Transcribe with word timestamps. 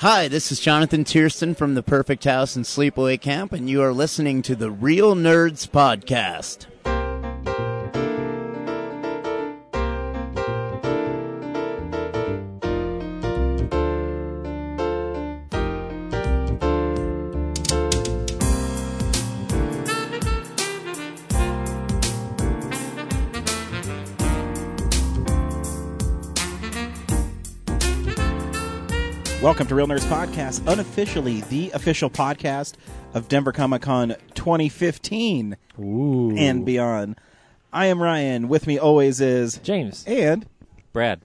Hi, 0.00 0.28
this 0.28 0.52
is 0.52 0.60
Jonathan 0.60 1.04
Tiersten 1.04 1.56
from 1.56 1.74
the 1.74 1.82
Perfect 1.82 2.24
House 2.24 2.54
and 2.54 2.66
Sleepaway 2.66 3.18
Camp, 3.18 3.54
and 3.54 3.70
you 3.70 3.80
are 3.80 3.94
listening 3.94 4.42
to 4.42 4.54
the 4.54 4.70
Real 4.70 5.14
Nerds 5.14 5.66
Podcast. 5.66 6.66
Welcome 29.56 29.68
to 29.68 29.74
Real 29.74 29.86
Nerds 29.86 30.04
Podcast, 30.04 30.70
unofficially 30.70 31.40
the 31.40 31.70
official 31.70 32.10
podcast 32.10 32.74
of 33.14 33.26
Denver 33.26 33.52
Comic 33.52 33.80
Con 33.80 34.14
2015 34.34 35.56
Ooh. 35.80 36.36
and 36.36 36.66
beyond. 36.66 37.16
I 37.72 37.86
am 37.86 38.02
Ryan. 38.02 38.48
With 38.48 38.66
me 38.66 38.78
always 38.78 39.18
is 39.18 39.56
James. 39.62 40.04
and 40.06 40.44
Brad. 40.92 41.22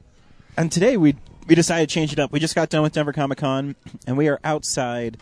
and 0.55 0.71
today 0.71 0.95
we 0.95 1.17
we 1.45 1.55
decided 1.55 1.89
to 1.89 1.93
change 1.93 2.13
it 2.13 2.19
up. 2.19 2.31
We 2.31 2.39
just 2.39 2.55
got 2.55 2.69
done 2.69 2.83
with 2.83 2.93
Denver 2.93 3.11
Comic 3.11 3.39
Con 3.39 3.75
and 4.07 4.15
we 4.15 4.29
are 4.29 4.39
outside 4.45 5.17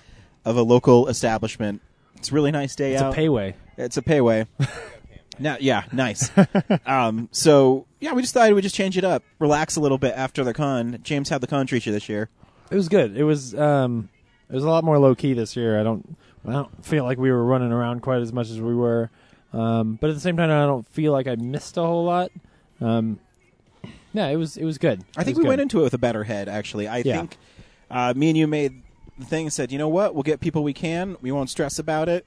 of 0.45 0.55
a 0.55 0.62
local 0.62 1.07
establishment. 1.07 1.81
It's 2.17 2.29
a 2.29 2.35
really 2.35 2.51
nice 2.51 2.76
day 2.76 2.93
It's 2.93 3.01
out. 3.01 3.09
It's 3.09 3.17
a 3.17 3.21
payway. 3.21 3.53
It's 3.76 3.98
a 3.98 4.03
payway. 4.03 4.45
now, 5.39 5.57
yeah, 5.59 5.85
nice. 5.91 6.29
um, 6.85 7.27
so 7.31 7.87
yeah, 7.99 8.13
we 8.13 8.21
just 8.21 8.35
thought 8.35 8.53
we'd 8.53 8.62
just 8.62 8.76
change 8.76 8.99
it 8.99 9.03
up, 9.03 9.23
relax 9.39 9.77
a 9.77 9.81
little 9.81 9.98
bit 9.98 10.13
after 10.15 10.43
the 10.43 10.53
con. 10.53 10.99
James, 11.01 11.29
how'd 11.29 11.41
the 11.41 11.48
con 11.48 11.65
treat 11.65 11.87
you 11.87 11.91
this 11.91 12.07
year? 12.07 12.29
It 12.71 12.75
was 12.75 12.89
good. 12.89 13.17
It 13.17 13.23
was 13.23 13.55
um 13.55 14.09
it 14.49 14.53
was 14.55 14.63
a 14.63 14.69
lot 14.69 14.83
more 14.83 14.97
low 14.99 15.15
key 15.15 15.33
this 15.33 15.55
year. 15.55 15.79
I 15.79 15.83
don't 15.83 16.17
I 16.47 16.51
don't 16.53 16.85
feel 16.85 17.03
like 17.03 17.17
we 17.17 17.31
were 17.31 17.43
running 17.43 17.71
around 17.71 18.01
quite 18.01 18.21
as 18.21 18.31
much 18.34 18.49
as 18.49 18.59
we 18.61 18.76
were. 18.76 19.09
Um 19.53 19.98
but 19.99 20.09
at 20.09 20.13
the 20.15 20.20
same 20.20 20.37
time 20.37 20.49
I 20.51 20.65
don't 20.65 20.87
feel 20.89 21.11
like 21.11 21.27
I 21.27 21.35
missed 21.35 21.77
a 21.77 21.81
whole 21.81 22.05
lot. 22.05 22.31
Um 22.81 23.20
yeah, 24.13 24.27
it 24.27 24.35
was 24.37 24.57
it 24.57 24.65
was 24.65 24.77
good. 24.77 25.03
I 25.17 25.21
It 25.21 25.26
think 25.26 25.37
we 25.37 25.43
good. 25.43 25.49
went 25.49 25.61
into 25.61 25.79
it 25.79 25.84
with 25.84 25.93
a 25.93 25.98
better 25.99 26.23
head. 26.23 26.48
Actually, 26.49 26.87
I 26.87 26.98
Yeah. 26.98 27.17
think 27.17 27.37
uh, 27.91 28.13
me 28.15 28.29
and 28.29 28.37
you 28.37 28.45
made 28.48 28.83
the 29.17 29.26
thing 29.26 29.45
and 29.48 29.54
said, 29.54 29.71
you 29.71 29.77
know 29.79 29.87
what, 29.89 30.13
we'll 30.13 30.21
get 30.23 30.39
people 30.39 30.63
we 30.63 30.73
can. 30.73 31.17
We 31.21 31.31
won't 31.31 31.49
stress 31.49 31.79
about 31.79 32.07
it. 32.07 32.26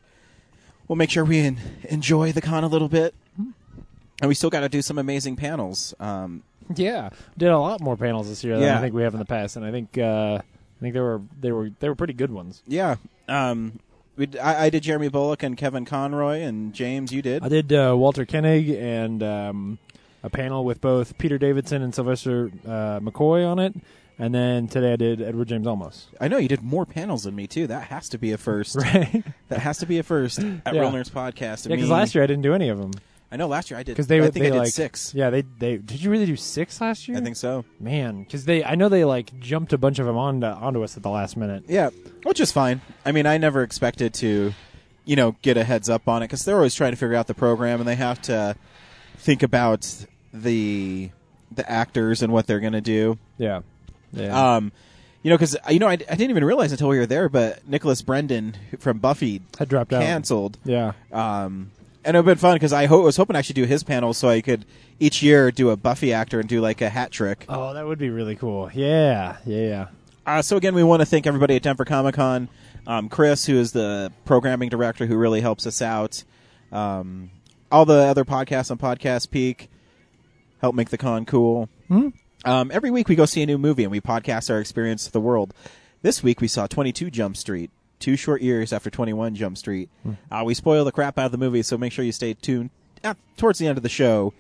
We'll 0.89 0.97
make 0.97 1.11
sure 1.11 1.25
we 1.25 1.39
en- 1.39 1.59
enjoy 1.89 2.33
the 2.33 2.41
con 2.41 2.65
a 2.65 2.67
little 2.67 2.89
bit, 2.89 3.15
and 3.39 4.29
we 4.29 4.35
still 4.35 4.51
got 4.51 4.61
to 4.61 4.69
do 4.69 4.83
some 4.83 4.99
amazing 4.99 5.37
panels. 5.37 5.95
Um, 6.01 6.43
Yeah. 6.75 7.11
Did 7.39 7.49
a 7.49 7.59
lot 7.59 7.81
more 7.81 7.97
panels 7.97 8.29
this 8.29 8.43
year 8.45 8.55
than 8.55 8.65
Yeah. 8.65 8.79
I 8.79 8.81
think 8.81 8.95
we 8.95 9.03
have 9.03 9.15
in 9.15 9.19
the 9.21 9.25
past 9.27 9.57
and 9.57 9.65
I 9.65 9.71
think 9.71 9.97
uh 9.99 10.39
I 10.41 10.81
think 10.81 10.95
they 10.95 11.01
were 11.01 11.21
they 11.41 11.53
were 11.53 11.71
they 11.81 11.89
were 11.89 11.95
pretty 11.95 12.13
good 12.15 12.31
ones. 12.33 12.63
yeah, 12.67 12.97
um, 13.29 13.79
we 14.17 14.27
d- 14.27 14.39
I, 14.41 14.65
I 14.65 14.71
did 14.71 14.83
Jeremy 14.83 15.09
Bulloch 15.09 15.43
and 15.45 15.57
Kevin 15.57 15.85
Conroy, 15.85 16.41
and 16.41 16.75
James, 16.75 17.13
you 17.13 17.23
did. 17.23 17.43
I 17.45 17.49
did 17.49 17.73
uh, 17.73 17.95
Walter 17.97 18.27
Koenig 18.27 18.69
and 18.69 19.23
um, 19.23 19.79
a 20.25 20.29
panel 20.29 20.65
with 20.65 20.81
both 20.81 21.17
Peter 21.19 21.39
Davidson 21.39 21.83
and 21.83 21.95
Sylvester 21.95 22.51
uh, 22.67 22.99
McCoy 23.01 23.47
on 23.47 23.59
it. 23.61 23.75
And 24.19 24.35
then 24.35 24.67
today 24.69 24.93
I 24.93 24.97
did 24.97 25.23
Edward 25.23 25.49
James 25.49 25.67
Olmos. 25.67 26.07
I 26.21 26.27
know 26.29 26.37
you 26.37 26.49
did 26.49 26.63
more 26.63 26.85
panels 26.85 27.23
than 27.25 27.35
me 27.37 27.47
too. 27.47 27.67
That 27.69 27.85
has 27.85 28.09
to 28.11 28.19
be 28.19 28.33
a 28.33 28.37
first. 28.39 28.75
Right? 28.83 29.25
That 29.49 29.61
has 29.61 29.79
to 29.79 29.87
be 29.87 29.99
a 29.99 30.03
first 30.03 30.41
at 30.41 30.75
Yeah. 30.75 30.81
Real 30.81 30.91
Nerds 30.93 31.11
Podcast. 31.11 31.67
Yeah, 31.69 31.77
because 31.77 31.91
last 31.91 32.15
year 32.15 32.23
I 32.23 32.27
didn't 32.27 32.43
do 32.43 32.55
any 32.55 32.69
of 32.69 32.79
them. 32.79 32.91
I 33.33 33.37
know 33.37 33.49
last 33.49 33.71
year 33.71 33.81
I 33.81 33.83
did. 33.83 33.93
Because 33.93 34.09
they 34.09 34.19
I 34.19 34.25
think 34.25 34.35
they 34.35 34.47
I 34.49 34.51
did 34.51 34.59
like 34.59 34.69
six. 34.73 35.15
Yeah, 35.15 35.31
they 35.31 35.41
they 35.41 35.79
did 35.79 36.03
you 36.03 36.11
really 36.11 36.27
do 36.27 36.37
six 36.37 36.81
last 36.81 37.09
year? 37.09 37.17
I 37.17 37.21
think 37.23 37.37
so. 37.37 37.65
Man, 37.81 38.23
because 38.25 38.45
they 38.45 38.63
I 38.63 38.75
know 38.75 38.89
they 38.91 39.05
like 39.05 39.39
jumped 39.41 39.73
a 39.73 39.79
bunch 39.79 39.99
of 39.99 40.05
them 40.07 40.17
onto 40.19 40.47
onto 40.47 40.83
us 40.85 40.97
at 40.99 41.03
the 41.03 41.09
last 41.11 41.37
minute. 41.37 41.65
Yeah, 41.67 41.91
which 42.25 42.39
is 42.41 42.53
fine. 42.53 42.83
I 43.07 43.13
mean, 43.13 43.25
I 43.27 43.39
never 43.39 43.63
expected 43.63 44.13
to, 44.15 44.53
you 45.07 45.17
know, 45.17 45.35
get 45.43 45.57
a 45.57 45.65
heads 45.65 45.89
up 45.89 46.07
on 46.09 46.23
it 46.23 46.27
because 46.27 46.45
they're 46.45 46.57
always 46.57 46.75
trying 46.75 46.93
to 46.93 46.97
figure 46.97 47.17
out 47.17 47.27
the 47.27 47.35
program 47.35 47.81
and 47.81 47.89
they 47.89 47.97
have 47.97 48.21
to 48.23 48.55
think 49.17 49.43
about 49.43 50.05
the 50.35 51.11
the 51.51 51.71
actors 51.71 52.23
and 52.23 52.33
what 52.33 52.47
they're 52.47 52.61
going 52.61 52.73
to 52.75 52.81
do. 52.81 53.19
Yeah, 53.39 53.61
yeah. 54.13 54.57
Um, 54.57 54.73
you 55.23 55.31
know, 55.31 55.37
because 55.37 55.57
you 55.71 55.79
know, 55.79 55.89
I, 55.89 55.93
I 55.93 55.97
didn't 55.97 56.31
even 56.31 56.45
realize 56.45 56.73
until 56.73 56.89
we 56.89 56.99
were 56.99 57.07
there, 57.07 57.29
but 57.29 57.67
Nicholas 57.67 58.03
Brendon 58.03 58.57
from 58.79 58.99
Buffy 58.99 59.41
Had 59.59 59.69
dropped 59.69 59.93
out. 59.93 60.03
canceled. 60.03 60.59
Yeah, 60.65 60.93
Um, 61.13 61.71
and 62.05 62.17
it 62.17 62.21
would 62.21 62.27
have 62.27 62.37
been 62.37 62.41
fun 62.41 62.55
because 62.57 62.73
I 62.73 62.87
ho- 62.87 63.03
was 63.03 63.17
hoping 63.17 63.37
I 63.37 63.39
actually 63.41 63.55
do 63.55 63.65
his 63.65 63.83
panel 63.83 64.15
so 64.15 64.29
I 64.29 64.41
could 64.41 64.65
each 64.99 65.23
year 65.23 65.51
do 65.51 65.71
a 65.71 65.77
Buffy 65.77 66.13
actor 66.13 66.41
and 66.41 66.49
do 66.49 66.61
like 66.61 66.81
a 66.81 66.89
hat 66.89 67.11
trick. 67.11 67.45
Oh, 67.49 67.75
that 67.75 67.87
would 67.87 67.99
be 67.99 68.11
really 68.11 68.37
cool. 68.37 68.71
Yeah, 68.73 69.37
yeah, 69.47 69.69
yeah. 69.69 69.87
Uh, 70.27 70.43
so 70.43 70.57
again, 70.57 70.75
we 70.75 70.83
want 70.85 71.01
to 71.01 71.07
thank 71.07 71.27
everybody 71.27 71.57
at 71.57 71.63
Denver 71.63 71.85
Comic 71.85 72.15
Con. 72.15 72.49
Um, 72.87 73.09
Chris, 73.09 73.47
who 73.47 73.57
is 73.57 73.73
the 73.73 74.13
programming 74.25 74.69
director, 74.69 75.07
who 75.07 75.17
really 75.17 75.41
helps 75.41 75.67
us 75.67 75.81
out. 75.83 76.25
Um, 76.71 77.31
all 77.71 77.85
the 77.85 77.95
other 77.95 78.25
podcasts 78.25 78.71
on 78.71 78.79
Podcast 78.79 79.31
Peak 79.31 79.69
help 80.61 80.75
make 80.75 80.91
the 80.91 80.99
con 80.99 81.25
cool. 81.25 81.69
Hmm? 81.89 82.09
Um, 82.45 82.71
every 82.73 82.91
week 82.91 83.09
we 83.09 83.15
go 83.15 83.25
see 83.25 83.43
a 83.43 83.47
new 83.47 83.59
movie 83.59 83.83
and 83.83 83.91
we 83.93 84.01
podcast 84.01 84.51
our 84.51 84.61
experience 84.61 85.07
of 85.07 85.13
the 85.13 85.21
world. 85.21 85.55
This 86.03 86.23
week 86.23 86.41
we 86.41 86.49
saw 86.49 86.67
22 86.67 87.11
Jump 87.11 87.37
Street, 87.37 87.71
two 88.03 88.17
short 88.17 88.43
years 88.43 88.73
after 88.73 88.91
21 88.91 89.35
Jump 89.37 89.57
Street. 89.57 89.89
Uh, 90.31 90.43
we 90.45 90.53
spoil 90.55 90.85
the 90.85 90.93
crap 90.93 91.19
out 91.19 91.27
of 91.27 91.33
the 91.33 91.39
movie, 91.39 91.63
so 91.63 91.79
make 91.79 91.93
sure 91.93 92.05
you 92.05 92.13
stay 92.13 92.35
tuned 92.35 92.69
uh, 93.05 93.15
towards 93.39 93.59
the 93.59 93.67
end 93.67 93.79
of 93.79 93.83
the 93.83 93.89
show, 93.89 94.35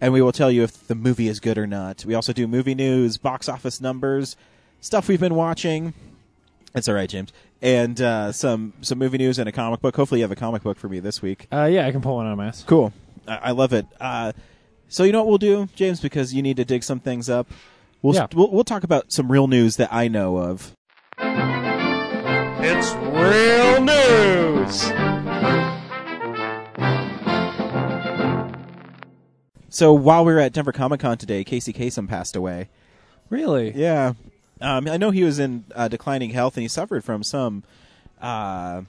and 0.00 0.12
we 0.12 0.22
will 0.22 0.32
tell 0.32 0.50
you 0.50 0.62
if 0.62 0.86
the 0.86 0.94
movie 0.94 1.28
is 1.28 1.40
good 1.40 1.58
or 1.58 1.66
not. 1.66 2.04
We 2.06 2.14
also 2.14 2.32
do 2.32 2.46
movie 2.46 2.74
news, 2.74 3.18
box 3.18 3.48
office 3.48 3.80
numbers, 3.80 4.36
stuff 4.80 5.08
we've 5.08 5.20
been 5.20 5.34
watching. 5.34 5.92
It's 6.74 6.88
all 6.88 6.94
right, 6.94 7.08
James, 7.08 7.32
and 7.60 8.00
uh, 8.00 8.32
some 8.32 8.72
some 8.82 8.98
movie 8.98 9.18
news 9.18 9.38
and 9.38 9.48
a 9.48 9.52
comic 9.52 9.80
book. 9.80 9.96
Hopefully, 9.96 10.20
you 10.20 10.24
have 10.24 10.30
a 10.32 10.36
comic 10.36 10.62
book 10.62 10.78
for 10.78 10.88
me 10.88 11.00
this 11.00 11.20
week. 11.22 11.48
Uh, 11.52 11.64
yeah, 11.64 11.86
I 11.86 11.90
can 11.92 12.00
pull 12.02 12.16
one 12.16 12.26
out 12.26 12.32
of 12.32 12.38
my 12.38 12.46
ass. 12.48 12.64
Cool. 12.66 12.92
I, 13.26 13.36
I 13.36 13.50
love 13.52 13.72
it. 13.72 13.86
Uh, 14.00 14.32
so 14.88 15.02
you 15.02 15.10
know 15.12 15.20
what 15.24 15.28
we'll 15.28 15.38
do, 15.38 15.68
James, 15.74 16.00
because 16.00 16.32
you 16.34 16.42
need 16.42 16.56
to 16.58 16.64
dig 16.64 16.84
some 16.84 17.00
things 17.00 17.28
up. 17.28 17.48
We'll, 18.02 18.14
Yeah. 18.14 18.26
we'll 18.34 18.50
we'll 18.52 18.62
talk 18.64 18.84
about 18.84 19.10
some 19.10 19.32
real 19.32 19.48
news 19.48 19.76
that 19.76 19.92
I 19.92 20.06
know 20.08 20.36
of. 20.36 20.72
It's 22.68 22.92
real 22.94 23.80
news. 23.84 24.82
So 29.68 29.92
while 29.92 30.24
we 30.24 30.32
were 30.32 30.40
at 30.40 30.52
Denver 30.52 30.72
Comic 30.72 31.00
Con 31.00 31.18
today, 31.18 31.44
Casey 31.44 31.72
Kasem 31.72 32.08
passed 32.08 32.34
away. 32.34 32.68
Really? 33.28 33.72
Yeah, 33.72 34.14
um, 34.60 34.88
I 34.88 34.96
know 34.96 35.10
he 35.10 35.22
was 35.24 35.38
in 35.38 35.64
uh, 35.74 35.88
declining 35.88 36.30
health 36.30 36.56
and 36.56 36.62
he 36.62 36.68
suffered 36.68 37.04
from 37.04 37.22
some 37.22 37.62
uh, 38.20 38.82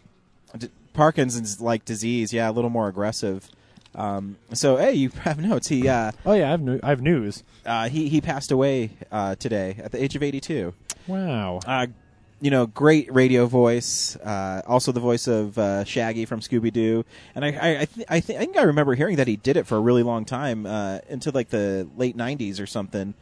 d- 0.58 0.70
Parkinson's 0.94 1.60
like 1.60 1.84
disease. 1.86 2.32
Yeah, 2.32 2.50
a 2.50 2.54
little 2.54 2.70
more 2.70 2.88
aggressive. 2.88 3.50
Um, 3.96 4.38
so 4.54 4.78
hey, 4.78 4.94
you 4.94 5.10
have 5.22 5.40
notes. 5.40 5.68
He 5.68 5.88
uh, 5.90 6.12
Oh 6.26 6.34
yeah, 6.34 6.48
I 6.48 6.52
have 6.52 6.62
new- 6.62 6.80
I 6.84 6.90
have 6.90 7.02
news. 7.02 7.44
uh, 7.66 7.90
he 7.90 8.10
he 8.10 8.22
passed 8.22 8.52
away 8.52 8.92
uh, 9.12 9.36
today 9.36 9.76
at 9.84 9.92
the 9.92 10.02
age 10.02 10.16
of 10.16 10.24
eighty 10.24 10.40
two. 10.40 10.74
Wow. 11.08 11.60
Uh, 11.66 11.88
you 12.40 12.52
know, 12.52 12.68
great 12.68 13.12
radio 13.14 13.46
voice. 13.48 14.16
Uh, 14.18 14.62
also, 14.68 14.92
the 14.92 15.00
voice 15.00 15.28
of 15.28 15.58
uh, 15.58 15.84
Shaggy 15.84 16.26
from 16.26 16.40
Scooby 16.40 16.72
Doo. 16.72 17.04
And 17.36 17.44
I, 17.44 17.48
I, 17.50 17.70
I, 17.82 17.86
th- 17.86 18.08
I, 18.10 18.20
th- 18.20 18.38
I 18.40 18.46
think 18.46 18.58
I 18.58 18.64
remember 18.64 18.94
hearing 18.96 19.16
that 19.18 19.28
he 19.28 19.36
did 19.38 19.58
it 19.58 19.66
for 19.66 19.76
a 19.78 19.80
really 19.82 20.04
long 20.04 20.24
time, 20.26 20.66
uh, 20.66 21.00
into 21.10 21.32
like 21.32 21.50
the 21.50 21.88
late 21.98 22.16
'90s 22.18 22.60
or 22.62 22.66
something. 22.68 23.14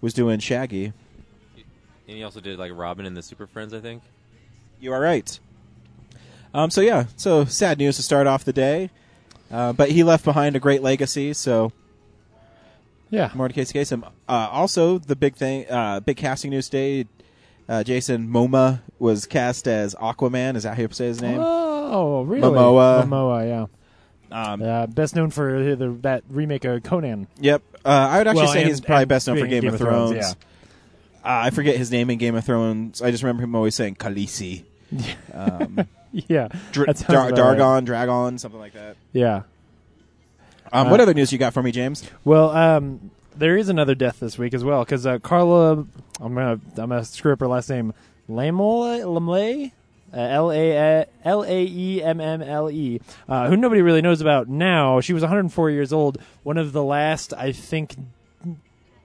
Was 0.00 0.12
doing 0.12 0.38
Shaggy. 0.38 0.92
And 2.06 2.16
he 2.18 2.22
also 2.22 2.40
did 2.40 2.58
like 2.58 2.72
Robin 2.74 3.06
and 3.06 3.16
the 3.16 3.22
Super 3.22 3.46
Friends, 3.46 3.72
I 3.72 3.80
think. 3.80 4.02
You 4.78 4.92
are 4.92 5.00
right. 5.00 5.38
Um, 6.52 6.70
so 6.70 6.82
yeah, 6.82 7.06
so 7.16 7.46
sad 7.46 7.78
news 7.78 7.96
to 7.96 8.02
start 8.02 8.26
off 8.26 8.44
the 8.44 8.52
day. 8.52 8.90
Uh, 9.50 9.72
but 9.72 9.90
he 9.90 10.02
left 10.02 10.24
behind 10.24 10.56
a 10.56 10.60
great 10.60 10.82
legacy. 10.82 11.32
So 11.32 11.72
Yeah. 13.10 13.30
more 13.34 13.48
to 13.48 13.54
Casey 13.54 13.78
Kasem. 13.78 14.04
Uh, 14.28 14.48
also, 14.50 14.98
the 14.98 15.16
big 15.16 15.36
thing, 15.36 15.64
uh, 15.70 16.00
big 16.00 16.16
casting 16.18 16.50
news 16.50 16.68
today. 16.68 17.06
Uh, 17.68 17.82
Jason 17.82 18.28
Momoa 18.28 18.80
was 18.98 19.24
cast 19.26 19.66
as 19.66 19.94
Aquaman. 19.94 20.56
Is 20.56 20.64
that 20.64 20.76
how 20.76 20.82
you 20.82 20.88
say 20.92 21.06
his 21.06 21.22
name? 21.22 21.38
Oh, 21.40 22.22
really? 22.22 22.42
Momoa. 22.42 23.04
Momoa, 23.04 23.46
yeah. 23.48 23.66
Um, 24.52 24.62
Uh, 24.62 24.86
best 24.86 25.14
known 25.16 25.30
for 25.30 25.74
the, 25.76 25.88
that 26.02 26.24
remake 26.28 26.64
of 26.64 26.82
Conan. 26.82 27.26
Yep. 27.40 27.62
Uh, 27.84 27.88
I 27.88 28.18
would 28.18 28.26
actually 28.26 28.44
Well, 28.44 28.52
say 28.52 28.60
and- 28.62 28.68
he's 28.68 28.80
probably 28.80 29.04
best 29.06 29.26
known 29.26 29.36
for 29.38 29.46
being 29.46 29.62
Game, 29.62 29.72
of 29.72 29.78
Thrones. 29.78 30.16
yeah. 30.16 30.30
Uh, 31.24 31.44
I 31.46 31.50
forget 31.50 31.76
his 31.76 31.90
name 31.90 32.10
in 32.10 32.18
Game 32.18 32.34
of 32.34 32.44
Thrones. 32.44 33.00
I 33.00 33.10
just 33.10 33.22
remember 33.22 33.42
him 33.44 33.54
always 33.54 33.74
saying 33.74 33.94
Khaleesi. 33.96 34.64
Um, 35.32 35.86
Yeah. 36.12 36.48
Dr- 36.72 36.86
Dar- 37.08 37.28
about 37.28 37.38
right. 37.38 37.58
Dargon, 37.58 37.84
Dragon, 37.86 38.38
something 38.38 38.60
like 38.60 38.74
that. 38.74 38.96
Yeah. 39.12 39.42
Um, 40.72 40.86
Uh, 40.86 40.90
what 40.90 41.00
other 41.00 41.14
news 41.14 41.32
you 41.32 41.38
got 41.38 41.52
for 41.54 41.62
me, 41.62 41.72
James? 41.72 42.08
Well, 42.24 42.50
um, 42.50 43.10
there 43.36 43.56
is 43.56 43.68
another 43.68 43.94
death 43.94 44.20
this 44.20 44.38
week 44.38 44.54
as 44.54 44.64
well 44.64 44.84
because 44.84 45.06
uh, 45.06 45.18
Carla, 45.18 45.86
I'm 46.20 46.34
gonna 46.34 46.60
I'm 46.76 46.90
gonna 46.90 47.04
screw 47.04 47.32
up 47.32 47.40
her 47.40 47.48
last 47.48 47.68
name, 47.68 47.92
Lamole, 48.28 49.02
Lamle, 49.04 49.72
uh, 50.12 50.16
L 50.16 50.52
A 50.52 51.06
L 51.24 51.42
A 51.42 51.64
E 51.64 52.02
M 52.02 52.20
M 52.20 52.42
L 52.42 52.70
E, 52.70 53.00
uh, 53.28 53.48
who 53.48 53.56
nobody 53.56 53.82
really 53.82 54.02
knows 54.02 54.20
about 54.20 54.48
now. 54.48 55.00
She 55.00 55.12
was 55.12 55.22
104 55.22 55.70
years 55.70 55.92
old, 55.92 56.18
one 56.42 56.56
of 56.56 56.72
the 56.72 56.82
last, 56.82 57.32
I 57.34 57.52
think, 57.52 57.96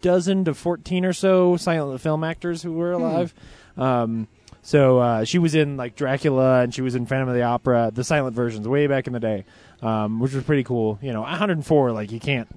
dozen 0.01 0.45
to 0.45 0.53
14 0.53 1.05
or 1.05 1.13
so 1.13 1.57
silent 1.57 2.01
film 2.01 2.23
actors 2.23 2.63
who 2.63 2.73
were 2.73 2.91
alive. 2.91 3.33
Um, 3.77 4.27
so 4.61 4.99
uh, 4.99 5.23
she 5.23 5.39
was 5.39 5.55
in 5.55 5.77
like 5.77 5.95
Dracula 5.95 6.61
and 6.61 6.73
she 6.73 6.81
was 6.81 6.95
in 6.95 7.05
Phantom 7.05 7.29
of 7.29 7.35
the 7.35 7.43
Opera, 7.43 7.91
the 7.93 8.03
silent 8.03 8.35
versions, 8.35 8.67
way 8.67 8.87
back 8.87 9.07
in 9.07 9.13
the 9.13 9.19
day, 9.19 9.45
um, 9.81 10.19
which 10.19 10.33
was 10.33 10.43
pretty 10.43 10.63
cool. 10.63 10.99
You 11.01 11.13
know, 11.13 11.21
104, 11.21 11.91
like 11.91 12.11
you 12.11 12.19
can't 12.19 12.47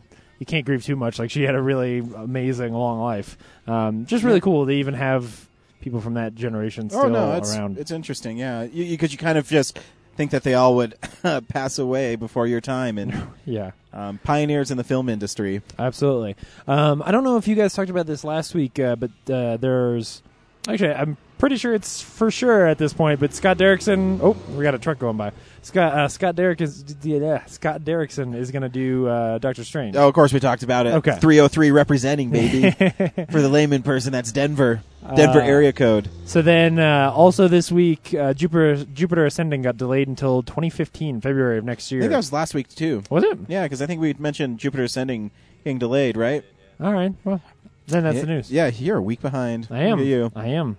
you 0.42 0.46
can't 0.46 0.66
grieve 0.66 0.84
too 0.84 0.96
much. 0.96 1.20
Like 1.20 1.30
she 1.30 1.44
had 1.44 1.54
a 1.54 1.62
really 1.62 1.98
amazing 1.98 2.72
long 2.72 3.00
life. 3.00 3.38
Um, 3.68 4.06
just 4.06 4.24
really 4.24 4.40
cool 4.40 4.66
to 4.66 4.72
even 4.72 4.94
have 4.94 5.46
people 5.80 6.00
from 6.00 6.14
that 6.14 6.34
generation 6.34 6.90
still 6.90 7.02
oh 7.02 7.08
no, 7.08 7.32
it's 7.34 7.56
around. 7.56 7.78
it's 7.78 7.92
interesting. 7.92 8.36
Yeah, 8.38 8.64
because 8.64 8.76
you, 8.76 8.98
'cause 8.98 9.12
you 9.12 9.18
kind 9.18 9.38
of 9.38 9.46
just 9.48 9.78
think 10.16 10.32
that 10.32 10.42
they 10.42 10.54
all 10.54 10.74
would 10.74 10.94
pass 11.48 11.78
away 11.78 12.16
before 12.16 12.48
your 12.48 12.60
time 12.60 12.98
and 12.98 13.28
yeah. 13.46 13.70
um, 13.92 14.18
pioneers 14.24 14.72
in 14.72 14.76
the 14.78 14.84
film 14.84 15.08
industry. 15.08 15.62
Absolutely. 15.78 16.34
Um, 16.66 17.02
I 17.06 17.12
don't 17.12 17.22
know 17.24 17.36
if 17.36 17.46
you 17.46 17.54
guys 17.54 17.72
talked 17.72 17.88
about 17.90 18.06
this 18.06 18.24
last 18.24 18.52
week, 18.54 18.80
uh, 18.80 18.96
but 18.96 19.10
uh, 19.32 19.56
there's 19.58 20.22
actually 20.68 20.92
I'm 20.92 21.16
pretty 21.42 21.56
sure 21.56 21.74
it's 21.74 22.00
for 22.00 22.30
sure 22.30 22.68
at 22.68 22.78
this 22.78 22.92
point. 22.92 23.18
But 23.18 23.34
Scott 23.34 23.58
Derrickson. 23.58 24.20
Oh, 24.22 24.36
we 24.56 24.62
got 24.62 24.76
a 24.76 24.78
truck 24.78 25.00
going 25.00 25.16
by. 25.16 25.32
Scott 25.62 25.92
uh, 25.92 26.06
Scott 26.06 26.36
Derrick 26.36 26.60
is 26.60 26.84
yeah, 27.02 27.44
Scott 27.46 27.80
Derrickson 27.80 28.36
is 28.36 28.52
going 28.52 28.62
to 28.62 28.68
do 28.68 29.08
uh, 29.08 29.38
Doctor 29.38 29.64
Strange. 29.64 29.96
Oh, 29.96 30.06
of 30.06 30.14
course, 30.14 30.32
we 30.32 30.38
talked 30.38 30.62
about 30.62 30.86
it. 30.86 30.94
Okay. 30.94 31.16
303 31.16 31.72
representing, 31.72 32.30
baby. 32.30 32.70
For 33.32 33.40
the 33.40 33.48
layman 33.48 33.82
person, 33.82 34.12
that's 34.12 34.30
Denver. 34.30 34.84
Denver 35.16 35.40
Uh, 35.40 35.44
area 35.44 35.72
code. 35.72 36.08
So 36.26 36.42
then, 36.42 36.78
uh, 36.78 37.10
also 37.12 37.48
this 37.48 37.72
week, 37.72 38.14
uh, 38.14 38.34
Jupiter 38.34 38.84
Jupiter 38.84 39.26
Ascending 39.26 39.62
got 39.62 39.76
delayed 39.76 40.06
until 40.06 40.44
2015, 40.44 41.20
February 41.20 41.58
of 41.58 41.64
next 41.64 41.90
year. 41.90 42.02
I 42.02 42.04
think 42.04 42.12
that 42.12 42.18
was 42.18 42.32
last 42.32 42.54
week, 42.54 42.68
too. 42.68 43.02
was 43.10 43.24
it? 43.24 43.36
Yeah, 43.48 43.64
because 43.64 43.82
I 43.82 43.86
think 43.86 44.00
we 44.00 44.14
mentioned 44.14 44.58
Jupiter 44.60 44.84
Ascending 44.84 45.32
getting 45.64 45.80
delayed, 45.80 46.16
right? 46.16 46.44
All 46.80 46.92
right. 46.92 47.12
Well, 47.24 47.40
then 47.88 48.04
that's 48.04 48.14
yeah, 48.14 48.20
the 48.20 48.26
news. 48.28 48.52
Yeah, 48.52 48.66
you're 48.68 48.98
a 48.98 49.02
week 49.02 49.20
behind. 49.20 49.66
I 49.72 49.80
am. 49.80 49.98
You. 49.98 50.30
I 50.36 50.46
am. 50.46 50.76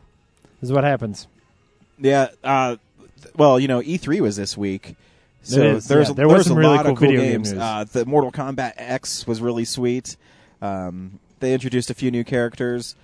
This 0.64 0.70
is 0.70 0.74
what 0.74 0.86
happens. 0.86 1.28
Yeah. 2.00 2.30
Uh, 2.42 2.78
well, 3.36 3.60
you 3.60 3.68
know, 3.68 3.82
E3 3.82 4.22
was 4.22 4.38
this 4.38 4.56
week. 4.58 4.96
So 5.42 5.62
It 5.62 5.84
there's 5.84 6.08
yeah. 6.08 6.14
There 6.16 6.26
was 6.30 6.36
there's 6.36 6.48
some 6.48 6.56
a 6.56 6.60
really 6.62 6.76
lot 6.78 6.86
cool 6.86 6.94
of 6.94 7.00
cool 7.00 7.08
video 7.10 7.22
game 7.22 7.32
games. 7.34 7.52
news. 7.52 7.62
Uh, 7.62 7.84
the 7.92 8.06
Mortal 8.06 8.32
Kombat 8.32 8.72
X 8.78 9.28
was 9.28 9.42
really 9.42 9.66
sweet. 9.66 10.16
Um, 10.62 11.20
they 11.42 11.54
introduced 11.54 11.90
a 11.90 11.94
few 11.94 12.12
new 12.12 12.24
characters. 12.24 12.96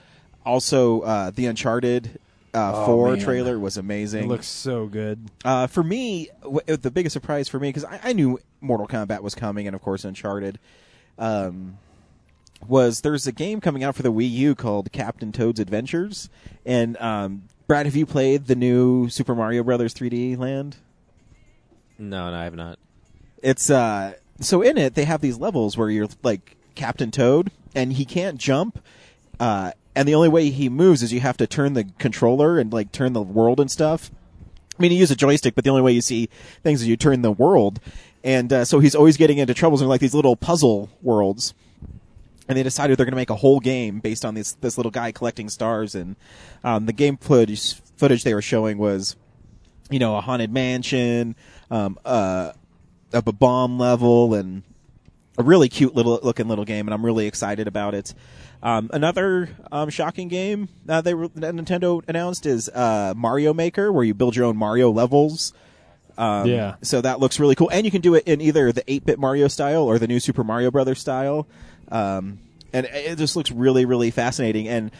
Also, 0.45 1.01
uh, 1.01 1.31
the 1.31 1.47
Uncharted 1.47 2.17
uh, 2.53 2.71
Oh, 2.73 2.85
4 2.85 3.09
man. 3.09 3.19
trailer 3.19 3.59
was 3.59 3.75
It 3.75 3.81
amazing. 3.81 4.29
looks 4.29 4.47
so 4.47 4.85
good. 4.85 5.19
Uh, 5.43 5.67
for 5.67 5.83
me, 5.83 6.29
w- 6.43 6.61
the 6.77 6.89
biggest 6.91 7.11
surprise 7.11 7.49
for 7.49 7.59
me 7.59 7.67
because 7.67 7.83
I, 7.83 7.99
I 8.05 8.13
knew 8.13 8.39
Mortal 8.61 8.87
Kombat 8.87 9.19
was 9.21 9.35
coming, 9.35 9.67
and 9.67 9.75
of 9.75 9.81
course 9.81 10.05
Uncharted, 10.05 10.59
um, 11.17 11.77
was 12.67 13.01
there's 13.01 13.27
a 13.27 13.31
game 13.31 13.61
coming 13.61 13.83
out 13.83 13.95
for 13.95 14.03
the 14.03 14.11
Wii 14.11 14.29
U 14.29 14.55
called 14.55 14.91
Captain 14.91 15.31
Toad's 15.31 15.59
Adventures. 15.59 16.29
And 16.65 16.97
um, 16.97 17.43
Brad, 17.67 17.85
have 17.85 17.95
you 17.95 18.05
played 18.05 18.47
the 18.47 18.55
new 18.55 19.09
Super 19.09 19.35
Mario 19.35 19.63
Brothers 19.63 19.93
3D 19.93 20.37
Land? 20.37 20.77
No, 21.97 22.29
no, 22.31 22.37
I 22.37 22.43
have 22.43 22.55
not. 22.55 22.79
It's 23.41 23.69
uh, 23.69 24.13
so 24.39 24.61
in 24.61 24.77
it 24.77 24.95
they 24.95 25.05
have 25.05 25.21
these 25.21 25.37
levels 25.37 25.77
where 25.77 25.89
you're 25.89 26.07
like 26.23 26.57
Captain 26.75 27.11
Toad, 27.11 27.51
and 27.75 27.93
he 27.93 28.05
can't 28.05 28.37
jump. 28.37 28.83
Uh, 29.39 29.71
and 29.95 30.07
the 30.07 30.15
only 30.15 30.29
way 30.29 30.49
he 30.49 30.69
moves 30.69 31.03
is 31.03 31.11
you 31.11 31.19
have 31.19 31.37
to 31.37 31.47
turn 31.47 31.73
the 31.73 31.85
controller 31.97 32.59
and 32.59 32.71
like 32.71 32.91
turn 32.91 33.13
the 33.13 33.21
world 33.21 33.59
and 33.59 33.69
stuff. 33.69 34.11
I 34.77 34.81
mean, 34.81 34.91
you 34.93 34.97
use 34.97 35.11
a 35.11 35.15
joystick, 35.15 35.55
but 35.55 35.65
the 35.65 35.69
only 35.69 35.81
way 35.81 35.91
you 35.91 36.01
see 36.01 36.29
things 36.63 36.81
is 36.81 36.87
you 36.87 36.95
turn 36.95 37.21
the 37.21 37.31
world. 37.31 37.81
And 38.23 38.51
uh, 38.51 38.65
so 38.65 38.79
he's 38.79 38.95
always 38.95 39.17
getting 39.17 39.37
into 39.37 39.53
troubles 39.53 39.81
in 39.81 39.87
like 39.87 39.99
these 39.99 40.13
little 40.13 40.35
puzzle 40.35 40.89
worlds. 41.01 41.53
And 42.49 42.57
they 42.57 42.63
decided 42.63 42.97
they're 42.97 43.05
going 43.05 43.13
to 43.13 43.15
make 43.17 43.29
a 43.29 43.35
whole 43.35 43.59
game 43.59 43.99
based 43.99 44.25
on 44.25 44.33
this 44.33 44.53
this 44.53 44.77
little 44.77 44.91
guy 44.91 45.11
collecting 45.11 45.47
stars. 45.49 45.95
And 45.95 46.15
um, 46.63 46.85
the 46.87 46.93
game 46.93 47.15
footage 47.15 47.75
footage 47.95 48.23
they 48.23 48.33
were 48.33 48.41
showing 48.41 48.77
was, 48.77 49.15
you 49.89 49.99
know, 49.99 50.17
a 50.17 50.21
haunted 50.21 50.51
mansion, 50.51 51.35
um, 51.69 51.97
uh, 52.03 52.51
a 53.13 53.21
b- 53.21 53.31
bomb 53.31 53.77
level, 53.77 54.33
and 54.33 54.63
a 55.37 55.43
really 55.43 55.69
cute 55.69 55.95
little 55.95 56.19
looking 56.23 56.47
little 56.47 56.65
game. 56.65 56.87
And 56.87 56.93
I'm 56.93 57.05
really 57.05 57.27
excited 57.27 57.67
about 57.67 57.93
it. 57.93 58.13
Um, 58.61 58.89
another 58.91 59.49
um, 59.71 59.89
shocking 59.89 60.27
game 60.27 60.67
uh, 60.87 61.01
they 61.01 61.13
that 61.13 61.55
Nintendo 61.55 62.01
announced 62.09 62.45
is 62.45 62.67
uh, 62.69 63.13
Mario 63.15 63.53
Maker, 63.53 63.91
where 63.91 64.03
you 64.03 64.13
build 64.13 64.35
your 64.35 64.45
own 64.45 64.57
Mario 64.57 64.91
levels. 64.91 65.53
Um, 66.17 66.47
Yeah. 66.47 66.75
So 66.81 66.99
that 66.99 67.21
looks 67.21 67.39
really 67.39 67.55
cool, 67.55 67.69
and 67.71 67.85
you 67.85 67.91
can 67.91 68.01
do 68.01 68.15
it 68.15 68.27
in 68.27 68.41
either 68.41 68.73
the 68.73 68.81
8-bit 68.81 69.17
Mario 69.17 69.47
style 69.47 69.83
or 69.83 69.97
the 69.97 70.07
new 70.07 70.19
Super 70.19 70.43
Mario 70.43 70.69
Brothers 70.71 70.99
style. 70.99 71.47
Um, 71.89 72.39
and 72.73 72.85
it 72.85 73.17
just 73.17 73.35
looks 73.35 73.51
really, 73.51 73.85
really 73.85 74.11
fascinating. 74.11 74.67
And 74.67 74.91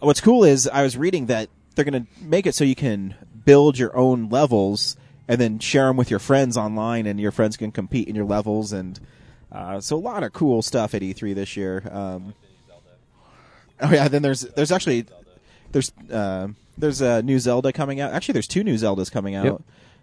what's 0.00 0.20
cool 0.20 0.44
is 0.44 0.68
I 0.68 0.82
was 0.82 0.96
reading 0.96 1.26
that 1.26 1.48
they're 1.74 1.84
going 1.84 2.04
to 2.04 2.22
make 2.22 2.46
it 2.46 2.54
so 2.54 2.64
you 2.64 2.74
can 2.74 3.14
build 3.44 3.78
your 3.78 3.96
own 3.96 4.28
levels 4.28 4.96
and 5.26 5.40
then 5.40 5.58
share 5.58 5.86
them 5.86 5.96
with 5.96 6.10
your 6.10 6.18
friends 6.18 6.56
online, 6.56 7.06
and 7.06 7.18
your 7.18 7.32
friends 7.32 7.56
can 7.56 7.72
compete 7.72 8.08
in 8.08 8.14
your 8.14 8.26
levels. 8.26 8.72
And 8.72 9.00
uh, 9.50 9.80
so 9.80 9.96
a 9.96 9.98
lot 9.98 10.22
of 10.22 10.32
cool 10.32 10.60
stuff 10.60 10.94
at 10.94 11.02
E3 11.02 11.34
this 11.34 11.56
year. 11.56 11.82
Um, 11.90 12.34
oh 13.80 13.90
yeah, 13.90 14.08
then 14.08 14.22
there's 14.22 14.42
there's 14.42 14.70
actually 14.70 15.06
there's 15.72 15.92
uh, 16.12 16.48
there's 16.76 17.00
a 17.00 17.22
new 17.22 17.38
Zelda 17.38 17.72
coming 17.72 18.00
out. 18.00 18.12
Actually, 18.12 18.34
there's 18.34 18.46
two 18.46 18.64
new 18.64 18.74
Zeldas 18.74 19.10
coming 19.10 19.34
out. 19.34 19.44
Yep. 19.44 19.62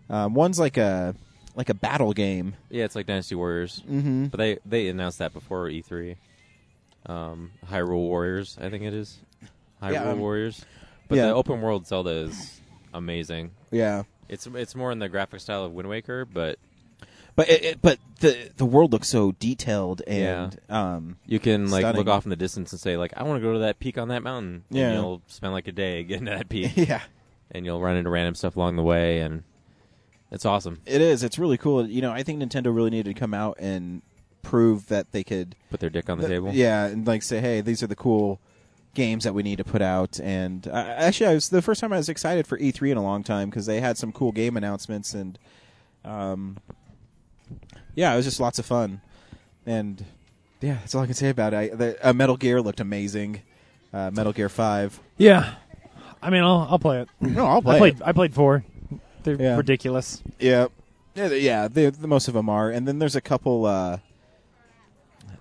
Um, 0.09 0.33
one's 0.33 0.59
like 0.59 0.77
a 0.77 1.15
like 1.55 1.69
a 1.69 1.73
battle 1.73 2.13
game. 2.13 2.55
Yeah, 2.69 2.85
it's 2.85 2.95
like 2.95 3.05
Dynasty 3.05 3.35
Warriors. 3.35 3.83
Mm-hmm. 3.88 4.25
But 4.25 4.38
they 4.38 4.57
they 4.65 4.88
announced 4.88 5.19
that 5.19 5.33
before 5.33 5.65
E3. 5.65 6.15
Um, 7.06 7.51
Hyrule 7.69 7.98
Warriors, 8.07 8.57
I 8.62 8.69
think 8.69 8.83
it 8.83 8.94
is. 8.94 9.18
Hyrule 9.81 9.94
Yeah, 9.94 10.09
um, 10.12 10.19
Warriors. 10.19 10.65
But 11.07 11.18
yeah. 11.18 11.27
the 11.27 11.33
open 11.33 11.62
world 11.62 11.88
Zelda 11.88 12.12
is 12.12 12.62
amazing. 12.94 13.51
Yeah, 13.71 14.03
It's 14.30 14.48
it's 14.48 14.75
more 14.75 14.92
in 14.92 15.00
the 15.00 15.09
graphic 15.09 15.42
style 15.42 15.65
of 15.65 15.74
Wind 15.74 15.89
Waker, 15.89 16.25
but 16.25 16.57
but 17.36 17.50
it, 17.50 17.63
it, 17.65 17.81
but 17.81 18.00
the 18.19 18.51
the 18.57 18.65
world 18.65 18.92
looks 18.92 19.07
so 19.07 19.31
detailed 19.33 20.01
and 20.06 20.57
um 20.69 21.18
you 21.25 21.39
can 21.39 21.69
like 21.71 21.81
Stunning. 21.81 21.98
look 22.00 22.07
off 22.07 22.25
in 22.25 22.30
the 22.30 22.36
distance 22.36 22.71
and 22.71 22.80
say 22.80 22.98
like, 22.98 23.13
I 23.18 23.24
want 23.24 23.42
to 23.42 23.45
go 23.45 23.53
to 23.53 23.59
that 23.59 23.80
peak 23.80 23.98
on 23.98 24.09
that 24.09 24.21
mountain. 24.24 24.63
Yeah. 24.69 24.89
And 24.89 24.95
you'll 24.95 25.21
spend 25.27 25.53
like 25.53 25.68
a 25.68 25.71
day 25.71 26.03
getting 26.03 26.25
to 26.25 26.31
that 26.31 26.50
peak, 26.50 26.71
yeah. 26.75 27.01
and 27.51 27.65
you'll 27.65 27.81
run 27.81 27.95
into 27.98 28.09
random 28.09 28.36
stuff 28.36 28.56
along 28.56 28.75
the 28.75 28.83
way, 28.83 29.19
and 29.19 29.44
it's 30.31 30.45
awesome. 30.45 30.80
It 30.86 31.01
is. 31.01 31.24
It's 31.24 31.38
really 31.39 31.57
cool. 31.57 31.86
You 31.88 32.01
know, 32.01 32.12
I 32.12 32.24
think 32.24 32.42
Nintendo 32.42 32.74
really 32.74 32.89
needed 32.89 33.13
to 33.13 33.19
come 33.19 33.33
out 33.33 33.57
and 33.59 34.01
prove 34.51 34.88
that 34.88 35.12
they 35.13 35.24
could 35.24 35.56
Put 35.69 35.80
their 35.80 35.89
dick 35.89 36.09
on 36.09 36.18
the 36.18 36.27
Th- 36.27 36.38
table. 36.38 36.51
Yeah, 36.53 36.86
and 36.88 37.07
like 37.07 37.24
say, 37.24 37.39
hey, 37.39 37.62
these 37.62 37.81
are 37.81 37.88
the 37.88 37.95
cool 37.95 38.39
games 38.94 39.24
that 39.24 39.33
we 39.33 39.42
need 39.44 39.56
to 39.57 39.63
put 39.63 39.81
out. 39.81 40.19
And 40.19 40.68
uh, 40.68 40.71
actually, 40.98 41.27
I 41.27 41.33
was 41.36 41.48
the 41.50 41.62
first 41.62 41.80
time 41.80 41.94
I 41.94 41.98
was 41.98 42.09
excited 42.09 42.45
for 42.45 42.57
E3 42.59 42.92
in 42.92 42.98
a 42.98 43.01
long 43.03 43.24
time 43.24 43.50
because 43.50 43.65
they 43.65 43.80
had 43.80 43.98
some 43.98 44.12
cool 44.12 44.33
game 44.33 44.58
announcements 44.58 45.13
and, 45.13 45.39
um, 46.03 46.58
yeah, 47.96 48.12
it 48.13 48.17
was 48.17 48.25
just 48.25 48.39
lots 48.41 48.60
of 48.60 48.65
fun. 48.65 49.00
And 49.65 50.03
yeah, 50.60 50.75
that's 50.81 50.93
all 50.96 51.01
I 51.03 51.05
can 51.05 51.15
say 51.15 51.29
about 51.29 51.53
it. 51.53 51.58
I, 51.58 51.67
the, 51.75 52.10
uh, 52.10 52.13
Metal 52.13 52.36
Gear 52.38 52.62
looked 52.62 52.79
amazing. 52.81 53.41
Uh, 53.93 54.12
Metal 54.13 54.34
Gear 54.34 54.50
Five. 54.50 55.00
Yeah. 55.17 55.53
I 56.22 56.29
mean, 56.29 56.43
I'll 56.43 56.67
I'll 56.70 56.79
play 56.79 57.01
it. 57.01 57.10
No, 57.20 57.46
I'll 57.46 57.67
I 57.67 57.77
played 57.77 58.01
I 58.05 58.12
played 58.12 58.34
four. 58.34 58.63
They're 59.24 59.41
Yeah. 59.41 59.55
ridiculous. 59.58 60.22
Yeah, 60.39 60.67
yeah, 61.15 61.27
yeah. 61.29 61.67
They, 61.67 61.89
the 61.89 62.08
most 62.08 62.27
of 62.27 62.34
them 62.34 62.48
are, 62.50 62.70
and 62.70 62.88
then 62.88 63.00
there's 63.00 63.15
a 63.15 63.22
couple. 63.22 63.65
Uh, 63.65 63.98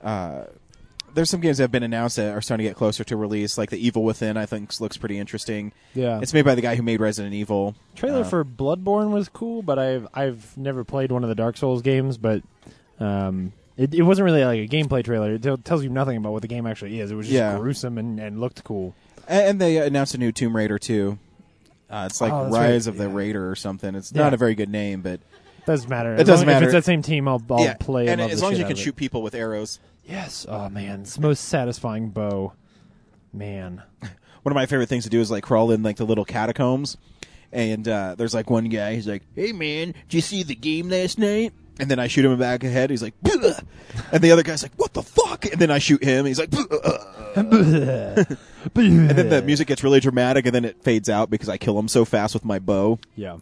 uh, 0.02 0.44
there's 1.14 1.28
some 1.28 1.40
games 1.40 1.56
that 1.58 1.64
have 1.64 1.72
been 1.72 1.82
announced 1.82 2.16
that 2.16 2.34
are 2.36 2.40
starting 2.40 2.64
to 2.64 2.70
get 2.70 2.76
closer 2.76 3.02
to 3.04 3.16
release, 3.16 3.58
like 3.58 3.70
The 3.70 3.84
Evil 3.84 4.04
Within. 4.04 4.36
I 4.36 4.46
think 4.46 4.78
looks 4.80 4.96
pretty 4.96 5.18
interesting. 5.18 5.72
Yeah. 5.94 6.20
It's 6.22 6.32
made 6.32 6.44
by 6.44 6.54
the 6.54 6.62
guy 6.62 6.76
who 6.76 6.82
made 6.82 7.00
Resident 7.00 7.34
Evil. 7.34 7.74
Trailer 7.96 8.20
Uh, 8.20 8.24
for 8.24 8.44
Bloodborne 8.44 9.10
was 9.10 9.28
cool, 9.28 9.62
but 9.62 9.78
I've 9.78 10.06
I've 10.14 10.56
never 10.56 10.84
played 10.84 11.10
one 11.10 11.22
of 11.24 11.28
the 11.28 11.34
Dark 11.34 11.56
Souls 11.56 11.82
games, 11.82 12.16
but 12.16 12.42
um, 13.00 13.52
it, 13.76 13.94
it 13.94 14.02
wasn't 14.02 14.24
really 14.26 14.44
like 14.44 14.60
a 14.60 14.68
gameplay 14.68 15.04
trailer. 15.04 15.32
It 15.34 15.42
tell 15.42 15.56
tells 15.56 15.82
you 15.82 15.90
nothing 15.90 16.16
about 16.16 16.32
what 16.32 16.42
the 16.42 16.48
game 16.48 16.66
actually 16.66 17.00
is. 17.00 17.10
It 17.10 17.14
was 17.14 17.26
just 17.26 17.34
Yeah. 17.34 17.58
gruesome 17.58 17.98
and, 17.98 18.20
and 18.20 18.40
looked 18.40 18.62
cool. 18.64 18.94
and, 19.26 19.46
and 19.48 19.60
they 19.60 19.78
announced 19.78 20.14
a 20.14 20.18
new 20.18 20.32
Tomb 20.32 20.54
Raider 20.54 20.78
too. 20.78 21.18
Uh, 21.90 22.04
it's 22.08 22.20
like 22.20 22.32
Oh, 22.32 22.44
Rise 22.50 22.52
right. 22.52 22.86
of 22.86 22.98
the 22.98 23.08
Yeah. 23.08 23.14
Raider 23.16 23.50
or 23.50 23.56
something. 23.56 23.94
It's 23.96 24.12
Yeah. 24.12 24.22
not 24.22 24.34
a 24.34 24.36
very 24.36 24.54
good 24.54 24.68
name, 24.68 25.00
but 25.02 25.18
Doesn't 25.66 25.90
matter. 25.90 26.14
It 26.14 26.20
As 26.20 26.26
doesn't 26.26 26.46
matter. 26.46 26.66
If 26.66 26.68
it's 26.68 26.72
that 26.72 26.84
same 26.84 27.02
team, 27.02 27.26
I'll, 27.26 27.42
I'll 27.50 27.60
yeah, 27.64 27.74
play. 27.74 28.06
And 28.08 28.20
as 28.20 28.40
long 28.42 28.52
as 28.52 28.58
you 28.60 28.64
can 28.64 28.76
shoot 28.76 28.94
people 28.96 29.22
with 29.22 29.34
arrows. 29.34 29.80
Yes. 30.04 30.46
Oh 30.48 30.68
man, 30.68 31.02
it's 31.02 31.14
the 31.16 31.20
most 31.22 31.44
satisfying 31.46 32.10
bow. 32.10 32.52
Man. 33.32 33.82
one 34.42 34.52
of 34.52 34.54
my 34.54 34.66
favorite 34.66 34.88
things 34.88 35.04
to 35.04 35.10
do 35.10 35.20
is 35.20 35.30
like 35.30 35.44
crawl 35.44 35.70
in 35.70 35.82
like 35.82 35.96
the 35.96 36.04
little 36.04 36.24
catacombs 36.24 36.96
and 37.52 37.86
uh, 37.86 38.14
there's 38.16 38.32
like 38.34 38.48
one 38.48 38.64
guy 38.68 38.94
he's 38.94 39.06
like 39.06 39.22
hey 39.34 39.52
man 39.52 39.88
did 40.08 40.14
you 40.14 40.20
see 40.20 40.42
the 40.42 40.54
game 40.54 40.88
last 40.88 41.18
night 41.18 41.52
and 41.78 41.90
then 41.90 41.98
i 41.98 42.06
shoot 42.06 42.24
him 42.24 42.30
in 42.32 42.38
the 42.38 42.42
back 42.44 42.62
of 42.62 42.68
the 42.68 42.72
head 42.72 42.88
he's 42.90 43.02
like 43.02 43.12
"Bleh." 43.22 43.62
and 44.12 44.22
the 44.22 44.30
other 44.32 44.42
guy's 44.42 44.62
like 44.62 44.72
what 44.76 44.92
the 44.94 45.02
fuck 45.02 45.44
and 45.46 45.60
then 45.60 45.70
i 45.70 45.78
shoot 45.78 46.02
him 46.02 46.24
he's 46.26 46.38
like 46.38 46.48
"Bleh." 46.50 46.66
and 48.74 49.10
then 49.10 49.28
the 49.28 49.42
music 49.42 49.68
gets 49.68 49.82
really 49.84 50.00
dramatic 50.00 50.46
and 50.46 50.54
then 50.54 50.64
it 50.64 50.82
fades 50.82 51.08
out 51.10 51.28
because 51.28 51.48
i 51.48 51.58
kill 51.58 51.78
him 51.78 51.88
so 51.88 52.04
fast 52.04 52.32
with 52.34 52.44
my 52.44 52.58
bow 52.58 52.98
Yeah. 53.16 53.36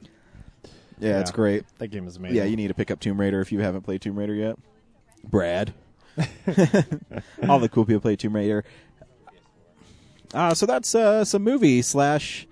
yeah, 0.99 1.21
it's 1.21 1.31
great 1.31 1.65
That 1.79 1.89
game 1.89 2.07
is 2.09 2.17
amazing. 2.17 2.37
yeah 2.39 2.45
you 2.45 2.57
need 2.57 2.69
to 2.69 2.75
pick 2.75 2.91
up 2.91 2.99
tomb 3.01 3.21
raider 3.21 3.41
if 3.41 3.53
you 3.53 3.61
haven't 3.61 3.83
played 3.83 4.01
tomb 4.03 4.19
raider 4.19 4.35
yet 4.35 4.57
brad 5.23 5.73
all 7.49 7.59
the 7.59 7.69
cool 7.69 7.85
people 7.85 8.01
play 8.01 8.17
tomb 8.17 8.35
raider 8.35 8.65
uh, 10.35 10.55
so 10.55 10.67
that's 10.67 10.95
uh, 10.95 11.25
some 11.25 11.43
movie 11.43 11.81
slash 11.83 12.47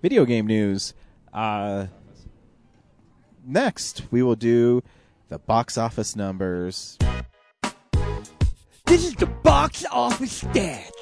video 0.00 0.24
game 0.24 0.46
news. 0.46 0.94
Uh, 1.32 1.86
next, 3.44 4.02
we 4.10 4.22
will 4.22 4.36
do 4.36 4.82
the 5.28 5.38
box 5.38 5.76
office 5.76 6.16
numbers. 6.16 6.96
This 8.86 9.04
is 9.04 9.14
the 9.14 9.26
box 9.26 9.84
office 9.92 10.42
stats. 10.42 10.99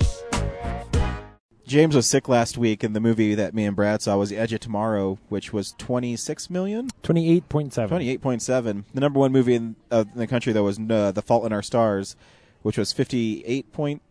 James 1.69 1.95
was 1.95 2.07
sick 2.07 2.29
last 2.29 2.57
week, 2.57 2.83
and 2.83 2.97
the 2.97 3.01
movie 3.01 3.35
that 3.35 3.55
me 3.55 3.65
and 3.65 3.77
Brad 3.77 4.01
saw 4.03 4.17
was 4.17 4.31
The 4.31 4.39
Edge 4.39 4.53
of 4.55 4.61
Tomorrow, 4.61 5.19
which 5.29 5.53
was 5.53 5.75
26 5.79 6.49
million? 6.49 6.89
Twenty-eight 7.03 7.49
point 7.51 7.75
seven. 7.75 8.01
28.7. 8.01 8.85
The 8.95 9.01
number 9.01 9.21
one 9.21 9.33
movie 9.33 9.55
in, 9.55 9.77
uh, 9.91 10.05
in 10.13 10.19
the 10.19 10.27
country, 10.27 10.53
though, 10.55 10.65
was 10.65 10.79
uh, 10.79 11.13
The 11.13 11.21
Fault 11.23 11.45
in 11.45 11.53
Our 11.53 11.63
Stars, 11.63 12.17
which 12.63 12.79
was 12.79 12.93
58 12.93 13.71
point... 13.73 14.03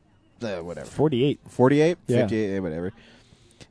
Uh, 0.42 0.58
whatever. 0.58 0.86
Forty-eight. 0.86 1.40
48? 1.50 1.98
Yeah. 2.06 2.18
58, 2.22 2.56
eh, 2.56 2.60
whatever. 2.60 2.94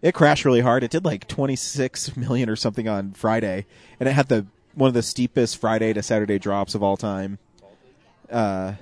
It 0.02 0.12
crashed 0.14 0.44
really 0.44 0.60
hard. 0.60 0.82
It 0.82 0.90
did 0.90 1.04
like 1.04 1.28
26 1.28 2.16
million 2.16 2.50
or 2.50 2.56
something 2.56 2.88
on 2.88 3.12
Friday, 3.12 3.66
and 4.00 4.08
it 4.08 4.12
had 4.12 4.26
the 4.28 4.46
one 4.74 4.88
of 4.88 4.94
the 4.94 5.02
steepest 5.02 5.58
Friday 5.58 5.92
to 5.92 6.02
Saturday 6.02 6.38
drops 6.40 6.74
of 6.74 6.82
all 6.82 6.96
time. 6.96 7.38
Uh, 8.30 8.74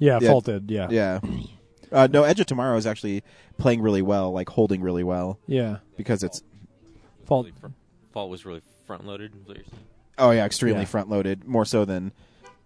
Yeah, 0.00 0.18
Yeah. 0.20 0.28
faulted. 0.28 0.70
Yeah. 0.70 0.88
yeah. 0.90 1.20
Uh, 1.92 2.06
no, 2.10 2.22
Edge 2.24 2.40
of 2.40 2.46
Tomorrow 2.46 2.76
is 2.76 2.86
actually 2.86 3.22
playing 3.58 3.80
really 3.82 4.02
well, 4.02 4.30
like 4.32 4.48
holding 4.48 4.80
really 4.80 5.02
well, 5.04 5.38
Yeah. 5.46 5.78
because 5.96 6.22
it's 6.22 6.42
Fault. 7.24 7.46
Really 7.46 7.56
fr- 7.60 7.66
Fault 8.12 8.30
was 8.30 8.44
really 8.44 8.62
front 8.86 9.06
loaded. 9.06 9.32
oh 10.18 10.30
yeah, 10.30 10.44
extremely 10.44 10.80
Yeah. 10.82 10.86
front 10.86 11.08
loaded, 11.08 11.44
more 11.46 11.64
so 11.64 11.84
than 11.84 12.12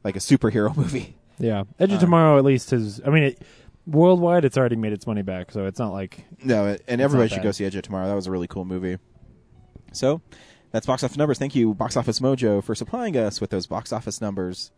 like 0.02 0.16
a 0.16 0.20
superhero 0.20 0.74
movie. 0.76 1.16
Yeah. 1.38 1.64
Edge 1.78 1.90
of 1.92 1.98
Uh, 1.98 2.00
Tomorrow 2.00 2.38
at 2.38 2.44
least 2.44 2.72
is. 2.72 3.00
I 3.06 3.10
mean, 3.10 3.22
it, 3.24 3.42
worldwide, 3.86 4.44
it's 4.44 4.56
already 4.56 4.76
made 4.76 4.92
its 4.92 5.06
money 5.06 5.22
back, 5.22 5.50
so 5.52 5.66
it's 5.66 5.78
not 5.78 5.92
like. 5.92 6.24
No, 6.42 6.66
it- 6.68 6.82
and 6.88 7.00
everybody 7.00 7.28
should 7.28 7.36
bad. 7.38 7.44
go 7.44 7.50
see 7.52 7.64
Edge 7.64 7.76
of 7.76 7.82
Tomorrow. 7.82 8.06
That 8.08 8.14
was 8.14 8.26
a 8.26 8.30
really 8.30 8.46
cool 8.46 8.64
movie. 8.64 8.98
So, 9.92 10.20
that's 10.70 10.86
box 10.86 11.02
office 11.04 11.16
numbers. 11.16 11.38
Thank 11.38 11.54
you, 11.54 11.72
Box 11.74 11.96
Office 11.96 12.20
Mojo, 12.20 12.62
for 12.62 12.74
supplying 12.74 13.16
us 13.16 13.40
with 13.40 13.50
those 13.50 13.66
box 13.66 13.92
office 13.92 14.20
numbers. 14.20 14.70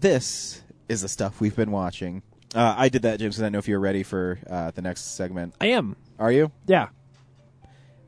This 0.00 0.62
is 0.88 1.02
the 1.02 1.08
stuff 1.08 1.40
we've 1.40 1.56
been 1.56 1.70
watching. 1.70 2.22
Uh, 2.54 2.74
I 2.76 2.88
did 2.88 3.02
that, 3.02 3.20
James, 3.20 3.36
because 3.36 3.44
I 3.44 3.48
know 3.50 3.58
if 3.58 3.68
you're 3.68 3.80
ready 3.80 4.02
for 4.02 4.38
uh, 4.48 4.70
the 4.70 4.82
next 4.82 5.16
segment. 5.16 5.54
I 5.60 5.66
am. 5.66 5.96
Are 6.18 6.32
you? 6.32 6.50
Yeah. 6.66 6.88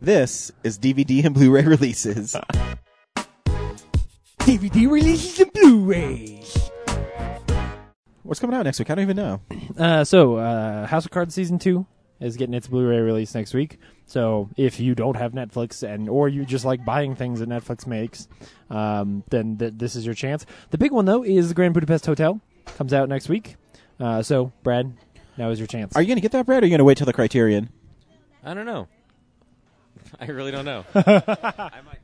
This 0.01 0.51
is 0.65 0.79
DVD 0.79 1.25
and 1.25 1.35
Blu-ray 1.35 1.63
releases. 1.65 2.37
DVD 4.41 4.91
releases 4.91 5.41
and 5.41 5.53
Blu-rays. 5.53 6.71
What's 8.23 8.41
coming 8.41 8.57
out 8.57 8.65
next 8.65 8.79
week? 8.79 8.91
I 8.91 8.95
don't 8.95 9.03
even 9.03 9.17
know. 9.17 9.41
Uh, 9.79 10.05
so, 10.05 10.37
uh, 10.37 10.85
House 10.87 11.07
of 11.07 11.13
Cards 11.13 11.33
season 11.33 11.59
two 11.59 11.87
is 12.19 12.37
getting 12.37 12.55
its 12.55 12.67
Blu-ray 12.67 12.99
release 12.99 13.35
next 13.35 13.55
week. 13.55 13.79
So, 14.05 14.51
if 14.57 14.81
you 14.81 14.95
don't 14.95 15.17
have 15.17 15.33
Netflix 15.33 15.89
and 15.89 16.09
or 16.09 16.29
you 16.29 16.45
just 16.45 16.67
like 16.67 16.85
buying 16.85 17.15
things 17.15 17.39
that 17.39 17.49
Netflix 17.49 17.87
makes, 17.87 18.29
um, 18.69 19.23
then 19.31 19.57
th- 19.57 19.75
this 19.77 19.95
is 19.95 20.05
your 20.05 20.15
chance. 20.15 20.45
The 20.71 20.77
big 20.77 20.91
one 20.91 21.05
though 21.05 21.23
is 21.23 21.49
the 21.49 21.55
Grand 21.55 21.73
Budapest 21.73 22.05
Hotel 22.05 22.41
comes 22.81 22.95
out 22.95 23.11
next 23.11 23.29
week. 23.29 23.57
Uh, 24.01 24.23
so, 24.23 24.53
Brad, 24.63 24.91
now 25.37 25.51
is 25.51 25.59
your 25.61 25.67
chance. 25.67 25.95
Are 25.95 26.01
you 26.01 26.07
going 26.09 26.17
to 26.17 26.23
get 26.23 26.33
that, 26.33 26.47
Brad, 26.47 26.63
or 26.63 26.65
are 26.65 26.67
you 26.67 26.71
going 26.71 26.79
to 26.79 26.85
wait 26.85 26.97
till 26.97 27.05
the 27.05 27.13
Criterion? 27.13 27.69
I 28.43 28.55
don't 28.55 28.65
know. 28.65 28.89
I 30.21 30.25
really 30.29 30.51
don't 30.51 30.65
know. 30.65 30.87
I 30.95 31.81
might, 31.85 31.99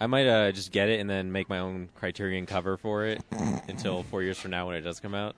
I 0.00 0.06
might 0.06 0.28
uh, 0.28 0.52
just 0.52 0.70
get 0.70 0.88
it 0.88 1.00
and 1.00 1.10
then 1.10 1.32
make 1.32 1.48
my 1.48 1.58
own 1.58 1.88
Criterion 1.96 2.46
cover 2.46 2.76
for 2.76 3.04
it 3.06 3.22
until 3.68 4.04
four 4.04 4.22
years 4.22 4.38
from 4.38 4.52
now 4.52 4.68
when 4.68 4.76
it 4.76 4.82
does 4.82 5.00
come 5.00 5.16
out. 5.16 5.34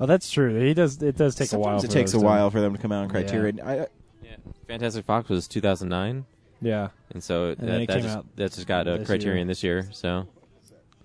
oh, 0.00 0.06
that's 0.06 0.28
true. 0.32 0.58
He 0.58 0.74
does. 0.74 1.00
It 1.00 1.16
does 1.16 1.36
take 1.36 1.52
a 1.52 1.58
while. 1.60 1.78
Sometimes 1.78 1.84
it 1.84 1.86
for 1.86 1.94
takes 1.94 2.10
a 2.10 2.14
those 2.14 2.22
to- 2.22 2.26
while 2.26 2.50
for 2.50 2.60
them 2.60 2.74
to 2.74 2.82
come 2.82 2.90
out 2.90 3.04
on 3.04 3.08
Criterion. 3.08 3.60
I, 3.64 3.86
Yeah, 4.24 4.34
Fantastic 4.66 5.04
Fox 5.06 5.28
was 5.28 5.46
2009, 5.46 6.26
Yeah. 6.60 6.88
and 7.12 7.22
so 7.22 7.54
then 7.54 7.86
that, 7.86 7.86
that 7.86 8.02
just, 8.02 8.18
that 8.34 8.52
just 8.52 8.66
got 8.66 8.88
a 8.88 8.98
this 8.98 9.06
Criterion 9.06 9.36
year. 9.36 9.46
this 9.46 9.62
year. 9.62 9.88
So, 9.92 10.26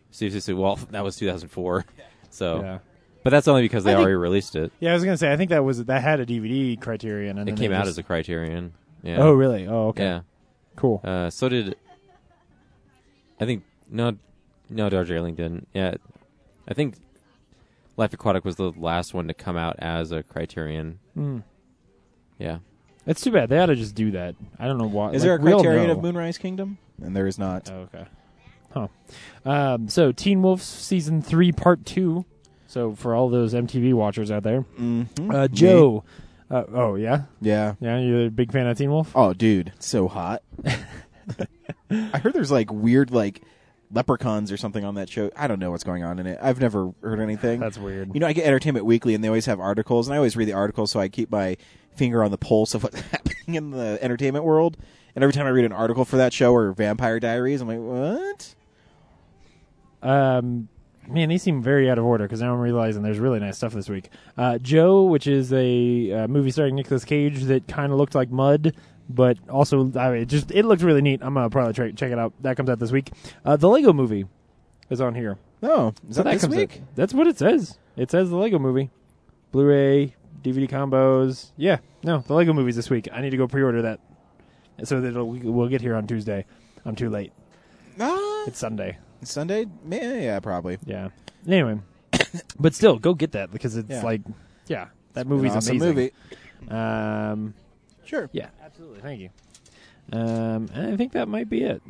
seriously, 0.10 0.56
well, 0.56 0.78
that 0.90 1.04
was 1.04 1.16
2004. 1.18 1.86
So, 2.32 2.62
Yeah. 2.62 2.80
But 3.24 3.30
that's 3.32 3.48
only 3.48 3.62
because 3.64 3.84
they 3.84 3.92
I 3.92 3.96
think- 3.96 4.04
already 4.04 4.16
released 4.16 4.56
it. 4.56 4.72
Yeah, 4.80 4.92
I 4.92 4.94
was 4.94 5.04
gonna 5.04 5.18
say. 5.18 5.32
I 5.32 5.38
think 5.38 5.50
that 5.50 5.64
was 5.64 5.84
that 5.86 6.02
had 6.02 6.20
a 6.20 6.26
DVD 6.26 6.80
Criterion, 6.80 7.38
and 7.38 7.50
It 7.50 7.56
came 7.58 7.72
they 7.72 7.78
out 7.78 7.82
just- 7.86 7.92
as 7.92 7.98
a 7.98 8.04
Criterion. 8.04 8.74
Yeah. 9.02 9.18
Oh, 9.20 9.34
really? 9.34 9.68
Oh, 9.68 9.88
okay. 9.90 10.04
Yeah. 10.04 10.22
Cool. 10.76 11.02
Uh, 11.04 11.30
so 11.30 11.50
did 11.50 11.76
I 13.40 13.46
think 13.46 13.64
no 13.90 14.18
no 14.70 14.90
Darjeeling 14.90 15.36
didn't. 15.36 15.68
Yeah, 15.74 15.96
I 16.68 16.74
think 16.74 16.96
Life 17.98 18.14
Aquatic 18.14 18.44
was 18.46 18.56
the 18.56 18.72
last 18.78 19.14
one 19.14 19.28
to 19.28 19.34
come 19.34 19.58
out 19.58 19.76
as 19.80 20.12
a 20.12 20.24
Criterion. 20.24 21.00
Mm. 21.18 21.44
Yeah, 22.40 22.58
It's 23.06 23.22
too 23.22 23.32
bad. 23.32 23.50
They 23.50 23.60
ought 23.60 23.68
to 23.68 23.76
just 23.76 23.94
do 23.96 24.12
that. 24.12 24.36
I 24.58 24.66
don't 24.68 24.78
know 24.80 24.88
why. 24.88 25.10
is 25.10 25.14
like, 25.14 25.22
there 25.22 25.36
a 25.36 25.40
we 25.40 25.52
Criterion 25.52 25.90
of 25.92 26.02
Moonrise 26.02 26.38
Kingdom? 26.38 26.78
And 27.02 27.16
there 27.16 27.28
is 27.28 27.38
not. 27.38 27.70
Oh, 27.72 27.88
okay. 27.94 28.06
Huh. 28.74 28.88
Um, 29.46 29.88
so 29.90 30.12
Teen 30.12 30.42
Wolf 30.42 30.62
season 30.62 31.22
three, 31.22 31.52
part 31.52 31.86
two. 31.86 32.26
So 32.74 32.96
for 32.96 33.14
all 33.14 33.30
those 33.30 33.54
MTV 33.54 33.94
watchers 33.94 34.32
out 34.32 34.42
there, 34.42 34.62
Mm-hmm. 34.80 35.30
uh, 35.30 35.48
Joe. 35.48 36.04
Uh, 36.50 36.64
oh 36.74 36.96
yeah, 36.96 37.24
Yeah. 37.40 37.76
yeah. 37.80 38.00
You're 38.00 38.26
a 38.26 38.32
big 38.32 38.52
fan 38.52 38.66
of 38.66 38.76
Teen 38.76 38.90
Wolf. 38.90 39.12
Oh, 39.14 39.32
dude, 39.34 39.74
so 39.78 40.08
hot. 40.08 40.42
I 41.92 42.18
heard 42.18 42.34
there's 42.34 42.52
like 42.52 42.72
weird 42.72 43.12
like 43.12 43.44
leprechauns 43.92 44.52
or 44.52 44.58
something 44.58 44.84
on 44.84 44.96
that 44.96 45.08
show. 45.08 45.30
I 45.38 45.46
don't 45.48 45.60
know 45.60 45.70
what's 45.70 45.84
going 45.84 46.04
on 46.04 46.18
in 46.18 46.26
it. 46.26 46.40
I've 46.42 46.60
never 46.60 46.92
heard 47.04 47.20
anything. 47.20 47.60
That's 47.60 47.78
weird. 47.78 48.10
you 48.16 48.20
know, 48.20 48.26
I 48.26 48.34
get 48.34 48.46
Entertainment 48.48 48.88
Weekly, 48.88 49.14
and 49.14 49.24
they 49.24 49.28
always 49.28 49.46
have 49.46 49.60
articles, 49.60 50.08
and 50.08 50.16
I 50.16 50.18
always 50.18 50.36
read 50.36 50.48
the 50.48 50.54
articles, 50.54 50.90
so 50.90 51.00
I 51.00 51.10
keep 51.10 51.30
my 51.30 51.58
finger 51.96 52.24
on 52.24 52.32
the 52.32 52.40
pulse 52.40 52.74
of 52.74 52.82
what's 52.84 53.00
happening 53.12 53.54
in 53.56 53.70
the 53.70 54.00
entertainment 54.02 54.46
world. 54.46 54.78
And 55.16 55.22
every 55.24 55.34
time 55.34 55.46
I 55.46 55.50
read 55.50 55.66
an 55.66 55.74
article 55.74 56.06
for 56.06 56.18
that 56.18 56.34
show 56.34 56.54
or 56.56 56.72
Vampire 56.74 57.20
Diaries, 57.20 57.62
I'm 57.62 57.68
like, 57.68 57.78
what? 57.80 58.56
Um, 60.02 60.70
man, 61.14 61.30
these 61.30 61.44
seem 61.44 61.62
very 61.62 61.90
out 61.90 61.98
of 61.98 62.06
order 62.06 62.26
because 62.26 62.42
now 62.42 62.54
I'm 62.54 62.60
realizing 62.60 63.04
there's 63.04 63.20
really 63.20 63.40
nice 63.40 63.58
stuff 63.58 63.74
this 63.74 63.90
week. 63.90 64.10
Uh, 64.38 64.58
Joe, 64.58 65.04
which 65.04 65.28
is 65.28 65.54
a 65.54 66.12
uh, 66.12 66.28
movie 66.28 66.52
starring 66.52 66.76
Nicolas 66.76 67.06
Cage 67.06 67.44
that 67.44 67.68
kind 67.68 67.92
of 67.92 67.98
looked 67.98 68.16
like 68.16 68.30
mud, 68.32 68.76
but 69.10 69.38
also 69.50 69.92
I 69.98 70.10
mean, 70.12 70.22
it 70.24 70.26
just 70.30 70.52
it 70.52 70.66
looked 70.66 70.82
really 70.82 71.02
neat. 71.02 71.22
I'm 71.24 71.34
gonna 71.36 71.50
probably 71.50 71.74
try, 71.74 71.92
check 71.92 72.12
it 72.12 72.20
out. 72.20 72.34
That 72.42 72.58
comes 72.58 72.70
out 72.70 72.80
this 72.80 72.92
week. 72.92 73.12
Uh, 73.46 73.56
the 73.56 73.70
Lego 73.70 73.94
Movie 73.94 74.26
is 74.90 75.00
on 75.02 75.16
here. 75.16 75.38
Oh, 75.62 75.94
is 76.10 76.16
So 76.18 76.24
that, 76.24 76.32
this 76.34 76.42
comes 76.42 76.56
week? 76.56 76.74
out- 76.82 76.96
That's 76.96 77.14
what 77.14 77.28
it 77.28 77.38
says. 77.38 77.78
It 77.96 78.12
says 78.12 78.30
the 78.30 78.36
Lego 78.36 78.60
Movie, 78.60 78.90
Blu-ray, 79.52 80.16
DVD 80.44 80.68
combos. 80.70 81.52
Yeah, 81.58 81.78
no, 82.04 82.20
the 82.20 82.34
Lego 82.34 82.54
Movie's 82.54 82.76
this 82.76 82.90
week. 82.90 83.08
I 83.14 83.22
need 83.22 83.30
to 83.30 83.38
go 83.38 83.48
pre-order 83.48 83.82
that 83.84 84.00
so 84.84 85.00
that 85.00 85.14
we'll 85.24 85.70
get 85.70 85.80
here 85.82 85.96
on 85.96 86.08
Tuesday. 86.08 86.46
I'm 86.86 86.96
too 86.96 87.10
late. 87.10 87.32
Ah, 88.00 88.44
It's 88.48 88.58
Sunday. 88.60 88.98
Sunday? 89.26 89.66
Yeah, 89.88 90.14
yeah, 90.16 90.40
probably. 90.40 90.78
Yeah. 90.86 91.10
Anyway, 91.48 91.80
but 92.60 92.74
still, 92.76 92.98
go 93.00 93.14
get 93.14 93.32
that 93.34 93.52
because 93.52 93.76
it's 93.78 93.90
Yeah. 93.90 94.04
like, 94.04 94.22
yeah, 94.68 94.88
that 95.14 95.26
An 95.26 95.30
movie's 95.30 95.56
awesome 95.56 95.78
amazing. 95.78 96.12
movie. 96.70 96.74
Um, 96.74 97.54
Sure. 98.06 98.30
yeah, 98.34 98.48
absolutely. 98.64 99.02
Thank 99.02 99.20
you. 99.22 99.30
Um, 100.12 100.70
and 100.74 100.94
I 100.94 100.98
think 100.98 101.14
that 101.14 101.28
might 101.28 101.50
be 101.50 101.64
it. 101.64 101.82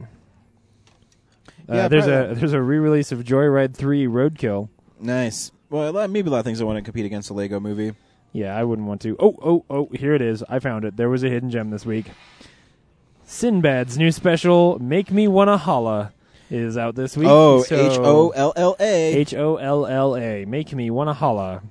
Uh, 1.70 1.76
Yeah, 1.76 1.88
there's 1.88 2.06
probably. 2.06 2.32
a 2.32 2.36
there's 2.36 2.54
a 2.54 2.62
re-release 2.62 3.12
of 3.12 3.20
Joyride 3.24 3.74
Three 3.76 4.06
Roadkill. 4.06 4.70
Nice. 5.00 5.52
Well, 5.70 5.90
a 5.90 5.92
lot- 5.92 6.10
maybe 6.10 6.28
a 6.30 6.32
lot 6.32 6.40
of 6.40 6.46
things 6.46 6.62
I 6.62 6.66
want 6.66 6.78
to 6.78 6.82
compete 6.84 7.06
against 7.06 7.28
the 7.30 7.34
Lego 7.34 7.60
movie. 7.60 7.94
Yeah, 8.32 8.56
I 8.58 8.64
wouldn't 8.64 8.88
want 8.88 9.02
to. 9.02 9.16
Oh, 9.20 9.36
oh, 9.44 9.66
oh! 9.70 9.90
Here 9.94 10.14
it 10.16 10.22
is. 10.22 10.44
I 10.50 10.60
found 10.60 10.86
it. 10.86 10.98
There 10.98 11.10
was 11.10 11.24
a 11.24 11.30
hidden 11.30 11.50
gem 11.52 11.70
this 11.70 11.86
week. 11.86 12.08
Sinbad's 13.26 13.98
new 13.98 14.12
special, 14.12 14.78
"Make 14.80 15.12
Me 15.12 15.28
Wanna 15.28 15.58
Holla," 15.58 16.12
is 16.54 16.78
out 16.78 16.96
this 16.96 17.18
week. 17.18 17.28
Oh, 17.30 17.64
So- 17.64 17.76
H 17.92 17.98
O 18.00 18.30
L 18.30 18.54
L 18.56 18.76
A. 18.80 19.14
H 19.16 19.34
O 19.34 19.58
L 19.58 19.86
L 19.86 20.16
A. 20.16 20.46
Make 20.46 20.74
me 20.74 20.90
wanna 20.90 21.14
holla. 21.14 21.62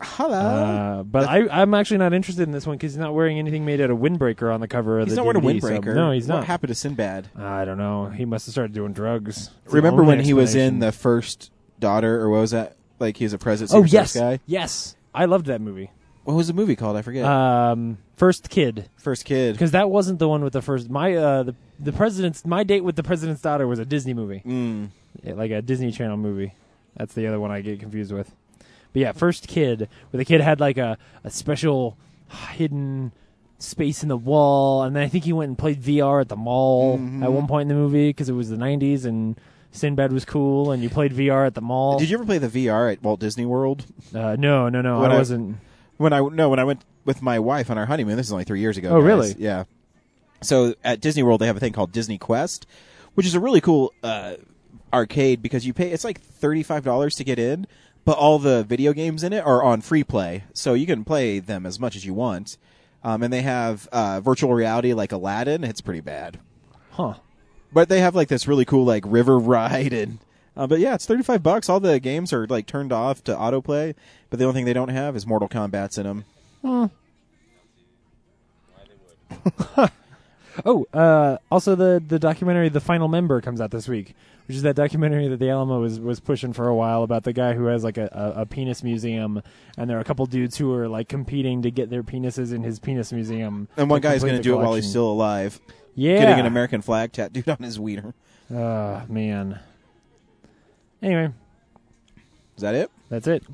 Holla. 0.00 0.36
Uh, 0.38 1.02
but 1.02 1.28
I, 1.28 1.48
I'm 1.48 1.74
actually 1.74 1.98
not 1.98 2.12
interested 2.12 2.42
in 2.44 2.52
this 2.52 2.66
one 2.66 2.76
because 2.76 2.92
he's 2.92 2.98
not 3.00 3.14
wearing 3.14 3.38
anything 3.40 3.64
made 3.64 3.80
out 3.80 3.90
of 3.90 3.98
windbreaker 3.98 4.54
on 4.54 4.60
the 4.60 4.68
cover 4.68 5.00
of 5.00 5.06
he's 5.08 5.16
the 5.16 5.24
not 5.24 5.26
wearing 5.26 5.44
a 5.44 5.58
DVD, 5.58 5.60
so- 5.60 5.68
windbreaker. 5.70 5.94
no, 5.94 6.10
he's 6.12 6.28
what 6.28 6.36
not. 6.36 6.44
happened 6.44 6.68
to 6.68 6.74
Sinbad? 6.76 7.28
I 7.36 7.64
don't 7.64 7.78
know. 7.78 8.06
He 8.06 8.24
must 8.24 8.46
have 8.46 8.52
started 8.52 8.72
doing 8.74 8.92
drugs. 8.92 9.50
It's 9.64 9.74
Remember 9.74 10.04
when 10.04 10.20
he 10.20 10.32
was 10.34 10.54
in 10.54 10.78
the 10.78 10.92
first 10.92 11.50
daughter, 11.80 12.20
or 12.20 12.30
what 12.30 12.40
was 12.40 12.52
that? 12.52 12.76
Like 13.00 13.16
he 13.16 13.24
was 13.24 13.32
a 13.32 13.38
president. 13.38 13.76
Oh 13.76 13.84
yes, 13.84 14.14
guy. 14.14 14.38
yes. 14.46 14.94
I 15.14 15.24
loved 15.24 15.46
that 15.46 15.60
movie. 15.60 15.90
What 16.28 16.36
was 16.36 16.46
the 16.48 16.52
movie 16.52 16.76
called? 16.76 16.94
I 16.94 17.00
forget. 17.00 17.24
Um, 17.24 17.96
First 18.16 18.50
Kid, 18.50 18.90
First 18.98 19.24
kid. 19.24 19.54
because 19.54 19.70
that 19.70 19.88
wasn't 19.88 20.18
the 20.18 20.28
one 20.28 20.44
with 20.44 20.52
the 20.52 20.60
first. 20.60 20.90
My 20.90 21.14
uh, 21.14 21.42
the 21.44 21.54
the 21.80 21.90
president's 21.90 22.44
my 22.44 22.64
date 22.64 22.82
with 22.84 22.96
the 22.96 23.02
president's 23.02 23.40
daughter 23.40 23.66
was 23.66 23.78
a 23.78 23.86
Disney 23.86 24.12
movie, 24.12 24.42
Mm. 24.44 24.88
Yeah, 25.22 25.32
like 25.32 25.50
a 25.52 25.62
Disney 25.62 25.90
Channel 25.90 26.18
movie. 26.18 26.52
That's 26.98 27.14
the 27.14 27.26
other 27.28 27.40
one 27.40 27.50
I 27.50 27.62
get 27.62 27.80
confused 27.80 28.12
with. 28.12 28.30
But 28.92 29.00
yeah, 29.00 29.12
First 29.12 29.48
Kid, 29.48 29.88
where 30.10 30.18
the 30.18 30.24
kid 30.26 30.42
had 30.42 30.60
like 30.60 30.76
a, 30.76 30.98
a 31.24 31.30
special 31.30 31.96
hidden 32.52 33.12
space 33.58 34.02
in 34.02 34.10
the 34.10 34.16
wall, 34.18 34.82
and 34.82 34.94
then 34.94 35.02
I 35.02 35.08
think 35.08 35.24
he 35.24 35.32
went 35.32 35.48
and 35.48 35.56
played 35.56 35.80
VR 35.82 36.20
at 36.20 36.28
the 36.28 36.36
mall 36.36 36.98
Mhm. 36.98 37.22
at 37.24 37.32
one 37.32 37.46
point 37.46 37.62
in 37.62 37.68
the 37.68 37.82
movie 37.82 38.10
because 38.10 38.28
it 38.28 38.34
was 38.34 38.50
the 38.50 38.56
'90s 38.58 39.06
and 39.06 39.34
Sinbad 39.72 40.12
was 40.12 40.26
cool, 40.26 40.72
and 40.72 40.82
you 40.82 40.90
played 40.90 41.12
VR 41.14 41.46
at 41.46 41.54
the 41.54 41.62
mall. 41.62 41.98
Did 41.98 42.10
you 42.10 42.18
ever 42.18 42.26
play 42.26 42.36
the 42.36 42.48
VR 42.48 42.92
at 42.92 43.02
Walt 43.02 43.18
Disney 43.20 43.46
World? 43.46 43.86
Uh, 44.14 44.36
no, 44.38 44.68
no, 44.68 44.82
no, 44.82 45.00
When 45.00 45.10
I 45.10 45.14
I- 45.14 45.18
wasn't. 45.18 45.56
When 45.98 46.12
I 46.12 46.20
no, 46.20 46.48
when 46.48 46.58
I 46.58 46.64
went 46.64 46.84
with 47.04 47.22
my 47.22 47.38
wife 47.38 47.70
on 47.70 47.78
our 47.78 47.86
honeymoon. 47.86 48.16
This 48.16 48.26
is 48.26 48.32
only 48.32 48.44
three 48.44 48.60
years 48.60 48.76
ago. 48.76 48.88
Oh, 48.90 49.00
guys. 49.00 49.04
really? 49.04 49.34
Yeah. 49.38 49.64
So 50.42 50.74
at 50.84 51.00
Disney 51.00 51.22
World, 51.22 51.40
they 51.40 51.46
have 51.46 51.56
a 51.56 51.60
thing 51.60 51.72
called 51.72 51.90
Disney 51.92 52.18
Quest, 52.18 52.66
which 53.14 53.26
is 53.26 53.34
a 53.34 53.40
really 53.40 53.60
cool 53.60 53.92
uh, 54.02 54.34
arcade 54.92 55.42
because 55.42 55.66
you 55.66 55.72
pay. 55.72 55.90
It's 55.90 56.04
like 56.04 56.20
thirty 56.20 56.62
five 56.62 56.84
dollars 56.84 57.16
to 57.16 57.24
get 57.24 57.38
in, 57.38 57.66
but 58.04 58.16
all 58.18 58.38
the 58.38 58.62
video 58.64 58.92
games 58.92 59.22
in 59.24 59.32
it 59.32 59.44
are 59.44 59.62
on 59.62 59.80
free 59.80 60.04
play, 60.04 60.44
so 60.52 60.74
you 60.74 60.86
can 60.86 61.04
play 61.04 61.38
them 61.40 61.66
as 61.66 61.80
much 61.80 61.96
as 61.96 62.04
you 62.06 62.14
want. 62.14 62.56
Um, 63.02 63.22
and 63.22 63.32
they 63.32 63.42
have 63.42 63.88
uh, 63.92 64.20
virtual 64.20 64.52
reality 64.54 64.92
like 64.92 65.12
Aladdin. 65.12 65.64
It's 65.64 65.80
pretty 65.80 66.00
bad, 66.00 66.38
Huh. 66.90 67.14
but 67.72 67.88
they 67.88 68.00
have 68.00 68.14
like 68.14 68.28
this 68.28 68.46
really 68.48 68.64
cool 68.64 68.84
like 68.84 69.04
river 69.06 69.38
ride 69.40 69.92
and. 69.92 70.18
Uh, 70.58 70.66
but 70.66 70.80
yeah, 70.80 70.94
it's 70.94 71.06
thirty 71.06 71.22
five 71.22 71.42
bucks. 71.42 71.68
All 71.68 71.78
the 71.78 72.00
games 72.00 72.32
are 72.32 72.46
like 72.48 72.66
turned 72.66 72.92
off 72.92 73.22
to 73.24 73.34
autoplay, 73.34 73.94
but 74.28 74.40
the 74.40 74.44
only 74.44 74.54
thing 74.54 74.64
they 74.64 74.72
don't 74.72 74.88
have 74.88 75.14
is 75.14 75.24
Mortal 75.24 75.48
Kombat's 75.48 75.96
in 75.96 76.24
them. 76.62 76.90
Oh, 80.64 80.86
uh, 80.92 81.38
also 81.52 81.76
the 81.76 82.02
the 82.04 82.18
documentary 82.18 82.68
"The 82.68 82.80
Final 82.80 83.06
Member" 83.06 83.40
comes 83.40 83.60
out 83.60 83.70
this 83.70 83.86
week, 83.86 84.16
which 84.48 84.56
is 84.56 84.62
that 84.62 84.74
documentary 84.74 85.28
that 85.28 85.36
the 85.38 85.50
Alamo 85.50 85.80
was 85.80 86.00
was 86.00 86.18
pushing 86.18 86.52
for 86.52 86.66
a 86.66 86.74
while 86.74 87.04
about 87.04 87.22
the 87.22 87.32
guy 87.32 87.52
who 87.52 87.66
has 87.66 87.84
like 87.84 87.96
a, 87.96 88.34
a, 88.36 88.42
a 88.42 88.46
penis 88.46 88.82
museum, 88.82 89.40
and 89.76 89.88
there 89.88 89.96
are 89.96 90.00
a 90.00 90.04
couple 90.04 90.26
dudes 90.26 90.56
who 90.56 90.74
are 90.74 90.88
like 90.88 91.08
competing 91.08 91.62
to 91.62 91.70
get 91.70 91.90
their 91.90 92.02
penises 92.02 92.52
in 92.52 92.64
his 92.64 92.80
penis 92.80 93.12
museum. 93.12 93.68
And 93.76 93.88
one 93.88 94.02
to 94.02 94.08
guy's 94.08 94.22
going 94.22 94.32
to 94.32 94.38
the 94.38 94.42
do 94.42 94.54
it 94.54 94.56
while 94.56 94.74
he's 94.74 94.90
still 94.90 95.08
alive, 95.08 95.60
yeah, 95.94 96.18
getting 96.18 96.40
an 96.40 96.46
American 96.46 96.82
flag 96.82 97.12
tattooed 97.12 97.48
on 97.48 97.58
his 97.58 97.78
wiener. 97.78 98.14
Oh 98.50 99.02
man. 99.08 99.60
Anyway, 101.02 101.32
Is 102.56 102.62
that 102.62 102.74
it? 102.74 102.90
that's 103.08 103.26
it. 103.26 103.44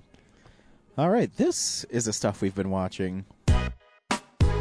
All 0.96 1.10
right, 1.10 1.34
this 1.36 1.84
is 1.84 2.04
the 2.06 2.12
stuff 2.12 2.40
we've 2.40 2.54
been 2.54 2.70
watching. 2.70 3.24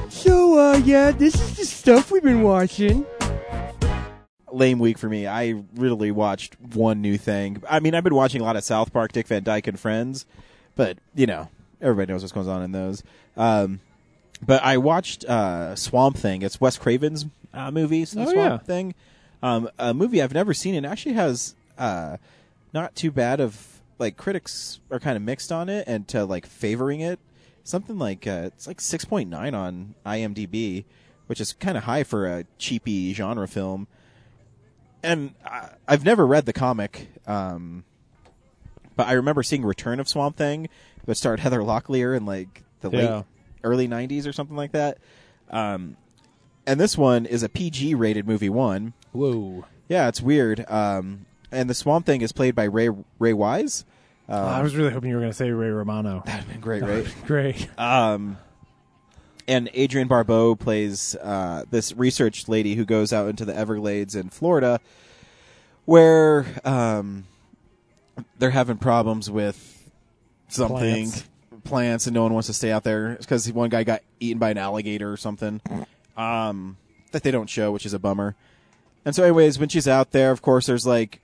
So, 0.10 0.58
uh, 0.60 0.78
yeah, 0.78 1.12
this 1.12 1.36
is 1.36 1.58
the 1.58 1.66
stuff 1.66 2.12
we've 2.12 2.24
been 2.24 2.42
watching. 2.44 3.06
Lame 4.52 4.80
week 4.80 4.98
for 4.98 5.10
me. 5.10 5.26
I 5.26 5.64
really 5.76 6.12
watched 6.12 6.60
one 6.60 7.02
new 7.02 7.18
thing. 7.18 7.64
I 7.70 7.80
mean, 7.80 7.96
I've 7.96 8.04
been 8.04 8.14
watching 8.16 8.42
a 8.42 8.44
lot 8.44 8.56
of 8.56 8.64
South 8.64 8.94
Park, 8.94 9.12
Dick 9.12 9.28
Van 9.28 9.44
Dyke 9.44 9.68
and 9.68 9.80
Friends, 9.80 10.26
but 10.76 10.98
you 11.16 11.26
know, 11.26 11.50
everybody 11.82 12.12
knows 12.12 12.22
what's 12.22 12.34
going 12.34 12.48
on 12.50 12.62
in 12.64 12.72
those. 12.72 13.02
Um, 13.38 13.80
but 14.46 14.62
I 14.64 14.78
watched 14.78 15.26
uh, 15.26 15.76
Swamp 15.76 16.18
Thing. 16.18 16.42
It's 16.42 16.60
Wes 16.62 16.78
Craven's 16.78 17.26
uh, 17.54 17.72
movie, 17.72 18.06
so 18.06 18.22
Oh, 18.22 18.26
Swamp 18.32 18.36
yeah. 18.36 18.58
Thing. 18.60 18.94
Um, 19.42 19.70
a 19.80 19.94
movie 19.94 20.22
I've 20.22 20.34
never 20.34 20.54
seen 20.54 20.76
and 20.76 20.86
actually 20.86 21.14
has 21.14 21.56
uh, 21.78 22.18
not 22.74 22.96
too 22.96 23.12
bad 23.12 23.40
of 23.40 23.82
like 24.00 24.18
critics 24.18 24.80
are 24.92 25.00
kind 25.00 25.16
of 25.16 25.22
mixed 25.24 25.52
on 25.52 25.70
it 25.70 25.86
and 25.88 26.08
to 26.10 26.26
like 26.26 26.46
favoring 26.46 27.00
it. 27.02 27.20
Something 27.64 27.98
like 27.98 28.28
uh, 28.28 28.44
it's 28.48 28.68
like 28.68 28.82
six 28.82 29.06
point 29.06 29.30
nine 29.30 29.54
on 29.56 29.96
IMDb, 30.06 30.84
which 31.28 31.40
is 31.40 31.54
kind 31.54 31.78
of 31.78 31.84
high 31.86 32.04
for 32.04 32.26
a 32.28 32.46
cheapy 32.58 33.14
genre 33.14 33.48
film. 33.48 33.88
And 35.02 35.34
I, 35.46 35.70
I've 35.88 36.04
never 36.06 36.26
read 36.26 36.46
the 36.46 36.54
comic, 36.54 37.10
um, 37.28 37.84
but 38.96 39.08
I 39.08 39.14
remember 39.14 39.44
seeing 39.44 39.64
Return 39.64 40.00
of 40.00 40.08
Swamp 40.10 40.38
Thing 40.38 40.70
that 41.06 41.16
starred 41.16 41.40
Heather 41.42 41.60
Locklear 41.60 42.16
in 42.16 42.26
like 42.26 42.64
the 42.82 42.90
Yeah. 42.90 43.16
late 43.18 43.26
early 43.64 43.88
'90s 43.88 44.28
or 44.28 44.34
something 44.34 44.56
like 44.58 44.72
that. 44.74 44.98
Um, 45.50 45.98
and 46.66 46.80
this 46.80 46.98
one 46.98 47.26
is 47.26 47.44
a 47.44 47.50
PG 47.50 47.96
rated 47.96 48.28
movie 48.28 48.50
one. 48.50 48.94
Whoa. 49.12 49.66
Yeah, 49.90 50.08
it's 50.08 50.22
weird. 50.22 50.66
Um, 50.70 51.26
and 51.54 51.70
the 51.70 51.74
Swamp 51.74 52.06
Thing 52.06 52.22
is 52.22 52.32
played 52.32 52.56
by 52.56 52.66
Ray 52.66 52.90
Ray 53.20 53.34
Wise. 53.34 53.86
Um, 54.28 54.46
I 54.46 54.62
was 54.62 54.76
really 54.76 54.92
hoping 54.92 55.10
you 55.10 55.16
were 55.16 55.22
going 55.22 55.32
to 55.32 55.38
say 55.38 55.52
Ray 55.52 55.70
Romano. 55.70 56.24
that'd 56.26 56.48
been 56.48 56.62
great, 56.62 56.82
right? 56.82 57.06
Great. 57.26 57.68
Um, 57.78 58.38
and 59.48 59.70
Adrienne 59.76 60.08
Barbeau 60.08 60.56
plays 60.56 61.16
uh, 61.22 61.66
this 61.70 61.94
research 61.94 62.48
lady 62.48 62.76
who 62.76 62.86
goes 62.86 63.12
out 63.12 63.28
into 63.28 63.44
the 63.44 63.56
Everglades 63.56 64.16
in 64.16 64.30
Florida, 64.30 64.80
where 65.84 66.46
um, 66.64 67.26
they're 68.40 68.52
having 68.52 68.78
problems 68.78 69.30
with 69.30 69.90
something 70.48 71.10
Plants. 71.12 71.24
plants, 71.66 72.08
and 72.08 72.14
no 72.14 72.24
one 72.24 72.34
wants 72.34 72.48
to 72.48 72.54
stay 72.54 72.72
out 72.72 72.86
there 72.86 73.18
because 73.20 73.52
one 73.52 73.70
guy 73.70 73.84
got 73.84 74.02
eaten 74.22 74.40
by 74.40 74.52
an 74.52 74.58
alligator 74.58 75.12
or 75.12 75.18
something. 75.18 75.60
Um, 76.16 76.78
that 77.12 77.24
they 77.24 77.32
don't 77.32 77.50
show, 77.50 77.72
which 77.72 77.86
is 77.86 77.94
a 77.94 78.00
bummer. 78.00 78.36
And 79.06 79.16
so, 79.16 79.24
anyways, 79.24 79.60
when 79.60 79.70
she's 79.70 79.88
out 79.88 80.12
there, 80.12 80.32
of 80.32 80.42
course, 80.42 80.66
there's 80.66 80.86
like 80.86 81.20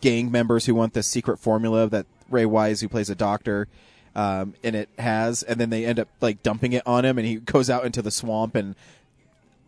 gang 0.00 0.30
members 0.30 0.66
who 0.66 0.74
want 0.74 0.94
this 0.94 1.06
secret 1.06 1.38
formula 1.38 1.88
that 1.88 2.06
Ray 2.30 2.46
Wise, 2.46 2.80
who 2.80 2.88
plays 2.88 3.10
a 3.10 3.14
doctor, 3.14 3.68
um, 4.14 4.54
and 4.62 4.74
it 4.76 4.88
has, 4.98 5.42
and 5.42 5.60
then 5.60 5.70
they 5.70 5.84
end 5.84 5.98
up 5.98 6.08
like 6.20 6.42
dumping 6.42 6.72
it 6.72 6.82
on 6.86 7.04
him, 7.04 7.18
and 7.18 7.26
he 7.26 7.36
goes 7.36 7.70
out 7.70 7.84
into 7.84 8.02
the 8.02 8.10
swamp, 8.10 8.54
and 8.54 8.74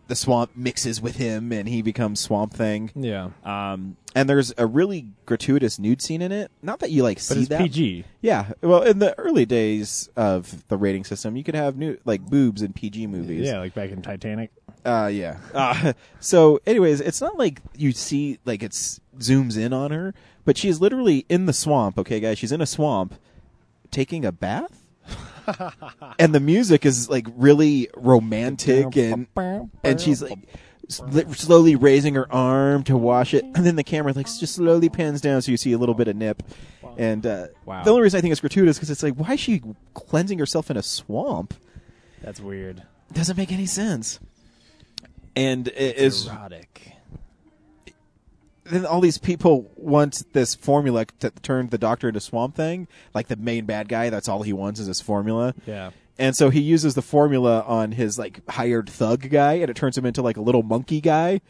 the 0.06 0.14
swamp 0.14 0.50
mixes 0.54 1.00
with 1.00 1.16
him, 1.16 1.50
and 1.50 1.66
he 1.68 1.80
becomes 1.80 2.20
Swamp 2.20 2.52
Thing. 2.52 2.90
Yeah. 2.94 3.30
Um, 3.42 3.96
and 4.14 4.28
there's 4.28 4.52
a 4.58 4.66
really 4.66 5.06
gratuitous 5.24 5.78
nude 5.78 6.02
scene 6.02 6.20
in 6.20 6.30
it. 6.30 6.50
Not 6.62 6.80
that 6.80 6.90
you 6.90 7.02
like 7.02 7.16
But 7.16 7.22
see 7.22 7.40
it's 7.40 7.48
that. 7.48 7.60
PG. 7.60 8.04
Yeah. 8.20 8.52
Well, 8.60 8.82
in 8.82 8.98
the 8.98 9.18
early 9.18 9.46
days 9.46 10.10
of 10.14 10.68
the 10.68 10.76
rating 10.76 11.04
system, 11.04 11.36
you 11.36 11.42
could 11.42 11.54
have 11.54 11.76
new 11.76 11.98
like 12.04 12.20
boobs 12.20 12.60
in 12.60 12.74
PG 12.74 13.06
movies. 13.06 13.46
Yeah, 13.46 13.58
like 13.60 13.74
back 13.74 13.90
in 13.90 14.02
Titanic. 14.02 14.50
Uh, 14.84 15.10
yeah. 15.12 15.38
Uh, 15.54 15.94
so, 16.20 16.60
anyways, 16.66 17.00
it's 17.00 17.22
not 17.22 17.38
like 17.38 17.60
you 17.74 17.92
see 17.92 18.38
like 18.44 18.62
it's 18.62 19.00
zooms 19.18 19.56
in 19.56 19.72
on 19.72 19.90
her, 19.90 20.14
but 20.44 20.56
she's 20.56 20.80
literally 20.80 21.24
in 21.28 21.46
the 21.46 21.52
swamp. 21.52 21.98
Okay, 21.98 22.20
guys, 22.20 22.38
she's 22.38 22.52
in 22.52 22.60
a 22.60 22.66
swamp 22.66 23.14
taking 23.90 24.24
a 24.24 24.32
bath, 24.32 24.84
and 26.18 26.34
the 26.34 26.40
music 26.40 26.84
is 26.86 27.08
like 27.08 27.26
really 27.36 27.88
romantic 27.96 28.96
and 28.96 29.26
and 29.84 30.00
she's 30.00 30.22
like 30.22 30.38
slowly 30.88 31.76
raising 31.76 32.14
her 32.14 32.30
arm 32.32 32.82
to 32.84 32.96
wash 32.96 33.32
it, 33.34 33.44
and 33.44 33.64
then 33.66 33.76
the 33.76 33.84
camera 33.84 34.12
like 34.12 34.26
just 34.26 34.54
slowly 34.56 34.88
pans 34.88 35.20
down 35.20 35.40
so 35.42 35.50
you 35.50 35.56
see 35.56 35.72
a 35.72 35.78
little 35.78 35.94
bit 35.94 36.08
of 36.08 36.16
nip. 36.16 36.42
And 36.96 37.26
uh, 37.26 37.46
Wow. 37.64 37.82
the 37.82 37.90
only 37.90 38.02
reason 38.02 38.18
I 38.18 38.20
think 38.20 38.32
it's 38.32 38.40
gratuitous 38.40 38.76
because 38.76 38.90
it's 38.90 39.02
like, 39.02 39.14
why 39.14 39.32
is 39.34 39.40
she 39.40 39.62
cleansing 39.94 40.38
herself 40.38 40.70
in 40.70 40.76
a 40.76 40.82
swamp? 40.82 41.54
That's 42.22 42.38
weird. 42.40 42.82
Doesn't 43.12 43.36
make 43.36 43.50
any 43.50 43.66
sense. 43.66 44.20
And 45.34 45.66
it 45.68 45.96
is 45.96 46.26
erotic. 46.28 46.73
Then 48.64 48.86
all 48.86 49.00
these 49.00 49.18
people 49.18 49.70
want 49.76 50.22
this 50.32 50.54
formula 50.54 51.06
to 51.20 51.30
turn 51.30 51.68
the 51.68 51.78
doctor 51.78 52.08
into 52.08 52.20
Swamp 52.20 52.54
Thing, 52.54 52.88
like 53.14 53.28
the 53.28 53.36
main 53.36 53.66
bad 53.66 53.88
guy. 53.88 54.10
That's 54.10 54.28
all 54.28 54.42
he 54.42 54.52
wants 54.52 54.80
is 54.80 54.86
this 54.86 55.00
formula. 55.00 55.54
Yeah. 55.66 55.90
And 56.18 56.36
so 56.36 56.50
he 56.50 56.60
uses 56.60 56.94
the 56.94 57.02
formula 57.02 57.64
on 57.66 57.92
his 57.92 58.18
like 58.18 58.48
hired 58.48 58.88
thug 58.88 59.28
guy, 59.30 59.54
and 59.54 59.70
it 59.70 59.76
turns 59.76 59.98
him 59.98 60.06
into 60.06 60.22
like 60.22 60.36
a 60.36 60.42
little 60.42 60.62
monkey 60.62 61.00
guy. 61.00 61.40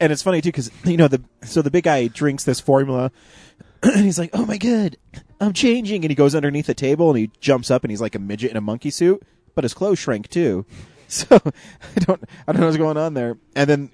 And 0.00 0.12
it's 0.12 0.22
funny 0.22 0.40
too 0.40 0.48
because 0.48 0.70
you 0.84 0.96
know 0.96 1.08
the 1.08 1.22
so 1.42 1.62
the 1.62 1.70
big 1.70 1.84
guy 1.84 2.06
drinks 2.08 2.44
this 2.44 2.60
formula, 2.60 3.10
and 3.82 4.04
he's 4.04 4.18
like, 4.18 4.30
"Oh 4.32 4.44
my 4.46 4.58
god, 4.58 4.96
I'm 5.40 5.52
changing!" 5.52 6.04
And 6.04 6.10
he 6.10 6.14
goes 6.14 6.34
underneath 6.34 6.66
the 6.66 6.74
table 6.74 7.10
and 7.10 7.18
he 7.18 7.30
jumps 7.40 7.70
up 7.70 7.84
and 7.84 7.90
he's 7.90 8.00
like 8.00 8.14
a 8.14 8.18
midget 8.18 8.50
in 8.50 8.56
a 8.56 8.60
monkey 8.60 8.90
suit, 8.90 9.22
but 9.54 9.64
his 9.64 9.74
clothes 9.74 9.98
shrank 9.98 10.28
too. 10.28 10.66
So 11.08 11.26
I 11.36 12.00
don't 12.00 12.24
I 12.48 12.52
don't 12.52 12.60
know 12.62 12.68
what's 12.68 12.78
going 12.78 12.96
on 12.96 13.12
there. 13.12 13.36
And 13.54 13.68
then 13.68 13.90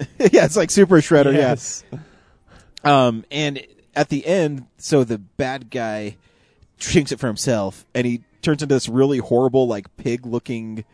yeah, 0.18 0.44
it's 0.44 0.56
like 0.56 0.70
Super 0.70 0.96
Shredder. 0.96 1.32
Yes. 1.34 1.84
Yeah. 1.92 1.98
Um, 3.06 3.24
and 3.30 3.64
at 3.94 4.08
the 4.08 4.24
end, 4.26 4.66
so 4.78 5.04
the 5.04 5.18
bad 5.18 5.70
guy 5.70 6.16
drinks 6.78 7.12
it 7.12 7.20
for 7.20 7.26
himself, 7.26 7.84
and 7.94 8.06
he 8.06 8.22
turns 8.42 8.62
into 8.62 8.74
this 8.74 8.88
really 8.88 9.18
horrible, 9.18 9.66
like 9.68 9.94
pig 9.96 10.24
looking. 10.24 10.84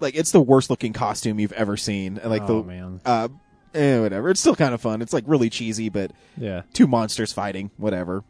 Like 0.00 0.14
it's 0.14 0.30
the 0.32 0.40
worst 0.40 0.68
looking 0.68 0.92
costume 0.92 1.38
you've 1.40 1.52
ever 1.52 1.76
seen, 1.76 2.18
and 2.18 2.30
like 2.30 2.42
Oh, 2.42 2.62
the 2.62 2.66
man. 2.68 3.00
uh, 3.04 3.28
eh, 3.74 3.98
whatever. 4.00 4.28
It's 4.30 4.40
still 4.40 4.56
kind 4.56 4.74
of 4.74 4.80
fun. 4.80 5.00
It's 5.00 5.12
like 5.12 5.24
really 5.26 5.48
cheesy, 5.48 5.88
but 5.88 6.10
Yeah. 6.36 6.62
two 6.74 6.86
monsters 6.86 7.32
fighting, 7.32 7.70
whatever. 7.78 8.22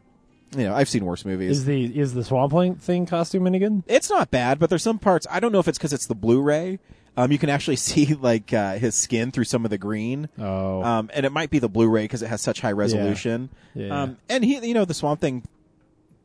You 0.57 0.65
know, 0.65 0.75
I've 0.75 0.89
seen 0.89 1.05
worse 1.05 1.25
movies. 1.25 1.51
Is 1.59 1.65
the 1.65 1.99
is 1.99 2.15
the 2.15 2.23
swamp 2.23 2.53
Thing- 2.53 2.77
thing 2.77 3.07
costume 3.07 3.47
any 3.49 3.59
good? 3.59 3.83
it's 3.89 4.09
not 4.11 4.31
bad, 4.31 4.59
but 4.61 4.71
there's 4.71 4.83
some 4.85 4.99
parts. 5.01 5.27
I 5.29 5.41
don't 5.41 5.51
know 5.51 5.59
if 5.59 5.67
it's 5.67 5.77
because 5.79 5.93
it's 5.93 6.07
the 6.07 6.15
Blu-ray. 6.15 6.79
Um, 7.17 7.33
you 7.33 7.39
can 7.39 7.49
actually 7.49 7.77
see 7.87 8.15
like 8.15 8.53
uh, 8.53 8.75
his 8.75 8.95
skin 8.95 9.31
through 9.31 9.45
some 9.45 9.65
of 9.65 9.71
the 9.71 9.79
green. 9.79 10.29
Oh. 10.39 10.83
Um, 10.83 11.11
and 11.15 11.27
it 11.27 11.33
might 11.33 11.51
be 11.51 11.59
the 11.59 11.69
Blu-ray 11.69 12.05
because 12.05 12.23
it 12.23 12.29
has 12.29 12.41
such 12.41 12.61
high 12.61 12.73
resolution. 12.73 13.51
Yeah. 13.75 14.03
Um, 14.03 14.19
and 14.29 14.45
he, 14.45 14.67
you 14.67 14.75
know, 14.75 14.85
the 14.85 14.95
Swamp 14.95 15.21
Thing 15.21 15.45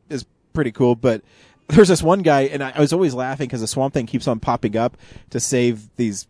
is 0.08 0.24
pretty 0.52 0.72
cool, 0.72 0.94
but 0.94 1.22
there's 1.68 1.88
this 1.88 2.02
one 2.02 2.20
guy, 2.22 2.42
and 2.42 2.62
I, 2.62 2.72
I 2.74 2.80
was 2.80 2.92
always 2.92 3.14
laughing 3.14 3.46
because 3.46 3.60
the 3.60 3.66
Swamp 3.66 3.94
Thing 3.94 4.06
keeps 4.06 4.28
on 4.28 4.40
popping 4.40 4.76
up 4.76 4.96
to 5.30 5.40
save 5.40 5.88
these 5.96 6.26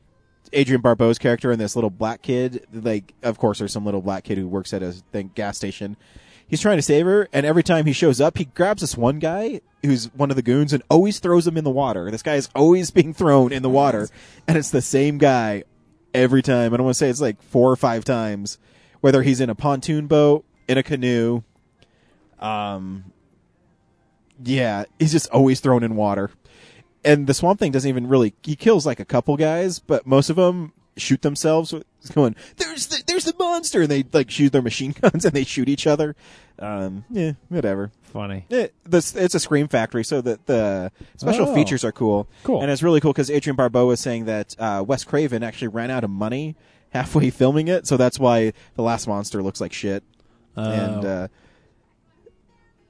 Adrienne 0.54 0.82
Barbeau's 0.82 1.18
character 1.18 1.50
and 1.50 1.60
this 1.60 1.74
little 1.74 1.90
black 1.90 2.22
kid. 2.22 2.66
Like, 2.72 3.14
of 3.22 3.38
course, 3.38 3.58
there's 3.58 3.72
some 3.72 3.84
little 3.84 4.02
black 4.02 4.24
kid 4.24 4.38
who 4.38 4.46
works 4.46 4.72
at 4.72 4.82
a 4.82 4.92
thing, 4.92 5.30
gas 5.34 5.56
station. 5.56 5.96
He's 6.52 6.60
trying 6.60 6.76
to 6.76 6.82
save 6.82 7.06
her, 7.06 7.30
and 7.32 7.46
every 7.46 7.62
time 7.62 7.86
he 7.86 7.94
shows 7.94 8.20
up, 8.20 8.36
he 8.36 8.44
grabs 8.44 8.82
this 8.82 8.94
one 8.94 9.18
guy 9.18 9.62
who's 9.82 10.12
one 10.12 10.28
of 10.28 10.36
the 10.36 10.42
goons 10.42 10.74
and 10.74 10.82
always 10.90 11.18
throws 11.18 11.46
him 11.46 11.56
in 11.56 11.64
the 11.64 11.70
water. 11.70 12.10
This 12.10 12.22
guy 12.22 12.34
is 12.34 12.50
always 12.54 12.90
being 12.90 13.14
thrown 13.14 13.54
in 13.54 13.62
the 13.62 13.70
water, 13.70 14.10
and 14.46 14.58
it's 14.58 14.70
the 14.70 14.82
same 14.82 15.16
guy 15.16 15.64
every 16.12 16.42
time. 16.42 16.74
I 16.74 16.76
don't 16.76 16.84
want 16.84 16.94
to 16.94 16.98
say 16.98 17.08
it's 17.08 17.22
like 17.22 17.40
four 17.40 17.70
or 17.70 17.76
five 17.76 18.04
times, 18.04 18.58
whether 19.00 19.22
he's 19.22 19.40
in 19.40 19.48
a 19.48 19.54
pontoon 19.54 20.08
boat, 20.08 20.44
in 20.68 20.76
a 20.76 20.82
canoe. 20.82 21.42
Um, 22.38 23.14
yeah, 24.44 24.84
he's 24.98 25.12
just 25.12 25.30
always 25.30 25.60
thrown 25.60 25.82
in 25.82 25.96
water. 25.96 26.32
and 27.02 27.26
the 27.26 27.32
Swamp 27.32 27.60
Thing 27.60 27.72
doesn't 27.72 27.88
even 27.88 28.08
really. 28.08 28.34
He 28.42 28.56
kills 28.56 28.84
like 28.84 29.00
a 29.00 29.06
couple 29.06 29.38
guys, 29.38 29.78
but 29.78 30.06
most 30.06 30.28
of 30.28 30.36
them 30.36 30.74
shoot 30.96 31.22
themselves. 31.22 31.72
It's 32.00 32.10
going, 32.10 32.34
there's 32.56 32.88
the 32.88 33.02
there's 33.06 33.24
the 33.24 33.34
monster, 33.38 33.82
and 33.82 33.90
they 33.90 34.04
like 34.12 34.30
shoot 34.30 34.52
their 34.52 34.62
machine 34.62 34.94
guns 35.00 35.24
and 35.24 35.32
they 35.34 35.44
shoot 35.44 35.68
each 35.68 35.86
other. 35.86 36.16
Um, 36.58 37.04
yeah, 37.10 37.32
whatever. 37.48 37.90
Funny. 38.02 38.44
It, 38.50 38.74
this, 38.84 39.16
it's 39.16 39.34
a 39.34 39.40
Scream 39.40 39.68
Factory, 39.68 40.04
so 40.04 40.20
that 40.20 40.46
the 40.46 40.92
special 41.16 41.48
Oh. 41.48 41.54
features 41.54 41.84
are 41.84 41.92
cool. 41.92 42.28
Cool. 42.44 42.60
and 42.60 42.70
it's 42.70 42.82
really 42.82 43.00
cool 43.00 43.12
because 43.12 43.30
Adrienne 43.30 43.56
Barbeau 43.56 43.86
was 43.86 44.00
saying 44.00 44.26
that 44.26 44.54
uh, 44.58 44.84
Wes 44.86 45.02
Craven 45.04 45.42
actually 45.42 45.68
ran 45.68 45.90
out 45.90 46.04
of 46.04 46.10
money 46.10 46.54
halfway 46.90 47.30
filming 47.30 47.68
it, 47.68 47.86
so 47.86 47.96
that's 47.96 48.18
why 48.18 48.52
the 48.74 48.82
last 48.82 49.06
monster 49.08 49.42
looks 49.42 49.60
like 49.60 49.72
shit. 49.72 50.02
and 50.56 51.04
Oh. 51.04 51.08
uh, 51.08 51.28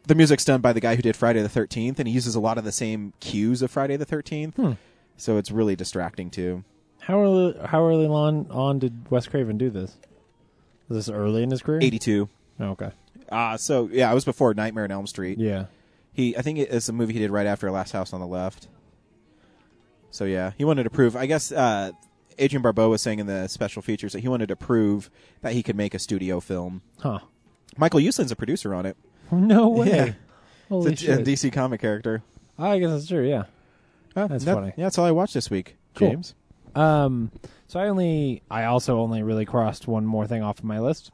the 0.07 0.15
music's 0.17 0.45
done 0.45 0.61
by 0.61 0.73
the 0.73 0.81
guy 0.81 0.97
who 0.97 1.03
did 1.03 1.15
Friday 1.17 1.41
the 1.43 1.49
Thirteenth, 1.49 1.99
and 2.01 2.09
he 2.09 2.15
uses 2.15 2.35
a 2.35 2.41
lot 2.41 2.59
of 2.59 2.65
the 2.65 2.73
same 2.73 3.13
cues 3.21 3.63
of 3.63 3.71
Friday 3.71 3.97
the 3.97 4.05
Thirteenth. 4.05 4.57
Hmm. 4.57 4.73
So 5.17 5.37
it's 5.37 5.51
really 5.53 5.77
distracting 5.77 6.31
too. 6.31 6.65
How 7.03 7.21
early? 7.21 7.59
How 7.65 7.85
early 7.87 8.07
on, 8.07 8.47
on 8.51 8.79
did 8.79 9.11
Wes 9.11 9.27
Craven 9.27 9.59
do 9.59 9.71
this? 9.71 9.97
Was 10.89 11.07
this 11.07 11.15
early 11.15 11.43
in 11.43 11.51
his 11.51 11.63
career? 11.63 11.81
Eighty-two. 11.83 12.29
Oh, 12.61 12.65
okay. 12.71 12.91
Uh, 13.29 13.57
so 13.57 13.89
yeah, 13.93 14.11
it 14.11 14.15
was 14.15 14.25
before 14.25 14.55
Nightmare 14.55 14.85
on 14.85 14.91
Elm 14.91 15.07
Street. 15.07 15.39
Yeah. 15.39 15.67
He, 16.13 16.37
I 16.37 16.43
think 16.43 16.59
it's 16.59 16.89
a 16.89 16.93
movie 16.93 17.15
he 17.15 17.19
did 17.19 17.31
right 17.31 17.47
after 17.47 17.71
Last 17.71 17.93
House 17.93 18.13
on 18.13 18.21
the 18.21 18.27
Left. 18.27 18.69
So 20.11 20.25
yeah, 20.25 20.53
he 20.59 20.65
wanted 20.65 20.85
to 20.85 20.91
prove. 20.91 21.17
I 21.17 21.25
guess 21.27 21.51
uh, 21.51 21.93
Adrienne 22.39 22.63
Barbeau 22.63 22.91
was 22.91 23.01
saying 23.01 23.19
in 23.19 23.27
the 23.27 23.49
special 23.49 23.81
features 23.83 24.13
that 24.13 24.21
he 24.21 24.29
wanted 24.29 24.49
to 24.49 24.57
prove 24.57 25.11
that 25.41 25.55
he 25.55 25.63
could 25.63 25.77
make 25.77 25.95
a 25.95 25.99
studio 25.99 26.39
film. 26.41 26.83
Huh. 27.01 27.21
Michael 27.79 28.07
Uslan's 28.07 28.31
a 28.31 28.37
producer 28.37 28.75
on 28.75 28.87
it. 28.87 28.97
No 29.33 29.71
way. 29.71 29.89
Yeah. 29.89 30.13
Holy 30.69 30.93
It's 30.93 31.03
a, 31.05 31.15
a. 31.15 31.19
DC 31.19 31.51
comic 31.55 31.81
character. 31.81 32.23
I 32.59 32.79
guess 32.79 32.91
that's 32.91 33.07
true. 33.09 33.27
Yeah. 33.27 33.45
That's 34.15 34.45
that- 34.45 34.55
funny. 34.55 34.73
Yeah, 34.77 34.85
that's 34.85 34.99
all 34.99 35.07
I 35.07 35.11
watched 35.11 35.33
this 35.33 35.49
week. 35.51 35.77
Cool. 35.95 36.11
James. 36.11 36.35
Um, 36.75 37.31
so 37.67 37.81
I 37.81 37.89
only, 37.89 38.43
I 38.51 38.65
also 38.65 39.01
only 39.01 39.23
really 39.23 39.45
crossed 39.45 39.87
one 39.87 40.07
more 40.07 40.27
thing 40.27 40.43
off 40.43 40.59
of 40.59 40.65
my 40.65 40.81
list, 40.81 41.11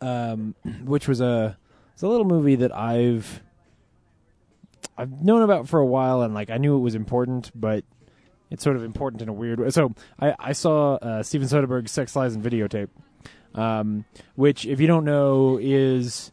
um, 0.00 0.54
which 0.84 1.08
was 1.08 1.20
a, 1.20 1.56
it's 1.92 2.02
a 2.02 2.08
little 2.08 2.26
movie 2.26 2.56
that 2.56 2.74
I've, 2.74 3.42
I've 4.96 5.22
known 5.22 5.42
about 5.42 5.68
for 5.68 5.80
a 5.80 5.86
while, 5.86 6.22
and 6.22 6.34
like 6.34 6.50
I 6.50 6.58
knew 6.58 6.76
it 6.76 6.80
was 6.80 6.94
important, 6.94 7.50
but 7.54 7.84
it's 8.50 8.62
sort 8.64 8.76
of 8.76 8.84
important 8.84 9.22
in 9.22 9.28
a 9.28 9.32
weird 9.32 9.60
way. 9.60 9.70
So 9.70 9.94
I, 10.18 10.34
I 10.38 10.52
saw 10.52 10.94
uh, 10.96 11.22
Steven 11.22 11.48
Soderbergh's 11.48 11.90
Sex, 11.90 12.16
Lies, 12.16 12.34
and 12.34 12.44
Videotape, 12.44 12.88
um, 13.54 14.04
which, 14.36 14.66
if 14.66 14.80
you 14.80 14.86
don't 14.86 15.04
know, 15.04 15.58
is 15.60 16.32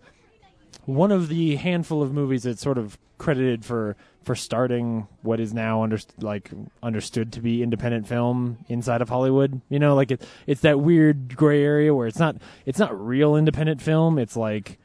one 0.86 1.12
of 1.12 1.30
the 1.30 1.56
handful 1.56 2.02
of 2.02 2.14
movies 2.14 2.44
that's 2.44 2.62
sort 2.62 2.78
of 2.78 2.98
credited 3.18 3.66
for 3.66 3.96
for 4.26 4.36
starting 4.36 5.08
what 5.22 5.40
is 5.40 5.54
now 5.54 5.84
under, 5.84 6.00
like 6.20 6.50
understood 6.82 7.32
to 7.34 7.42
be 7.42 7.62
independent 7.62 8.08
film 8.08 8.58
inside 8.68 9.02
of 9.02 9.10
Hollywood. 9.10 9.62
You 9.70 9.78
know, 9.78 9.94
like 9.94 10.12
it, 10.12 10.28
it's 10.48 10.62
that 10.62 10.80
weird 10.80 11.38
gray 11.38 11.64
area 11.64 11.94
where 11.94 12.08
it's 12.08 12.18
not 12.18 12.38
it's 12.66 12.80
not 12.80 13.00
real 13.00 13.36
independent 13.36 13.82
film. 13.82 14.18
It's 14.18 14.36
like 14.36 14.80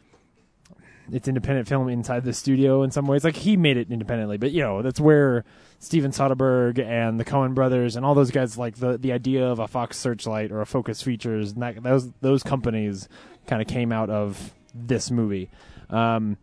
it's 1.10 1.26
independent 1.26 1.68
film 1.68 1.88
inside 1.88 2.24
the 2.24 2.34
studio 2.34 2.82
in 2.82 2.90
some 2.90 3.06
ways. 3.06 3.24
Like 3.24 3.36
he 3.36 3.56
made 3.56 3.78
it 3.78 3.90
independently, 3.90 4.36
but 4.36 4.52
you 4.52 4.62
know 4.62 4.82
that's 4.82 5.00
where 5.00 5.46
Steven 5.78 6.10
Soderbergh 6.10 6.78
and 6.78 7.18
the 7.18 7.24
Coen 7.24 7.54
Brothers 7.54 7.96
and 7.96 8.04
all 8.04 8.14
those 8.14 8.30
guys 8.30 8.58
like 8.58 8.76
the 8.76 8.98
the 8.98 9.12
idea 9.12 9.46
of 9.46 9.58
a 9.58 9.66
Fox 9.66 9.96
Searchlight 9.96 10.52
or 10.52 10.60
a 10.60 10.66
Focus 10.66 11.02
Features 11.02 11.54
that, 11.54 11.82
those 11.82 12.12
those 12.20 12.42
companies 12.42 13.08
kind 13.46 13.62
of 13.62 13.68
came 13.68 13.90
out 13.90 14.10
of 14.10 14.52
this 14.74 15.10
movie, 15.10 15.48
um, 15.88 16.36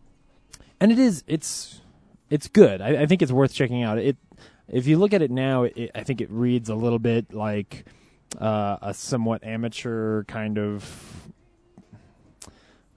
and 0.79 0.91
it 0.91 0.97
is 0.97 1.23
it's 1.27 1.81
it's 2.29 2.47
good. 2.47 2.81
I, 2.81 3.03
I 3.03 3.05
think 3.05 3.21
it's 3.21 3.31
worth 3.31 3.53
checking 3.53 3.83
out. 3.83 3.97
It 3.97 4.17
if 4.67 4.85
you 4.85 4.97
look 4.97 5.13
at 5.13 5.21
it 5.21 5.31
now, 5.31 5.63
it, 5.63 5.91
I 5.95 6.03
think 6.03 6.21
it 6.21 6.29
reads 6.29 6.69
a 6.69 6.75
little 6.75 6.99
bit 6.99 7.33
like 7.33 7.85
uh, 8.39 8.77
a 8.81 8.93
somewhat 8.93 9.43
amateur 9.43 10.23
kind 10.25 10.57
of 10.57 11.29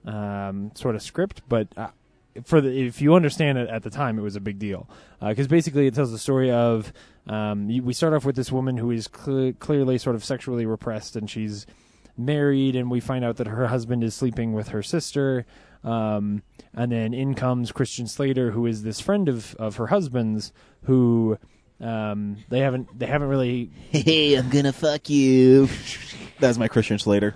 um, 0.05 0.71
sort 0.75 0.95
of 0.95 1.01
script, 1.01 1.41
but 1.47 1.67
uh, 1.77 1.89
for 2.43 2.61
the 2.61 2.69
if 2.87 3.01
you 3.01 3.15
understand 3.15 3.57
it 3.57 3.69
at 3.69 3.83
the 3.83 3.89
time, 3.89 4.17
it 4.17 4.21
was 4.21 4.35
a 4.35 4.41
big 4.41 4.59
deal 4.59 4.89
because 5.19 5.47
basically 5.47 5.87
it 5.87 5.93
tells 5.93 6.11
the 6.11 6.17
story 6.17 6.51
of 6.51 6.91
um, 7.27 7.69
you, 7.69 7.83
we 7.83 7.93
start 7.93 8.13
off 8.13 8.25
with 8.25 8.35
this 8.35 8.51
woman 8.51 8.77
who 8.77 8.91
is 8.91 9.07
cle 9.07 9.53
clearly 9.53 9.97
sort 9.97 10.15
of 10.15 10.23
sexually 10.23 10.65
repressed, 10.65 11.15
and 11.15 11.29
she's 11.29 11.65
married, 12.17 12.75
and 12.75 12.91
we 12.91 12.99
find 12.99 13.23
out 13.23 13.37
that 13.37 13.47
her 13.47 13.67
husband 13.67 14.03
is 14.03 14.13
sleeping 14.13 14.53
with 14.53 14.69
her 14.69 14.83
sister. 14.83 15.45
Um, 15.83 16.43
and 16.73 16.91
then 16.91 17.13
in 17.13 17.33
comes 17.35 17.71
Christian 17.71 18.07
Slater, 18.07 18.51
who 18.51 18.65
is 18.65 18.83
this 18.83 18.99
friend 18.99 19.27
of, 19.27 19.55
of 19.55 19.77
her 19.77 19.87
husband's, 19.87 20.53
who 20.83 21.37
um, 21.79 22.37
they 22.49 22.59
haven't 22.59 22.97
they 22.97 23.07
haven't 23.07 23.29
really 23.29 23.71
Hey, 23.91 24.35
I'm 24.35 24.49
gonna 24.49 24.73
fuck 24.73 25.09
you. 25.09 25.67
That's 26.39 26.57
my 26.57 26.67
Christian 26.67 26.99
Slater. 26.99 27.35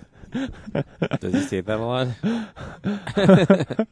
Does 1.20 1.34
he 1.34 1.40
say 1.42 1.60
that 1.60 1.78
a 1.80 1.84
lot? 1.84 2.08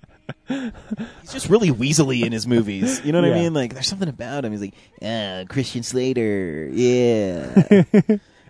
He's 0.49 1.33
just 1.33 1.49
really 1.49 1.71
weaselly 1.71 2.23
in 2.25 2.33
his 2.33 2.47
movies. 2.47 3.05
You 3.05 3.13
know 3.13 3.23
what 3.23 3.31
I 3.31 3.35
mean? 3.35 3.55
Like, 3.55 3.73
there's 3.73 3.87
something 3.87 4.09
about 4.09 4.45
him. 4.45 4.53
He's 4.53 4.61
like, 4.61 4.75
ah, 5.03 5.45
Christian 5.49 5.83
Slater. 5.83 6.69
Yeah. 6.75 8.01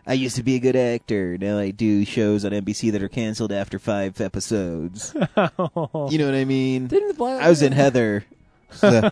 I 0.06 0.12
used 0.14 0.36
to 0.36 0.42
be 0.42 0.54
a 0.56 0.58
good 0.58 0.76
actor. 0.76 1.38
Now 1.38 1.58
I 1.58 1.70
do 1.70 2.04
shows 2.04 2.44
on 2.44 2.52
NBC 2.52 2.92
that 2.92 3.02
are 3.02 3.08
canceled 3.08 3.52
after 3.52 3.78
five 3.78 4.20
episodes. 4.20 5.12
you 5.16 5.20
know 5.36 6.26
what 6.26 6.34
I 6.34 6.44
mean? 6.44 6.86
didn't 6.88 7.08
the 7.08 7.14
Black 7.14 7.42
I 7.42 7.48
was 7.48 7.62
in 7.62 7.72
Heather. 7.72 8.24
So- 8.70 9.10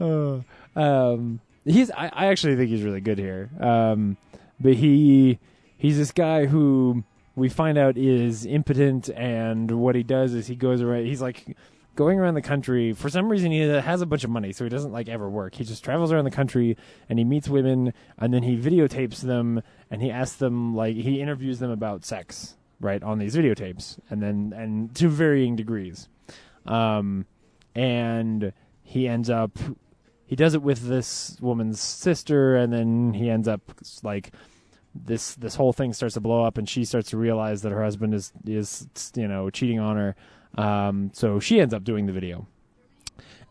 Uh, 0.00 0.38
um, 0.76 1.40
he's 1.64 1.90
I, 1.90 2.10
I 2.12 2.26
actually 2.26 2.56
think 2.56 2.70
he's 2.70 2.82
really 2.82 3.00
good 3.00 3.18
here. 3.18 3.48
Um, 3.60 4.16
but 4.60 4.74
he 4.74 5.38
he's 5.78 5.96
this 5.98 6.12
guy 6.12 6.46
who 6.46 7.04
we 7.34 7.48
find 7.48 7.78
out 7.78 7.96
is 7.96 8.44
impotent, 8.46 9.08
and 9.10 9.70
what 9.72 9.94
he 9.94 10.02
does 10.02 10.34
is 10.34 10.46
he 10.46 10.56
goes 10.56 10.80
around. 10.82 11.06
He's 11.06 11.20
like 11.22 11.56
going 11.96 12.20
around 12.20 12.34
the 12.34 12.42
country. 12.42 12.92
For 12.92 13.10
some 13.10 13.28
reason, 13.28 13.50
he 13.50 13.60
has 13.60 14.00
a 14.00 14.06
bunch 14.06 14.22
of 14.22 14.30
money, 14.30 14.52
so 14.52 14.64
he 14.64 14.70
doesn't 14.70 14.92
like 14.92 15.08
ever 15.08 15.28
work. 15.28 15.54
He 15.54 15.64
just 15.64 15.82
travels 15.82 16.12
around 16.12 16.24
the 16.24 16.30
country 16.30 16.76
and 17.08 17.18
he 17.18 17.24
meets 17.24 17.48
women, 17.48 17.92
and 18.18 18.32
then 18.32 18.42
he 18.42 18.56
videotapes 18.56 19.20
them, 19.20 19.62
and 19.90 20.02
he 20.02 20.10
asks 20.10 20.36
them 20.36 20.76
like 20.76 20.94
he 20.94 21.20
interviews 21.20 21.58
them 21.58 21.70
about 21.70 22.04
sex, 22.04 22.56
right, 22.80 23.02
on 23.02 23.18
these 23.18 23.34
videotapes, 23.34 23.98
and 24.10 24.22
then 24.22 24.52
and 24.56 24.94
to 24.94 25.08
varying 25.08 25.56
degrees. 25.56 26.08
Um, 26.66 27.26
and 27.74 28.52
he 28.82 29.08
ends 29.08 29.28
up 29.28 29.58
he 30.26 30.34
does 30.34 30.54
it 30.54 30.62
with 30.62 30.88
this 30.88 31.36
woman's 31.40 31.80
sister 31.80 32.56
and 32.56 32.72
then 32.72 33.14
he 33.14 33.30
ends 33.30 33.46
up 33.46 33.60
like 34.02 34.32
this 34.94 35.34
this 35.34 35.54
whole 35.54 35.72
thing 35.72 35.92
starts 35.92 36.14
to 36.14 36.20
blow 36.20 36.44
up 36.44 36.56
and 36.56 36.68
she 36.68 36.84
starts 36.84 37.10
to 37.10 37.16
realize 37.16 37.62
that 37.62 37.72
her 37.72 37.82
husband 37.82 38.14
is 38.14 38.32
is 38.46 38.88
you 39.14 39.28
know 39.28 39.50
cheating 39.50 39.78
on 39.78 39.96
her 39.96 40.16
um, 40.56 41.10
so 41.12 41.40
she 41.40 41.60
ends 41.60 41.74
up 41.74 41.84
doing 41.84 42.06
the 42.06 42.12
video. 42.12 42.46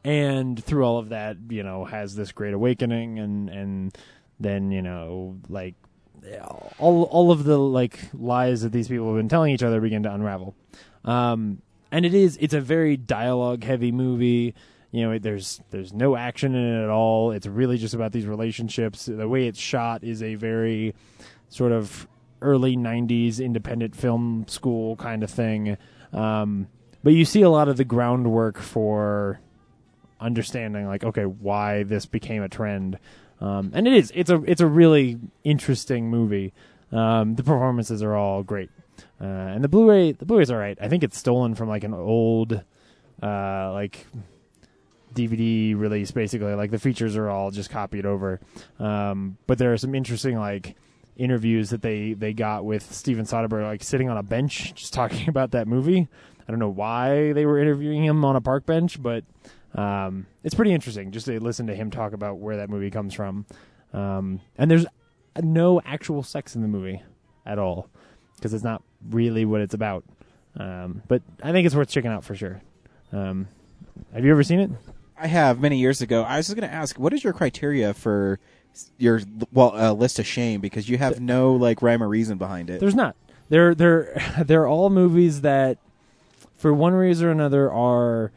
And 0.04 0.64
through 0.64 0.84
all 0.84 1.00
of 1.00 1.10
that 1.10 1.38
you 1.50 1.64
know 1.64 1.86
has 1.86 2.16
this 2.16 2.32
great 2.32 2.54
awakening 2.54 3.18
and 3.18 3.50
and 3.50 3.98
then 4.40 4.72
you 4.72 4.82
know 4.82 5.40
like 5.50 5.74
all 6.80 7.04
all 7.04 7.32
of 7.32 7.44
the 7.44 7.58
like 7.58 8.00
lies 8.14 8.62
that 8.62 8.72
these 8.72 8.88
people 8.88 9.08
have 9.08 9.18
been 9.18 9.30
telling 9.30 9.54
each 9.54 9.64
other 9.64 9.82
begin 9.82 10.04
to 10.04 10.14
unravel. 10.14 10.56
Um, 11.04 11.62
and 11.92 12.06
it 12.06 12.14
is 12.14 12.38
it's 12.42 12.54
a 12.54 12.62
very 12.62 12.98
dialogue 12.98 13.64
heavy 13.64 13.92
movie. 13.92 14.54
You 14.92 15.10
know 15.10 15.20
there's 15.20 15.62
there's 15.72 15.94
no 15.94 16.16
action 16.16 16.56
in 16.56 16.64
it 16.64 16.84
at 16.84 16.90
all. 16.90 17.32
It's 17.32 17.48
really 17.48 17.78
just 17.78 17.94
about 17.94 18.12
these 18.12 18.26
relationships. 18.26 19.06
The 19.06 19.28
way 19.28 19.48
it's 19.48 19.60
shot 19.60 20.04
is 20.04 20.24
a 20.24 20.36
very 20.36 20.96
sort 21.50 21.72
of 21.72 22.08
early 22.42 22.76
90s 22.76 23.40
independent 23.44 23.96
film 23.96 24.46
school 24.48 24.96
kind 24.98 25.24
of 25.24 25.32
thing. 25.32 25.78
Um, 26.14 26.68
but 27.06 27.14
you 27.14 27.24
see 27.24 27.44
a 27.44 27.50
lot 27.50 27.70
of 27.70 27.78
the 27.78 27.86
groundwork 27.86 28.60
for 28.60 29.40
understanding 30.20 30.88
like 30.88 31.04
okay 31.04 31.26
why 31.26 31.84
this 31.84 32.06
became 32.06 32.42
a 32.42 32.50
trend 32.50 32.98
um, 33.40 33.72
and 33.74 33.88
it 33.88 33.94
is 33.94 34.12
it's 34.16 34.30
a 34.30 34.42
it's 34.44 34.62
a 34.62 34.68
really 34.68 35.20
interesting 35.44 36.10
movie 36.10 36.52
um, 36.92 37.36
the 37.36 37.44
performances 37.44 38.02
are 38.02 38.16
all 38.16 38.42
great 38.42 38.72
uh, 39.22 39.24
and 39.24 39.64
the 39.64 39.68
blu-ray 39.68 40.12
the 40.14 40.26
blu-ray's 40.26 40.50
all 40.50 40.58
right 40.58 40.78
i 40.82 40.90
think 40.90 41.04
it's 41.04 41.18
stolen 41.18 41.54
from 41.54 41.70
like 41.70 41.84
an 41.84 41.94
old 41.94 42.64
uh, 43.24 43.72
like 43.72 44.06
DVD 45.14 45.80
release, 45.80 46.12
basically. 46.12 46.54
Like 46.54 46.72
the 46.72 46.78
features 46.78 47.16
are 47.16 47.30
all 47.30 47.50
just 47.50 47.70
copied 47.70 48.06
over. 48.06 48.42
Um, 48.80 49.38
but 49.48 49.58
there 49.58 49.72
are 49.72 49.78
some 49.78 49.96
interesting 49.96 50.38
like 50.38 50.76
interviews 51.18 51.70
that 51.70 51.82
they 51.82 52.12
they 52.14 52.34
got 52.34 52.66
with 52.66 52.94
Steven 52.94 53.26
Soderbergh, 53.26 53.64
like 53.64 53.82
sitting 53.82 54.10
on 54.10 54.18
a 54.18 54.24
bench, 54.24 54.74
just 54.76 54.94
talking 55.02 55.30
about 55.30 55.52
that 55.52 55.68
movie. 55.68 56.08
I 56.48 56.52
don't 56.52 56.60
know 56.60 56.70
why 56.70 57.34
they 57.34 57.46
were 57.46 57.60
interviewing 57.60 58.04
him 58.04 58.24
on 58.24 58.36
a 58.36 58.42
park 58.42 58.66
bench, 58.66 59.02
but 59.02 59.24
um, 59.74 60.28
it's 60.44 60.56
pretty 60.56 60.74
interesting 60.74 61.12
just 61.12 61.26
to 61.26 61.40
listen 61.40 61.68
to 61.68 61.76
him 61.76 61.92
talk 61.92 62.14
about 62.14 62.38
where 62.38 62.58
that 62.58 62.70
movie 62.70 62.92
comes 62.92 63.14
from. 63.14 63.46
Um, 63.94 64.42
and 64.58 64.70
there's 64.70 64.86
no 65.42 65.82
actual 65.86 66.24
sex 66.24 66.56
in 66.56 66.62
the 66.62 66.68
movie 66.68 67.02
at 67.46 67.60
all 67.60 67.90
because 68.36 68.54
it's 68.54 68.64
not 68.64 68.84
really 69.10 69.46
what 69.46 69.62
it's 69.62 69.74
about. 69.74 70.04
Um, 70.58 71.02
but 71.08 71.22
I 71.44 71.52
think 71.52 71.66
it's 71.66 71.76
worth 71.76 71.90
checking 71.90 72.12
out 72.12 72.24
for 72.24 72.36
sure. 72.36 72.62
Um, 73.12 73.48
have 74.14 74.24
you 74.24 74.32
ever 74.32 74.44
seen 74.44 74.60
it? 74.60 74.72
I 75.18 75.28
have 75.28 75.60
many 75.60 75.78
years 75.78 76.02
ago. 76.02 76.24
I 76.24 76.38
was 76.38 76.48
just 76.48 76.58
going 76.58 76.70
to 76.70 76.74
ask, 76.74 76.98
what 77.00 77.14
is 77.14 77.24
your 77.24 77.34
criteria 77.34 77.94
for 77.94 78.40
your 78.98 79.22
well 79.52 79.76
uh, 79.76 79.94
list 79.94 80.20
of 80.20 80.28
shame? 80.28 80.62
Because 80.62 80.90
you 80.90 80.98
have 80.98 81.22
no 81.22 81.54
like 81.54 81.82
rhyme 81.82 82.04
or 82.04 82.08
reason 82.08 82.38
behind 82.38 82.70
it. 82.70 82.80
There's 82.80 82.96
not. 82.96 83.16
They're 83.50 83.76
they're 83.76 84.22
they're 84.46 84.68
all 84.68 84.90
movies 84.90 85.42
that, 85.42 85.78
for 86.56 86.74
one 86.74 86.94
reason 86.94 87.28
or 87.28 87.32
another, 87.32 87.72
are 87.72 88.32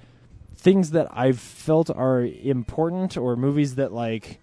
things 0.57 0.90
that 0.90 1.09
I've 1.11 1.38
felt 1.38 1.88
are 1.90 2.22
important, 2.22 3.16
or 3.16 3.37
movies 3.37 3.76
that 3.76 3.92
like 3.92 4.40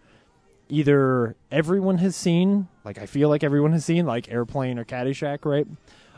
either 0.69 1.35
everyone 1.51 1.97
has 1.99 2.15
seen, 2.15 2.67
like 2.83 2.97
I 2.97 3.05
feel 3.05 3.29
like 3.29 3.43
everyone 3.43 3.73
has 3.73 3.85
seen, 3.85 4.05
like 4.05 4.31
Airplane 4.31 4.79
or 4.79 4.85
Caddyshack, 4.85 5.45
right? 5.45 5.67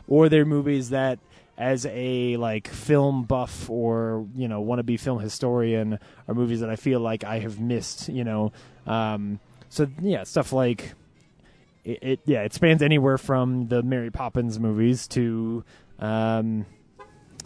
Or 0.06 0.28
they're 0.28 0.44
movies 0.44 0.90
that, 0.90 1.18
as 1.58 1.86
a 1.86 2.36
like 2.36 2.68
film 2.68 3.24
buff 3.24 3.68
or 3.68 4.26
you 4.36 4.46
know 4.46 4.64
wannabe 4.64 4.98
film 4.98 5.18
historian, 5.18 5.98
are 6.28 6.34
movies 6.34 6.60
that 6.60 6.70
I 6.70 6.76
feel 6.76 7.00
like 7.00 7.24
I 7.24 7.40
have 7.40 7.58
missed. 7.58 8.08
You 8.08 8.24
know, 8.24 8.52
um, 8.86 9.40
so 9.68 9.88
yeah, 10.00 10.22
stuff 10.22 10.52
like 10.52 10.94
it, 11.84 11.98
it 12.00 12.20
yeah 12.24 12.42
it 12.42 12.54
spans 12.54 12.80
anywhere 12.80 13.18
from 13.18 13.68
the 13.68 13.82
Mary 13.82 14.10
Poppins 14.10 14.60
movies 14.60 15.08
to 15.08 15.64
um 15.98 16.64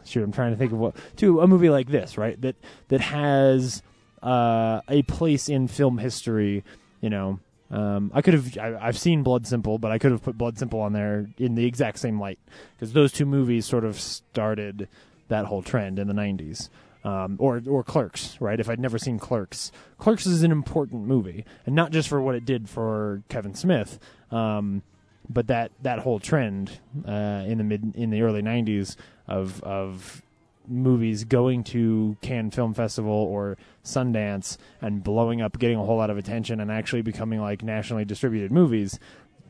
shoot 0.05 0.23
I'm 0.23 0.33
trying 0.33 0.53
to 0.53 0.57
think 0.57 0.73
of 0.73 0.79
what 0.79 0.97
to 1.17 1.41
a 1.41 1.47
movie 1.47 1.71
like 1.71 1.89
this 1.89 2.17
right? 2.19 2.41
That 2.41 2.57
that 2.89 3.01
has 3.01 3.83
uh 4.23 4.81
a 4.89 5.03
place 5.03 5.49
in 5.49 5.69
film 5.69 5.99
history 5.99 6.65
you 7.01 7.11
know? 7.11 7.41
Um 7.71 8.11
I 8.15 8.23
could 8.23 8.35
have 8.35 8.59
I, 8.59 8.77
I've 8.81 8.99
seen 8.99 9.23
Blood 9.23 9.47
Simple 9.47 9.79
but 9.79 9.91
I 9.91 9.99
could 9.99 10.13
have 10.13 10.23
put 10.23 10.39
Blood 10.39 10.59
Simple 10.59 10.81
on 10.81 10.93
there 10.93 11.27
in 11.39 11.55
the 11.55 11.67
exact 11.67 11.99
same 11.99 12.21
light 12.21 12.39
because 12.77 12.93
those 12.93 13.13
two 13.13 13.27
movies 13.27 13.67
sort 13.67 13.85
of 13.85 13.99
started 14.01 14.89
that 15.29 15.47
whole 15.47 15.63
trend 15.63 15.99
in 15.99 16.09
the 16.09 16.15
90s 16.15 16.69
um, 17.05 17.37
or 17.39 17.63
or 17.67 17.83
Clerks, 17.83 18.41
right? 18.41 18.59
If 18.61 18.69
I'd 18.69 18.81
never 18.81 18.99
seen 18.99 19.19
Clerks, 19.19 19.73
Clerks 19.99 20.27
is 20.27 20.43
an 20.43 20.53
important 20.53 21.05
movie, 21.05 21.45
and 21.67 21.75
not 21.75 21.91
just 21.91 22.09
for 22.09 22.21
what 22.21 22.35
it 22.35 22.45
did 22.45 22.69
for 22.69 23.23
Kevin 23.29 23.55
Smith, 23.55 23.99
um, 24.31 24.83
but 25.29 25.49
that 25.49 25.73
that 25.83 26.01
whole 26.01 26.21
trend 26.21 26.79
uh, 27.07 27.45
in 27.47 27.59
the 27.59 27.65
mid 27.65 27.95
in 27.97 28.11
the 28.11 28.23
early 28.23 28.43
'90s 28.43 28.97
of 29.27 29.63
of 29.63 30.23
movies 30.69 31.25
going 31.25 31.65
to 31.65 32.17
Cannes 32.23 32.53
Film 32.53 32.73
Festival 32.73 33.13
or 33.13 33.59
Sundance 33.85 34.59
and 34.81 35.03
blowing 35.03 35.43
up, 35.43 35.59
getting 35.59 35.77
a 35.77 35.85
whole 35.85 35.97
lot 35.97 36.11
of 36.11 36.17
attention, 36.17 36.61
and 36.61 36.71
actually 36.71 37.03
becoming 37.03 37.41
like 37.41 37.63
nationally 37.63 38.05
distributed 38.05 38.53
movies, 38.53 38.99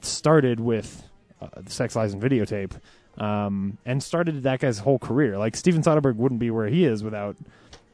started 0.00 0.58
with 0.58 1.04
uh, 1.40 1.48
Sex 1.66 1.94
Lies 1.96 2.14
and 2.14 2.22
Videotape, 2.22 2.72
um, 3.18 3.76
and 3.85 4.02
started 4.02 4.42
that 4.42 4.61
guy's 4.61 4.78
whole 4.78 4.98
career. 4.98 5.37
Like 5.37 5.54
Steven 5.56 5.82
Soderbergh 5.82 6.16
wouldn't 6.16 6.40
be 6.40 6.50
where 6.50 6.68
he 6.68 6.85
is 6.85 7.04
without 7.04 7.37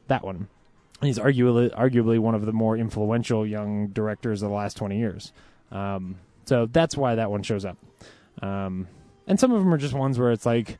that 0.07 0.23
one. 0.23 0.47
He's 1.01 1.19
arguably 1.19 1.73
arguably 1.77 2.19
one 2.19 2.35
of 2.35 2.45
the 2.45 2.53
more 2.53 2.77
influential 2.77 3.45
young 3.45 3.87
directors 3.87 4.41
of 4.41 4.49
the 4.49 4.55
last 4.55 4.77
twenty 4.77 4.97
years. 4.97 5.33
Um, 5.71 6.15
so 6.45 6.65
that's 6.65 6.97
why 6.97 7.15
that 7.15 7.29
one 7.29 7.43
shows 7.43 7.63
up. 7.63 7.77
Um, 8.41 8.87
and 9.27 9.39
some 9.39 9.51
of 9.51 9.59
them 9.59 9.73
are 9.73 9.77
just 9.77 9.93
ones 9.93 10.17
where 10.17 10.31
it's 10.31 10.45
like, 10.45 10.79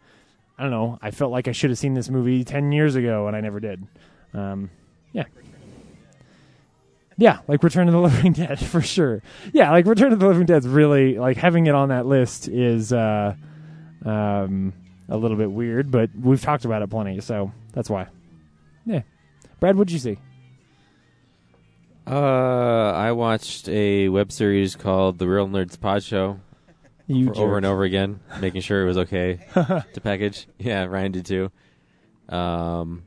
I 0.59 0.63
don't 0.63 0.71
know, 0.71 0.99
I 1.01 1.11
felt 1.11 1.31
like 1.31 1.47
I 1.47 1.53
should 1.53 1.69
have 1.69 1.79
seen 1.79 1.93
this 1.93 2.09
movie 2.09 2.43
ten 2.43 2.73
years 2.73 2.95
ago 2.95 3.27
and 3.27 3.35
I 3.35 3.39
never 3.39 3.61
did. 3.61 3.87
Um, 4.33 4.69
yeah. 5.13 5.23
Yeah, 7.17 7.39
like 7.47 7.63
Return 7.63 7.87
of 7.87 7.93
the 7.93 7.99
Living 8.01 8.33
Dead 8.33 8.59
for 8.59 8.81
sure. 8.81 9.23
Yeah, 9.53 9.71
like 9.71 9.85
Return 9.85 10.11
of 10.11 10.19
the 10.19 10.27
Living 10.27 10.45
Dead's 10.45 10.67
really 10.67 11.17
like 11.17 11.37
having 11.37 11.67
it 11.67 11.75
on 11.75 11.89
that 11.89 12.05
list 12.05 12.49
is 12.49 12.91
uh, 12.91 13.35
um, 14.05 14.73
a 15.07 15.15
little 15.15 15.37
bit 15.37 15.49
weird, 15.49 15.91
but 15.91 16.09
we've 16.13 16.41
talked 16.41 16.65
about 16.65 16.81
it 16.81 16.89
plenty, 16.89 17.21
so 17.21 17.53
that's 17.71 17.89
why. 17.89 18.07
Yeah, 18.85 19.03
Brad, 19.61 19.77
what'd 19.77 19.93
you 19.93 19.99
see? 19.99 20.17
Uh, 22.05 22.91
I 22.91 23.13
watched 23.13 23.69
a 23.69 24.09
web 24.09 24.31
series 24.33 24.75
called 24.75 25.19
The 25.19 25.27
Real 25.27 25.47
Nerds 25.47 25.79
Pod 25.79 26.03
Show 26.03 26.41
You 27.09 27.33
for 27.33 27.41
over 27.41 27.57
and 27.57 27.65
over 27.65 27.83
again, 27.83 28.19
making 28.39 28.61
sure 28.61 28.83
it 28.83 28.85
was 28.85 28.97
okay 28.99 29.39
to 29.53 30.01
package. 30.01 30.47
Yeah, 30.59 30.85
Ryan 30.85 31.11
did 31.11 31.25
too. 31.25 31.51
Um, 32.29 33.03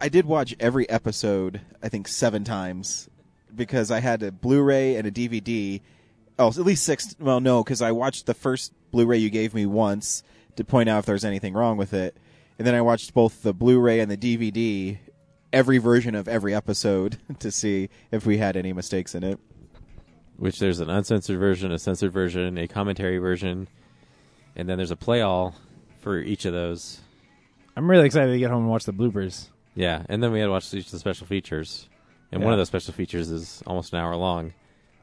I 0.00 0.08
did 0.08 0.26
watch 0.26 0.52
every 0.58 0.88
episode, 0.90 1.60
I 1.80 1.88
think 1.88 2.08
seven 2.08 2.42
times, 2.42 3.08
because 3.54 3.92
I 3.92 4.00
had 4.00 4.24
a 4.24 4.32
Blu-ray 4.32 4.96
and 4.96 5.06
a 5.06 5.12
DVD. 5.12 5.80
Oh, 6.40 6.48
at 6.48 6.56
least 6.56 6.82
six. 6.84 7.14
Well, 7.20 7.38
no, 7.38 7.62
because 7.62 7.80
I 7.80 7.92
watched 7.92 8.26
the 8.26 8.34
first 8.34 8.72
Blu-ray 8.90 9.18
you 9.18 9.30
gave 9.30 9.54
me 9.54 9.64
once 9.64 10.24
to 10.56 10.64
point 10.64 10.88
out 10.88 10.98
if 10.98 11.06
there's 11.06 11.24
anything 11.24 11.54
wrong 11.54 11.76
with 11.76 11.94
it, 11.94 12.16
and 12.58 12.66
then 12.66 12.74
I 12.74 12.80
watched 12.80 13.14
both 13.14 13.44
the 13.44 13.54
Blu-ray 13.54 14.00
and 14.00 14.10
the 14.10 14.16
DVD, 14.16 14.98
every 15.52 15.78
version 15.78 16.16
of 16.16 16.26
every 16.26 16.52
episode 16.52 17.18
to 17.38 17.52
see 17.52 17.90
if 18.10 18.26
we 18.26 18.38
had 18.38 18.56
any 18.56 18.72
mistakes 18.72 19.14
in 19.14 19.22
it. 19.22 19.38
Which 20.42 20.58
there's 20.58 20.80
an 20.80 20.90
uncensored 20.90 21.38
version, 21.38 21.70
a 21.70 21.78
censored 21.78 22.12
version, 22.12 22.58
a 22.58 22.66
commentary 22.66 23.18
version, 23.18 23.68
and 24.56 24.68
then 24.68 24.76
there's 24.76 24.90
a 24.90 24.96
play 24.96 25.20
all 25.20 25.54
for 26.00 26.18
each 26.18 26.46
of 26.46 26.52
those. 26.52 27.00
I'm 27.76 27.88
really 27.88 28.06
excited 28.06 28.32
to 28.32 28.38
get 28.40 28.50
home 28.50 28.62
and 28.62 28.68
watch 28.68 28.84
the 28.84 28.92
bloopers. 28.92 29.50
Yeah, 29.76 30.02
and 30.08 30.20
then 30.20 30.32
we 30.32 30.40
had 30.40 30.46
to 30.46 30.50
watch 30.50 30.74
each 30.74 30.86
of 30.86 30.90
the 30.90 30.98
special 30.98 31.28
features, 31.28 31.88
and 32.32 32.42
one 32.42 32.52
of 32.52 32.58
those 32.58 32.66
special 32.66 32.92
features 32.92 33.30
is 33.30 33.62
almost 33.68 33.92
an 33.92 34.00
hour 34.00 34.16
long. 34.16 34.52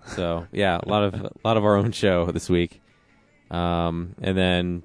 So 0.07 0.45
yeah, 0.51 0.77
a 0.83 0.89
lot 0.89 1.03
of 1.03 1.13
a 1.13 1.31
lot 1.45 1.55
of 1.55 1.63
our 1.63 1.77
own 1.77 1.93
show 1.93 2.25
this 2.25 2.49
week, 2.49 2.81
um, 3.49 4.15
and 4.21 4.37
then 4.37 4.83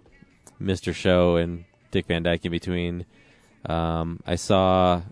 Mr. 0.62 0.94
Show 0.94 1.34
and 1.34 1.64
Dick 1.90 2.06
Van 2.06 2.22
Dyke 2.22 2.44
in 2.44 2.52
between. 2.52 3.06
Um, 3.66 4.20
I 4.24 4.36
saw, 4.36 5.02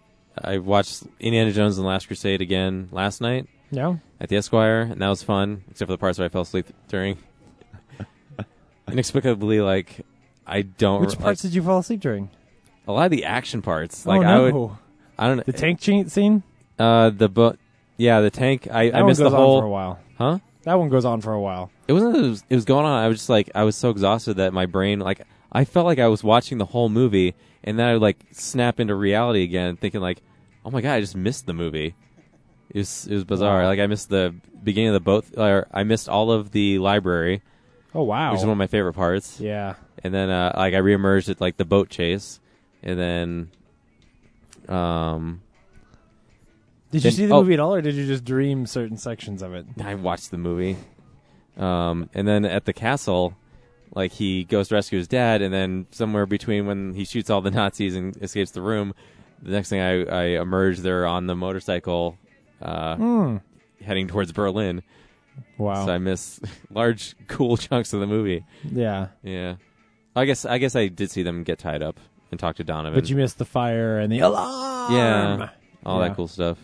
I 0.40 0.58
watched 0.58 1.02
Indiana 1.18 1.50
Jones 1.50 1.78
and 1.78 1.84
the 1.84 1.88
Last 1.88 2.06
Crusade 2.06 2.42
again 2.42 2.90
last 2.92 3.20
night 3.20 3.48
Yeah, 3.72 3.96
at 4.20 4.28
the 4.28 4.36
Esquire, 4.36 4.82
and 4.82 5.00
that 5.02 5.08
was 5.08 5.22
fun, 5.24 5.64
except 5.70 5.88
for 5.88 5.92
the 5.94 5.98
parts 5.98 6.18
where 6.18 6.26
I 6.26 6.28
fell 6.28 6.42
asleep 6.42 6.66
during. 6.88 7.18
Inexplicably, 8.88 9.60
like 9.60 10.04
I 10.46 10.62
don't. 10.62 11.00
which 11.00 11.10
like, 11.10 11.18
parts 11.20 11.42
did 11.42 11.54
you 11.54 11.62
fall 11.62 11.78
asleep 11.80 12.00
during? 12.00 12.30
a 12.86 12.92
lot 12.92 13.04
of 13.06 13.10
the 13.12 13.24
action 13.24 13.62
parts, 13.62 14.04
like 14.06 14.20
oh 14.20 14.24
I 14.24 14.34
no, 14.36 14.42
would, 14.52 14.70
I 15.18 15.26
don't 15.28 15.36
know 15.38 15.42
the 15.46 15.52
tank 15.52 15.80
che- 15.80 16.04
scene. 16.08 16.42
Uh, 16.78 17.10
the 17.10 17.28
boat. 17.28 17.58
Yeah, 17.96 18.20
the 18.20 18.30
tank. 18.30 18.68
I, 18.70 18.90
That 18.90 18.96
I 18.96 19.02
one 19.02 19.08
missed 19.10 19.20
goes 19.20 19.30
the 19.30 19.36
on 19.36 19.42
whole. 19.42 19.60
for 19.60 19.66
a 19.66 19.70
while. 19.70 19.98
Huh? 20.18 20.38
That 20.64 20.74
one 20.78 20.88
goes 20.88 21.04
on 21.04 21.20
for 21.20 21.32
a 21.32 21.40
while. 21.40 21.70
It 21.88 21.92
wasn't. 21.92 22.16
It 22.16 22.20
was, 22.22 22.44
it 22.50 22.54
was 22.54 22.64
going 22.64 22.84
on. 22.84 23.02
I 23.04 23.08
was 23.08 23.18
just 23.18 23.28
like, 23.28 23.50
I 23.54 23.62
was 23.64 23.76
so 23.76 23.90
exhausted 23.90 24.34
that 24.34 24.52
my 24.52 24.66
brain, 24.66 24.98
like, 25.00 25.22
I 25.52 25.64
felt 25.64 25.86
like 25.86 25.98
I 25.98 26.08
was 26.08 26.24
watching 26.24 26.58
the 26.58 26.64
whole 26.66 26.88
movie, 26.88 27.34
and 27.62 27.78
then 27.78 27.86
I 27.86 27.92
would 27.94 28.02
like 28.02 28.18
snap 28.32 28.80
into 28.80 28.94
reality 28.94 29.42
again, 29.44 29.76
thinking 29.76 30.00
like, 30.00 30.20
oh 30.64 30.70
my 30.70 30.80
god, 30.80 30.94
I 30.94 31.00
just 31.00 31.14
missed 31.16 31.46
the 31.46 31.52
movie. 31.54 31.94
It 32.72 32.78
was 32.78 33.06
it 33.06 33.14
was 33.14 33.24
bizarre. 33.24 33.64
Like 33.66 33.78
I 33.80 33.86
missed 33.86 34.08
the 34.08 34.34
beginning 34.64 34.88
of 34.88 34.94
the 34.94 35.00
boat. 35.00 35.26
Or 35.36 35.66
I 35.72 35.84
missed 35.84 36.08
all 36.08 36.32
of 36.32 36.50
the 36.52 36.78
library, 36.78 37.42
Oh 37.94 38.02
wow. 38.02 38.32
which 38.32 38.38
is 38.40 38.44
one 38.44 38.52
of 38.52 38.58
my 38.58 38.66
favorite 38.66 38.94
parts. 38.94 39.38
yeah. 39.38 39.74
And 40.02 40.12
then 40.12 40.30
uh, 40.30 40.52
like 40.56 40.74
I 40.74 40.78
reemerged 40.78 41.28
at 41.28 41.40
like 41.40 41.56
the 41.58 41.64
boat 41.64 41.88
chase, 41.90 42.40
and 42.82 42.98
then, 42.98 43.50
um, 44.68 45.42
Did 46.90 47.04
you 47.04 47.10
Then- 47.10 47.16
see 47.16 47.26
the 47.26 47.34
oh. 47.34 47.42
movie 47.42 47.54
at 47.54 47.60
all, 47.60 47.74
or 47.74 47.80
did 47.82 47.94
you 47.94 48.06
just 48.06 48.24
dream 48.24 48.66
certain 48.66 48.96
sections 48.96 49.42
of 49.42 49.54
it? 49.54 49.66
I 49.82 49.94
watched 49.94 50.30
the 50.30 50.38
movie. 50.38 50.76
Um, 51.56 52.08
and 52.14 52.26
then 52.26 52.44
at 52.44 52.64
the 52.64 52.72
castle, 52.72 53.34
like 53.94 54.12
he 54.12 54.44
goes 54.44 54.68
to 54.68 54.74
rescue 54.74 54.98
his 54.98 55.08
dad, 55.08 55.42
and 55.42 55.52
then 55.52 55.86
somewhere 55.90 56.26
between 56.26 56.66
when 56.66 56.94
he 56.94 57.04
shoots 57.04 57.28
all 57.30 57.40
the 57.42 57.50
Nazis 57.60 57.94
and 57.94 58.16
escapes 58.22 58.50
the 58.52 58.62
room, 58.62 58.94
the 59.42 59.50
next 59.52 59.68
thing 59.68 59.80
I, 59.80 60.04
I 60.04 60.24
emerge, 60.40 60.78
they're 60.78 61.06
on 61.06 61.26
the 61.26 61.34
motorcycle, 61.36 62.16
uh, 62.62 62.96
Hmm. 62.96 63.36
heading 63.84 64.08
towards 64.08 64.32
Berlin. 64.32 64.82
Wow. 65.58 65.86
So 65.86 65.92
I 65.92 65.98
miss 65.98 66.40
large, 66.70 67.14
cool 67.28 67.56
chunks 67.56 67.92
of 67.92 68.00
the 68.00 68.06
movie. 68.06 68.44
yeah. 68.64 69.08
Yeah, 69.22 69.56
I 70.14 70.24
guess 70.24 70.44
I 70.44 70.58
guess 70.58 70.76
I 70.76 70.88
did 70.88 71.10
see 71.10 71.22
them 71.22 71.42
get 71.42 71.58
tied 71.58 71.82
up 71.82 71.98
and 72.30 72.38
talk 72.38 72.56
to 72.56 72.64
Donovan. 72.64 72.98
But 72.98 73.08
you 73.10 73.16
missed 73.16 73.38
the 73.38 73.44
fire 73.44 73.98
and 73.98 74.12
the 74.12 74.20
alarm. 74.20 74.92
Yeah. 74.94 75.48
all 75.86 76.00
Yeah. 76.00 76.08
that 76.08 76.16
cool 76.16 76.28
stuff. 76.28 76.58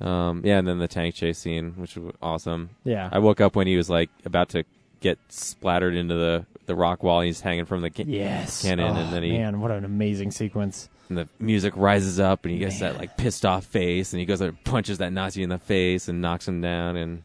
Um, 0.00 0.42
yeah, 0.44 0.58
and 0.58 0.68
then 0.68 0.78
the 0.78 0.86
tank 0.88 1.14
chase 1.16 1.38
scene, 1.38 1.72
which 1.76 1.96
was 1.96 2.14
awesome. 2.22 2.70
Yeah. 2.84 3.08
I 3.10 3.18
woke 3.18 3.40
up 3.40 3.56
when 3.56 3.66
he 3.66 3.76
was 3.76 3.90
like 3.90 4.10
about 4.24 4.50
to 4.50 4.64
get 5.00 5.18
splattered 5.28 5.94
into 5.96 6.14
the, 6.14 6.46
the 6.66 6.74
rock 6.76 7.02
wall. 7.02 7.18
And 7.20 7.26
he's 7.26 7.40
hanging 7.40 7.64
from 7.64 7.80
the 7.82 7.90
ca- 7.90 8.04
yes. 8.06 8.62
cannon, 8.62 8.96
Oh, 8.96 9.00
and 9.00 9.12
then 9.12 9.22
he 9.24 9.32
man, 9.36 9.60
what 9.60 9.70
an 9.72 9.84
amazing 9.84 10.30
sequence. 10.30 10.88
And 11.08 11.18
the 11.18 11.28
music 11.38 11.72
rises 11.76 12.18
up, 12.20 12.44
and 12.44 12.52
he 12.52 12.58
gets 12.58 12.80
Man. 12.80 12.92
that 12.92 12.98
like 13.00 13.16
pissed 13.16 13.44
off 13.46 13.64
face, 13.64 14.12
and 14.12 14.20
he 14.20 14.26
goes 14.26 14.40
and 14.40 14.62
punches 14.64 14.98
that 14.98 15.12
Nazi 15.12 15.42
in 15.42 15.48
the 15.48 15.58
face 15.58 16.08
and 16.08 16.20
knocks 16.20 16.46
him 16.48 16.60
down, 16.60 16.96
and 16.96 17.22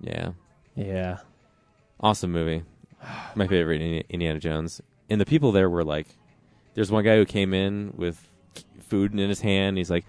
yeah, 0.00 0.30
Yeah. 0.76 1.18
awesome 2.00 2.32
movie. 2.32 2.62
My 3.34 3.46
favorite 3.46 3.80
Indiana 4.08 4.38
Jones, 4.40 4.80
and 5.08 5.20
the 5.20 5.26
people 5.26 5.52
there 5.52 5.70
were 5.70 5.84
like, 5.84 6.08
there's 6.74 6.90
one 6.90 7.04
guy 7.04 7.16
who 7.16 7.24
came 7.24 7.54
in 7.54 7.92
with 7.96 8.28
food 8.80 9.12
in 9.12 9.28
his 9.28 9.40
hand. 9.40 9.76
He's 9.78 9.90
like, 9.90 10.04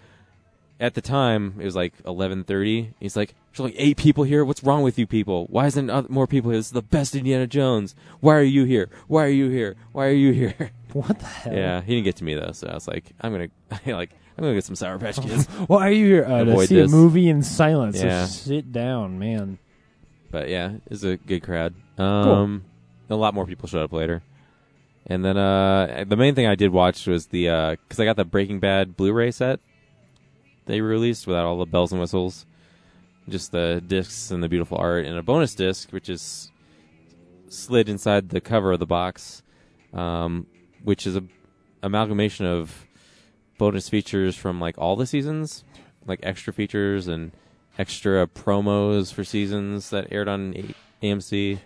at 0.80 0.94
the 0.96 1.02
time 1.02 1.56
it 1.60 1.66
was 1.66 1.76
like 1.76 1.94
11:30. 2.04 2.94
He's 3.00 3.16
like, 3.16 3.36
there's 3.52 3.60
only 3.60 3.78
eight 3.78 3.98
people 3.98 4.24
here. 4.24 4.44
What's 4.46 4.64
wrong 4.64 4.82
with 4.82 4.98
you 4.98 5.06
people? 5.06 5.46
Why 5.50 5.66
isn't 5.68 6.10
more 6.10 6.26
people 6.28 6.52
here? 6.52 6.60
This 6.60 6.68
is 6.68 6.72
the 6.72 6.82
best 6.82 7.16
Indiana 7.16 7.48
Jones. 7.48 7.96
Why 8.22 8.36
are 8.36 8.42
you 8.42 8.64
here? 8.64 8.90
Why 9.08 9.26
are 9.26 9.30
you 9.30 9.50
here? 9.50 9.76
Why 9.92 10.06
are 10.08 10.12
you 10.12 10.32
here? 10.32 10.72
What 10.93 11.19
the 11.19 11.25
hell? 11.25 11.54
yeah, 11.54 11.82
he 11.82 11.93
didn't 11.95 12.06
get 12.06 12.15
to 12.17 12.23
me 12.23 12.36
though, 12.36 12.52
so 12.52 12.67
I 12.67 12.73
was 12.73 12.88
like, 12.88 13.06
I'm 13.21 13.32
gonna 13.32 13.47
like, 13.95 14.12
I'm 14.38 14.43
gonna 14.43 14.54
get 14.56 14.63
some 14.63 14.75
Sour 14.75 14.97
Patch 14.99 15.21
Kids. 15.21 15.45
Why 15.67 15.88
are 15.88 15.91
you 15.91 16.06
here 16.06 16.25
uh, 16.25 16.43
to 16.43 16.52
Avoid 16.52 16.69
see 16.69 16.75
this. 16.75 16.91
a 16.91 16.95
movie 16.95 17.30
in 17.30 17.43
silence? 17.43 17.99
So 17.99 18.06
Yeah. 18.06 18.25
sit 18.25 18.71
down, 18.71 19.19
man. 19.19 19.60
but 20.32 20.49
yeah, 20.49 20.73
it's 20.89 21.04
a 21.04 21.17
good 21.17 21.43
crowd. 21.43 21.73
Um, 21.97 22.63
a 23.10 23.15
lot 23.15 23.34
more 23.34 23.45
people 23.45 23.67
showed 23.67 23.84
up 23.84 23.93
later. 23.93 24.21
And 25.08 25.25
then 25.25 25.38
uh, 25.38 26.06
the 26.08 26.15
main 26.15 26.36
thing 26.36 26.45
I 26.45 26.56
did 26.56 26.71
watch 26.71 27.08
was 27.08 27.28
the 27.28 27.78
because 27.84 27.99
I 27.99 28.06
got 28.06 28.15
the 28.15 28.25
Breaking 28.25 28.60
Bad 28.60 28.95
Blu-ray 28.97 29.32
set 29.32 29.60
they 30.65 30.82
released 30.82 31.25
without 31.25 31.45
all 31.47 31.58
the 31.58 31.65
bells 31.65 31.91
and 31.91 31.99
whistles, 31.99 32.45
just 33.28 33.52
the 33.52 33.82
discs 33.88 34.30
and 34.30 34.43
the 34.43 34.47
beautiful 34.47 34.78
art, 34.78 35.04
and 35.08 35.17
a 35.17 35.23
bonus 35.23 35.56
disc 35.56 35.89
which 35.91 36.10
is 36.10 36.52
slid 37.47 37.89
inside 37.89 38.30
the 38.30 38.39
cover 38.39 38.71
of 38.73 38.80
the 38.80 38.86
box, 38.86 39.41
um, 39.93 40.45
which 40.84 41.06
is 41.06 41.15
a 41.15 41.24
amalgamation 41.82 42.46
of 42.46 42.86
bonus 43.58 43.89
features 43.89 44.36
from 44.36 44.60
like 44.60 44.78
all 44.78 44.96
the 44.96 45.06
seasons, 45.06 45.63
like 46.06 46.20
extra 46.24 46.52
features 46.54 47.08
and 47.08 47.32
extra 47.78 48.28
promos 48.28 49.13
for 49.13 49.24
seasons 49.24 49.89
that 49.89 50.08
aired 50.12 50.28
on 50.28 50.54
A- 50.56 51.06
AMC. 51.06 51.60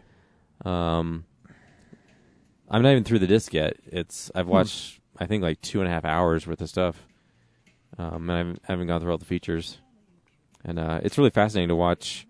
Um, 0.65 1.25
I'm 2.69 2.81
not 2.81 2.91
even 2.91 3.03
through 3.03 3.19
the 3.19 3.27
disc 3.27 3.53
yet. 3.53 3.77
It's 3.85 4.31
I've 4.35 4.47
watched 4.47 4.99
I 5.17 5.25
think 5.25 5.43
like 5.43 5.61
two 5.61 5.79
and 5.79 5.87
a 5.87 5.91
half 5.91 6.05
hours 6.05 6.47
worth 6.47 6.61
of 6.61 6.69
stuff, 6.69 7.05
um, 7.97 8.29
and 8.29 8.31
I 8.31 8.37
haven't, 8.37 8.61
haven't 8.63 8.87
gone 8.87 9.01
through 9.01 9.11
all 9.11 9.17
the 9.17 9.25
features. 9.25 9.79
And 10.65 10.79
uh, 10.79 11.01
it's 11.03 11.17
really 11.17 11.29
fascinating 11.29 11.69
to 11.69 11.75
watch 11.75 12.25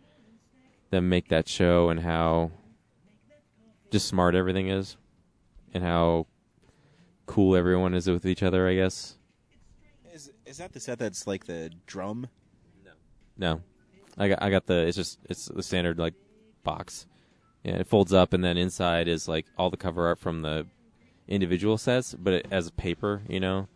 them 0.89 1.07
make 1.07 1.29
that 1.29 1.47
show 1.47 1.89
and 1.89 1.99
how 1.99 2.51
just 3.91 4.07
smart 4.07 4.35
everything 4.35 4.69
is, 4.69 4.97
and 5.73 5.83
how 5.83 6.27
cool 7.25 7.55
everyone 7.55 7.93
is 7.93 8.09
with 8.09 8.25
each 8.25 8.43
other. 8.43 8.67
I 8.67 8.75
guess. 8.75 9.17
Is 10.13 10.31
is 10.45 10.57
that 10.57 10.73
the 10.73 10.79
set 10.79 10.99
that's 10.99 11.25
like 11.25 11.45
the 11.45 11.71
drum? 11.87 12.27
No, 12.85 12.91
No. 13.37 13.61
I 14.17 14.27
got 14.27 14.43
I 14.43 14.49
got 14.49 14.67
the 14.67 14.85
it's 14.85 14.95
just 14.95 15.19
it's 15.29 15.45
the 15.47 15.63
standard 15.63 15.97
like 15.97 16.13
box. 16.63 17.07
Yeah, 17.63 17.75
it 17.75 17.87
folds 17.87 18.13
up 18.13 18.33
and 18.33 18.43
then 18.43 18.57
inside 18.57 19.07
is 19.07 19.27
like 19.27 19.45
all 19.57 19.69
the 19.69 19.77
cover 19.77 20.07
art 20.07 20.19
from 20.19 20.41
the 20.41 20.67
individual 21.27 21.77
sets, 21.77 22.13
but 22.13 22.33
it 22.33 22.47
as 22.51 22.69
paper, 22.71 23.21
you 23.27 23.39
know. 23.39 23.67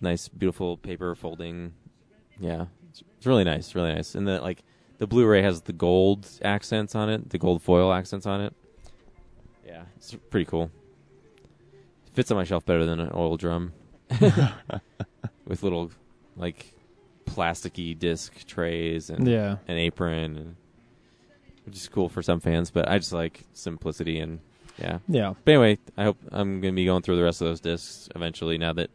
Nice, 0.00 0.28
beautiful 0.28 0.76
paper 0.76 1.14
folding. 1.14 1.74
Yeah, 2.40 2.66
it's, 2.90 3.02
it's 3.18 3.26
really 3.26 3.44
nice, 3.44 3.74
really 3.74 3.94
nice. 3.94 4.14
And 4.14 4.26
then 4.26 4.40
like 4.40 4.64
the 4.98 5.06
Blu-ray 5.06 5.42
has 5.42 5.62
the 5.62 5.72
gold 5.72 6.26
accents 6.42 6.94
on 6.94 7.08
it, 7.10 7.30
the 7.30 7.38
gold 7.38 7.62
foil 7.62 7.92
accents 7.92 8.26
on 8.26 8.40
it. 8.40 8.54
Yeah, 9.64 9.82
it's 9.96 10.16
pretty 10.30 10.46
cool. 10.46 10.70
Fits 12.14 12.30
on 12.30 12.36
my 12.36 12.44
shelf 12.44 12.64
better 12.64 12.86
than 12.86 13.00
an 13.00 13.10
oil 13.14 13.36
drum, 13.36 13.72
with 15.46 15.62
little 15.62 15.90
like 16.36 16.72
plasticky 17.26 17.98
disc 17.98 18.46
trays 18.46 19.10
and 19.10 19.26
Yeah. 19.26 19.56
an 19.68 19.76
apron, 19.76 20.36
and, 20.36 20.56
which 21.66 21.76
is 21.76 21.88
cool 21.88 22.08
for 22.08 22.22
some 22.22 22.40
fans. 22.40 22.70
But 22.70 22.88
I 22.88 22.98
just 22.98 23.12
like 23.12 23.44
simplicity 23.52 24.18
and 24.20 24.38
yeah. 24.78 24.98
Yeah. 25.08 25.34
But 25.44 25.52
anyway, 25.52 25.78
I 25.96 26.04
hope 26.04 26.18
I'm 26.32 26.60
going 26.60 26.72
to 26.74 26.76
be 26.76 26.84
going 26.84 27.02
through 27.02 27.16
the 27.16 27.22
rest 27.24 27.40
of 27.40 27.46
those 27.48 27.60
discs 27.60 28.08
eventually. 28.14 28.58
Now 28.58 28.72
that 28.74 28.90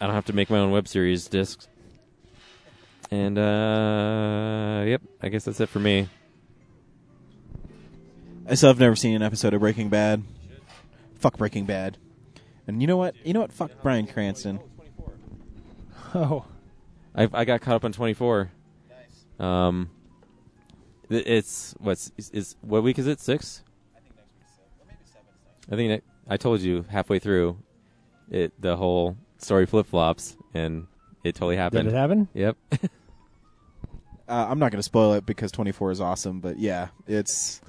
I 0.00 0.06
don't 0.06 0.14
have 0.14 0.26
to 0.26 0.32
make 0.34 0.48
my 0.50 0.58
own 0.58 0.70
web 0.70 0.86
series 0.88 1.26
discs. 1.28 1.66
And 3.10 3.38
uh, 3.38 4.84
yep, 4.86 5.00
I 5.22 5.28
guess 5.30 5.44
that's 5.44 5.60
it 5.60 5.68
for 5.70 5.78
me. 5.78 6.08
I 8.46 8.54
still 8.54 8.68
have 8.68 8.78
never 8.80 8.96
seen 8.96 9.14
an 9.16 9.22
episode 9.22 9.54
of 9.54 9.60
Breaking 9.60 9.88
Bad. 9.88 10.22
Fuck 11.16 11.36
Breaking 11.38 11.64
Bad. 11.66 11.96
And 12.68 12.80
you 12.80 12.86
know 12.86 12.96
what? 12.96 13.14
You 13.24 13.32
know 13.32 13.40
what? 13.40 13.52
Fuck 13.52 13.82
Bryan 13.82 14.06
Cranston. 14.06 14.60
Oh. 16.14 16.46
I 17.14 17.28
I 17.34 17.44
got 17.44 17.60
caught 17.60 17.74
up 17.74 17.84
on 17.84 17.92
24. 17.92 18.50
Nice. 18.88 19.46
Um, 19.46 19.90
th- 21.10 21.26
it's 21.26 21.74
what's 21.78 22.10
is, 22.16 22.30
is 22.30 22.56
what 22.62 22.82
week 22.82 22.98
is 22.98 23.06
it? 23.06 23.20
Six. 23.20 23.62
I 25.70 25.76
think 25.76 25.88
ne- 25.90 25.92
I 25.92 25.98
think 25.98 26.04
I 26.30 26.36
told 26.38 26.62
you 26.62 26.86
halfway 26.88 27.18
through, 27.18 27.58
it 28.30 28.54
the 28.58 28.74
whole 28.74 29.18
story 29.36 29.66
flip 29.66 29.86
flops 29.86 30.34
and 30.54 30.86
it 31.24 31.34
totally 31.34 31.56
happened. 31.56 31.84
Did 31.84 31.94
it 31.94 31.98
happen? 31.98 32.28
Yep. 32.32 32.56
Uh, 34.28 34.46
I'm 34.50 34.58
not 34.58 34.70
going 34.70 34.78
to 34.78 34.82
spoil 34.82 35.14
it 35.14 35.24
because 35.24 35.50
24 35.52 35.90
is 35.90 36.00
awesome, 36.02 36.40
but 36.40 36.58
yeah, 36.58 36.88
it's. 37.06 37.62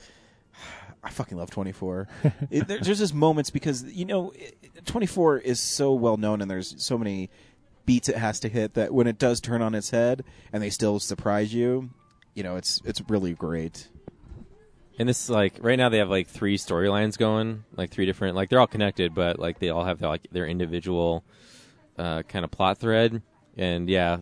I 1.03 1.09
fucking 1.09 1.37
love 1.37 1.49
24. 1.49 2.07
it, 2.51 2.67
there, 2.67 2.79
there's 2.79 2.99
just 2.99 3.13
moments 3.13 3.49
because 3.49 3.83
you 3.83 4.05
know, 4.05 4.31
it, 4.31 4.85
24 4.85 5.39
is 5.39 5.59
so 5.59 5.93
well 5.93 6.17
known, 6.17 6.41
and 6.41 6.49
there's 6.49 6.75
so 6.83 6.97
many 6.97 7.29
beats 7.85 8.07
it 8.07 8.17
has 8.17 8.39
to 8.41 8.49
hit 8.49 8.75
that 8.75 8.93
when 8.93 9.07
it 9.07 9.17
does 9.17 9.41
turn 9.41 9.63
on 9.63 9.73
its 9.73 9.89
head 9.89 10.23
and 10.53 10.61
they 10.61 10.69
still 10.69 10.99
surprise 10.99 11.53
you, 11.53 11.89
you 12.35 12.43
know, 12.43 12.55
it's 12.55 12.81
it's 12.85 13.01
really 13.09 13.33
great. 13.33 13.87
And 14.99 15.07
this 15.07 15.29
like 15.29 15.55
right 15.61 15.77
now 15.77 15.89
they 15.89 15.97
have 15.99 16.09
like 16.09 16.27
three 16.27 16.57
storylines 16.57 17.17
going, 17.17 17.63
like 17.75 17.89
three 17.89 18.05
different 18.05 18.35
like 18.35 18.49
they're 18.49 18.59
all 18.59 18.67
connected, 18.67 19.15
but 19.15 19.39
like 19.39 19.59
they 19.59 19.69
all 19.69 19.85
have 19.85 19.99
their, 19.99 20.09
like 20.09 20.27
their 20.31 20.45
individual 20.45 21.23
uh, 21.97 22.21
kind 22.23 22.45
of 22.45 22.51
plot 22.51 22.77
thread. 22.77 23.21
And 23.57 23.89
yeah, 23.89 24.17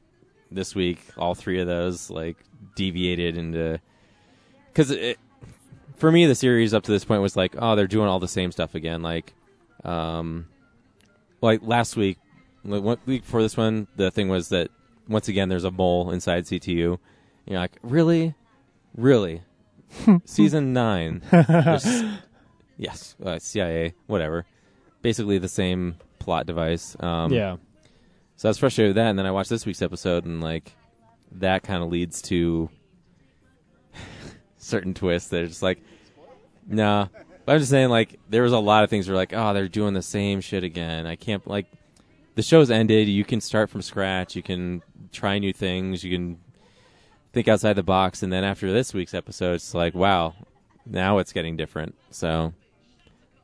this 0.52 0.74
week 0.76 1.00
all 1.18 1.36
three 1.36 1.60
of 1.60 1.68
those 1.68 2.10
like 2.10 2.38
deviated 2.76 3.38
into 3.38 3.80
because 4.68 4.92
it 4.92 5.20
for 5.98 6.12
me 6.12 6.26
the 6.26 6.36
series 6.36 6.74
up 6.74 6.84
to 6.84 6.92
this 6.92 7.04
point 7.04 7.22
was 7.22 7.36
like 7.36 7.56
oh 7.58 7.76
they're 7.76 7.88
doing 7.88 8.08
all 8.08 8.20
the 8.20 8.28
same 8.28 8.52
stuff 8.52 8.76
again. 8.76 9.02
Like 9.02 9.34
um 9.84 10.48
like 11.42 11.62
last 11.64 11.96
week 11.96 12.18
like, 12.64 12.84
one 12.84 12.98
week 13.06 13.24
before 13.24 13.42
this 13.42 13.58
one 13.58 13.88
the 13.96 14.12
thing 14.12 14.30
was 14.30 14.50
that 14.50 14.70
once 15.08 15.28
again 15.28 15.50
there's 15.50 15.64
a 15.64 15.72
mole 15.72 16.12
inside 16.12 16.46
CTU 16.46 17.00
you're 17.46 17.60
like 17.60 17.78
really? 17.82 18.36
Really? 18.96 19.44
Season 20.26 20.74
nine. 20.74 21.22
Yes 22.80 23.16
uh, 23.26 23.40
CIA 23.40 23.96
whatever. 24.06 24.46
Basically 25.02 25.40
the 25.40 25.48
same 25.48 25.96
plot 26.20 26.46
device. 26.46 26.96
Um 27.00 27.34
yeah. 27.34 27.58
so 28.36 28.48
I 28.48 28.52
was 28.52 28.60
frustrated 28.60 28.92
with 28.92 28.98
that, 28.98 29.10
and 29.10 29.18
then 29.18 29.26
I 29.26 29.32
watched 29.32 29.50
this 29.50 29.66
week's 29.66 29.82
episode, 29.82 30.26
and 30.26 30.42
like 30.42 30.76
that 31.32 31.64
kind 31.64 31.82
of 31.84 31.90
leads 31.90 32.22
to 32.24 32.70
certain 34.68 34.94
twists 34.94 35.30
that 35.30 35.44
are 35.44 35.48
just 35.48 35.64
like, 35.64 35.80
nah. 36.68 37.08
But 37.46 37.54
I'm 37.54 37.60
just 37.60 37.72
saying, 37.72 37.90
like, 37.90 38.20
there 38.30 38.44
was 38.44 38.52
a 38.52 38.60
lot 38.60 38.84
of 38.84 38.90
things 38.90 39.08
where 39.08 39.16
like, 39.16 39.34
oh, 39.34 39.54
they're 39.54 39.68
doing 39.70 39.94
the 39.94 40.02
same 40.02 40.42
shit 40.42 40.64
again. 40.64 41.06
I 41.06 41.16
can't 41.16 41.48
like, 41.48 41.68
the 42.36 42.44
show's 42.44 42.70
ended. 42.70 43.08
You 43.08 43.24
can 43.24 43.42
start 43.42 43.70
from 43.70 43.82
scratch. 43.82 44.36
You 44.36 44.44
can 44.44 44.84
try 45.12 45.40
new 45.40 45.54
things. 45.54 46.04
You 46.04 46.16
can 46.16 46.40
think 47.34 47.48
outside 47.48 47.74
the 47.74 47.84
box, 47.84 48.24
and 48.24 48.32
then 48.32 48.44
after 48.44 48.72
this 48.72 48.94
week's 48.94 49.14
episode, 49.14 49.56
it's 49.56 49.74
like, 49.74 49.96
wow, 49.96 50.34
now 50.86 51.20
it's 51.20 51.34
getting 51.34 51.56
different. 51.56 51.96
So 52.12 52.54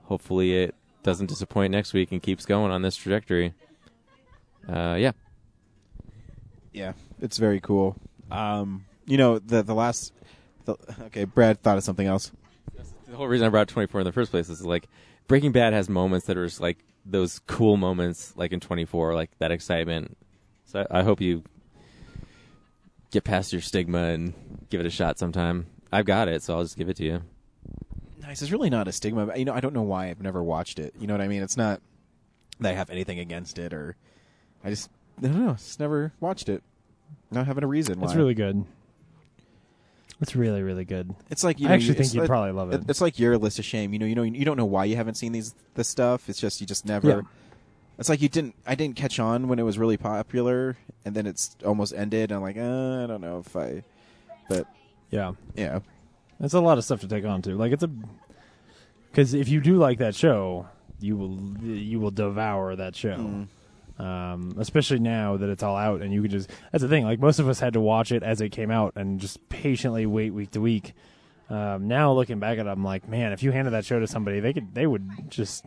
hopefully 0.03 0.57
it 0.57 0.75
doesn't 1.03 1.27
disappoint 1.27 1.71
next 1.71 1.93
week 1.93 2.12
and 2.12 2.21
keeps 2.21 2.45
going 2.45 2.71
on 2.71 2.81
this 2.81 2.95
trajectory. 2.95 3.53
Uh, 4.67 4.95
yeah. 4.97 5.12
Yeah, 6.71 6.93
it's 7.21 7.38
very 7.38 7.59
cool. 7.59 7.95
Um, 8.31 8.86
you 9.05 9.17
know, 9.17 9.39
the 9.39 9.62
the 9.63 9.75
last. 9.75 10.12
The, 10.65 10.76
okay, 11.06 11.26
Brad 11.26 11.62
thought 11.62 11.78
of 11.78 11.84
something 11.84 12.08
else. 12.08 12.32
The 13.08 13.17
whole 13.17 13.28
reason 13.28 13.45
I 13.45 13.49
brought 13.49 13.67
24 13.67 14.02
in 14.02 14.06
the 14.06 14.12
first 14.12 14.32
place 14.32 14.49
is 14.49 14.65
like 14.65 14.88
Breaking 15.28 15.52
Bad 15.52 15.73
has 15.73 15.89
moments 15.89 16.26
that 16.28 16.38
are 16.38 16.45
just 16.45 16.62
like 16.62 16.80
those 17.06 17.39
cool 17.47 17.78
moments, 17.78 18.34
like 18.36 18.52
in 18.52 18.60
24, 18.60 19.13
like 19.13 19.30
that 19.39 19.52
excitement. 19.52 20.17
So 20.65 20.86
I, 20.89 20.99
I 20.99 21.04
hope 21.04 21.21
you 21.21 21.43
get 23.12 23.23
past 23.23 23.54
your 23.54 23.62
stigma 23.62 24.06
and 24.06 24.34
give 24.69 24.80
it 24.80 24.86
a 24.88 24.89
shot 24.89 25.19
sometime. 25.19 25.67
I've 25.91 26.06
got 26.06 26.28
it, 26.28 26.41
so 26.41 26.56
I'll 26.56 26.63
just 26.63 26.78
give 26.78 26.89
it 26.89 26.97
to 26.97 27.04
you. 27.04 27.21
Nice. 28.21 28.41
It's 28.41 28.52
really 28.52 28.69
not 28.69 28.88
a 28.88 28.91
stigma. 28.91 29.38
You 29.38 29.45
know, 29.45 29.54
I 29.54 29.60
don't 29.60 29.73
know 29.73 29.84
why 29.84 30.10
I've 30.10 30.21
never 30.21 30.41
watched 30.41 30.80
it. 30.80 30.93
You 30.99 31.06
know 31.06 31.13
what 31.13 31.21
I 31.21 31.28
mean? 31.28 31.43
It's 31.43 31.58
not 31.58 31.82
that 32.60 32.71
I 32.71 32.73
have 32.73 32.89
anything 32.89 33.19
against 33.19 33.60
it, 33.60 33.73
or 33.73 33.95
I 34.63 34.69
just 34.69 34.90
I 35.19 35.27
don't 35.27 35.46
know. 35.46 35.54
Just 35.54 35.79
never 35.79 36.13
watched 36.19 36.50
it. 36.50 36.63
Not 37.29 37.46
having 37.46 37.63
a 37.63 37.67
reason. 37.67 38.00
Why. 38.00 38.08
It's 38.08 38.15
really 38.15 38.33
good. 38.33 38.65
It's 40.24 40.36
really, 40.36 40.63
really 40.63 40.86
good. 40.86 41.13
It's 41.30 41.44
like 41.44 41.60
you 41.60 41.67
I 41.67 41.69
know, 41.69 41.76
actually 41.76 41.90
you- 41.90 41.94
think 41.96 42.13
you'd 42.15 42.19
like- 42.21 42.28
probably 42.30 42.52
love 42.52 42.74
it. 42.74 42.84
It's 42.90 43.02
like 43.02 43.19
your 43.19 43.38
list 43.38 43.60
of 43.60 43.65
shame. 43.65 43.94
You 43.94 44.00
know, 44.00 44.06
you 44.06 44.15
know, 44.15 44.24
you 44.24 44.44
don't 44.46 44.58
know 44.58 44.65
why 44.65 44.86
you 44.86 44.96
haven't 44.96 45.15
seen 45.15 45.32
these 45.34 45.54
this 45.76 45.88
stuff. 45.88 46.28
It's 46.30 46.40
just 46.40 46.60
you 46.62 46.65
just 46.67 46.86
never. 46.86 47.08
Yeah. 47.08 47.21
It's 48.00 48.10
like 48.10 48.21
you 48.21 48.30
didn't. 48.30 48.56
I 48.65 48.74
didn't 48.74 48.96
catch 48.96 49.19
on 49.19 49.48
when 49.48 49.60
it 49.60 49.63
was 49.63 49.78
really 49.78 49.98
popular, 49.98 50.76
and 51.06 51.13
then 51.15 51.28
it's 51.28 51.56
almost 51.63 51.94
ended. 51.94 52.32
And 52.32 52.38
I'm 52.38 52.42
like, 52.42 52.58
uh, 52.58 53.04
I 53.04 53.08
don't 53.08 53.21
know 53.21 53.44
if 53.46 53.56
I. 53.56 53.84
But 54.50 54.65
Yeah. 55.12 55.34
yeah, 55.56 55.80
It's 56.40 56.54
a 56.56 56.60
lot 56.60 56.78
of 56.80 56.84
stuff 56.84 57.02
to 57.02 57.08
take 57.08 57.24
on 57.26 57.42
too. 57.44 57.56
Like 57.56 57.71
it's 57.71 57.84
a 57.84 57.90
because 59.12 59.34
if 59.36 59.48
you 59.48 59.62
do 59.62 59.76
like 59.78 60.00
that 60.00 60.15
show, 60.15 60.67
you 61.00 61.15
will 61.17 61.38
you 61.63 62.00
will 62.00 62.12
devour 62.12 62.76
that 62.76 62.96
show. 62.96 63.17
Mm. 63.17 63.48
Um, 64.00 64.56
especially 64.58 64.98
now 65.00 65.37
that 65.37 65.50
it's 65.50 65.62
all 65.62 65.75
out 65.75 66.02
and 66.02 66.12
you 66.12 66.23
can 66.23 66.31
just 66.31 66.50
that's 66.71 66.81
the 66.81 66.87
thing. 66.87 67.06
Like 67.06 67.19
most 67.19 67.39
of 67.39 67.48
us 67.48 67.60
had 67.60 67.73
to 67.73 67.79
watch 67.79 68.12
it 68.12 68.23
as 68.23 68.41
it 68.41 68.50
came 68.50 68.71
out 68.71 68.94
and 68.96 69.19
just 69.19 69.48
patiently 69.50 70.06
wait 70.06 70.31
week 70.31 70.52
to 70.52 70.62
week. 70.62 70.94
Um, 71.50 71.87
now 71.87 72.12
looking 72.13 72.39
back 72.39 72.58
at 72.58 72.65
it, 72.65 72.69
I'm 72.69 72.83
like, 72.83 73.08
man, 73.08 73.33
if 73.33 73.44
you 73.44 73.52
handed 73.52 73.71
that 73.71 73.85
show 73.85 74.00
to 74.00 74.08
somebody, 74.08 74.39
they 74.39 74.54
could 74.54 74.73
they 74.73 74.87
would 74.87 75.29
just 75.29 75.63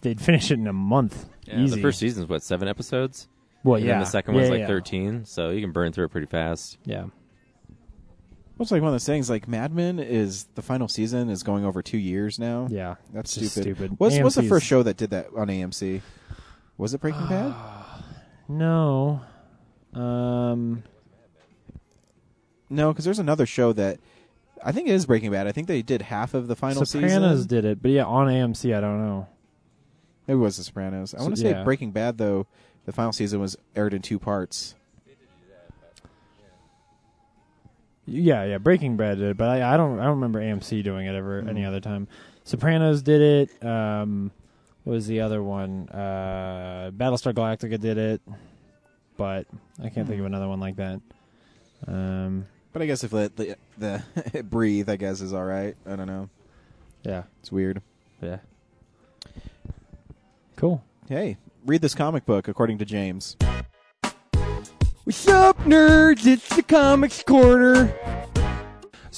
they'd 0.00 0.20
finish 0.20 0.50
it 0.50 0.54
in 0.58 0.66
a 0.66 0.72
month. 0.72 1.26
Yeah, 1.46 1.60
Easy. 1.60 1.76
The 1.76 1.82
first 1.82 2.00
season's 2.00 2.28
what 2.28 2.42
seven 2.42 2.66
episodes. 2.66 3.28
Well, 3.62 3.76
and 3.76 3.84
yeah. 3.84 3.92
then 3.92 4.00
the 4.00 4.06
second 4.06 4.34
Yeah, 4.34 4.40
one's 4.40 4.50
like 4.50 4.60
yeah. 4.60 4.66
13, 4.66 5.24
so 5.26 5.50
you 5.50 5.60
can 5.60 5.72
burn 5.72 5.92
through 5.92 6.06
it 6.06 6.10
pretty 6.10 6.26
fast. 6.26 6.78
Yeah. 6.84 7.06
What's 8.56 8.70
like 8.72 8.82
one 8.82 8.88
of 8.88 8.94
those 8.94 9.06
things? 9.06 9.30
Like 9.30 9.48
Mad 9.48 9.72
Men 9.72 9.98
is 9.98 10.44
the 10.54 10.62
final 10.62 10.88
season 10.88 11.30
is 11.30 11.42
going 11.42 11.64
over 11.64 11.82
two 11.82 11.98
years 11.98 12.38
now. 12.38 12.68
Yeah. 12.70 12.96
that's 13.12 13.30
stupid. 13.30 13.44
just 13.44 13.60
stupid. 13.60 13.94
What's 13.98 14.18
what's 14.18 14.34
the 14.34 14.42
first 14.42 14.66
show 14.66 14.82
that 14.82 14.96
did 14.96 15.10
that 15.10 15.28
on 15.36 15.48
AMC? 15.48 16.00
Was 16.80 16.94
it 16.94 17.00
Breaking 17.00 17.26
Bad? 17.28 17.54
No. 18.48 19.20
Um. 19.94 20.82
No, 22.68 22.92
because 22.92 23.04
there's 23.04 23.20
another 23.20 23.46
show 23.46 23.72
that 23.74 24.00
I 24.64 24.72
think 24.72 24.88
it 24.88 24.94
is 24.94 25.06
Breaking 25.06 25.30
Bad. 25.30 25.46
I 25.46 25.52
think 25.52 25.68
they 25.68 25.82
did 25.82 26.02
half 26.02 26.34
of 26.34 26.48
the 26.48 26.56
final 26.56 26.84
season. 26.84 27.02
Sopranos 27.08 27.36
season. 27.42 27.48
did 27.48 27.64
it, 27.64 27.80
but 27.80 27.92
yeah, 27.92 28.04
on 28.06 28.26
AMC, 28.26 28.76
I 28.76 28.80
don't 28.80 28.98
know. 29.06 29.28
Maybe 30.26 30.38
it 30.38 30.42
was 30.42 30.56
The 30.56 30.64
Sopranos. 30.64 31.14
I 31.14 31.18
So- 31.18 31.24
want 31.24 31.36
to 31.36 31.40
say 31.42 31.50
yeah. 31.50 31.62
Breaking 31.62 31.92
Bad 31.92 32.18
though. 32.18 32.48
The 32.86 32.92
final 32.92 33.12
season 33.12 33.38
was 33.40 33.56
aired 33.76 33.94
in 33.94 34.02
two 34.02 34.18
parts. 34.18 34.74
Yeah, 38.06 38.42
yeah, 38.44 38.58
Breaking 38.58 38.96
Bad 38.96 39.18
did, 39.18 39.30
it, 39.30 39.36
but 39.36 39.48
I, 39.48 39.74
I 39.74 39.76
don't, 39.76 40.00
I 40.00 40.04
don't 40.04 40.14
remember 40.20 40.40
AMC 40.40 40.82
doing 40.82 41.06
it 41.06 41.14
ever 41.14 41.38
any 41.48 41.64
other 41.64 41.78
time. 41.78 42.08
Sopranos 42.42 43.02
did 43.02 43.20
it. 43.52 43.64
Um, 43.64 44.32
what 44.84 44.92
was 44.94 45.06
the 45.06 45.20
other 45.20 45.42
one? 45.42 45.88
Uh, 45.88 46.90
Battlestar 46.96 47.32
Galactica 47.34 47.78
did 47.78 47.98
it, 47.98 48.20
but 49.16 49.46
I 49.82 49.88
can't 49.88 50.06
think 50.08 50.20
of 50.20 50.26
another 50.26 50.48
one 50.48 50.60
like 50.60 50.76
that. 50.76 51.00
Um, 51.86 52.46
But 52.72 52.82
I 52.82 52.86
guess 52.86 53.04
if 53.04 53.10
the 53.10 53.56
the, 53.78 54.02
the 54.32 54.42
breathe, 54.48 54.88
I 54.88 54.96
guess 54.96 55.20
is 55.20 55.32
all 55.32 55.44
right. 55.44 55.76
I 55.86 55.96
don't 55.96 56.06
know. 56.06 56.28
yeah, 57.02 57.24
It's 57.40 57.50
weird. 57.52 57.82
yeah, 58.22 58.38
cool. 60.56 60.82
Hey, 61.08 61.36
read 61.66 61.80
this 61.82 61.94
comic 61.94 62.24
book 62.26 62.48
according 62.48 62.78
to 62.78 62.84
James. 62.84 63.36
What's 65.04 65.26
up, 65.28 65.58
nerds? 65.64 66.26
It's 66.26 66.48
the 66.54 66.62
Comics 66.62 67.22
Corner. 67.22 67.92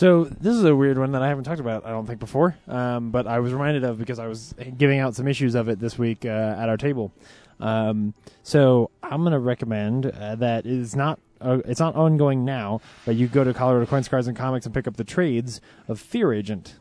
So 0.02 0.24
this 0.24 0.56
is 0.56 0.64
a 0.64 0.74
weird 0.74 0.98
one 0.98 1.12
that 1.12 1.22
I 1.22 1.28
haven't 1.28 1.44
talked 1.44 1.60
about, 1.60 1.86
I 1.86 1.90
don't 1.90 2.08
think, 2.08 2.18
before. 2.18 2.56
Um, 2.66 3.12
but 3.12 3.28
I 3.28 3.38
was 3.38 3.52
reminded 3.52 3.84
of 3.84 4.00
because 4.00 4.18
I 4.18 4.26
was 4.26 4.52
giving 4.76 4.98
out 4.98 5.14
some 5.14 5.28
issues 5.28 5.54
of 5.54 5.68
it 5.68 5.78
this 5.78 5.96
week 5.96 6.24
uh, 6.24 6.56
at 6.58 6.68
our 6.68 6.76
table. 6.76 7.12
Um, 7.60 8.12
so 8.42 8.90
I'm 9.00 9.20
going 9.20 9.30
to 9.30 9.38
recommend 9.38 10.06
uh, 10.06 10.34
that 10.34 10.66
it 10.66 10.72
is 10.72 10.96
not 10.96 11.20
uh, 11.40 11.58
it's 11.66 11.78
not 11.78 11.94
ongoing 11.94 12.44
now, 12.44 12.80
but 13.06 13.14
you 13.14 13.28
go 13.28 13.44
to 13.44 13.54
Colorado 13.54 13.86
Coins, 13.86 14.08
Cards, 14.08 14.26
and 14.26 14.36
Comics 14.36 14.66
and 14.66 14.74
pick 14.74 14.88
up 14.88 14.96
the 14.96 15.04
trades 15.04 15.60
of 15.86 16.00
Fear 16.00 16.32
Agent. 16.32 16.74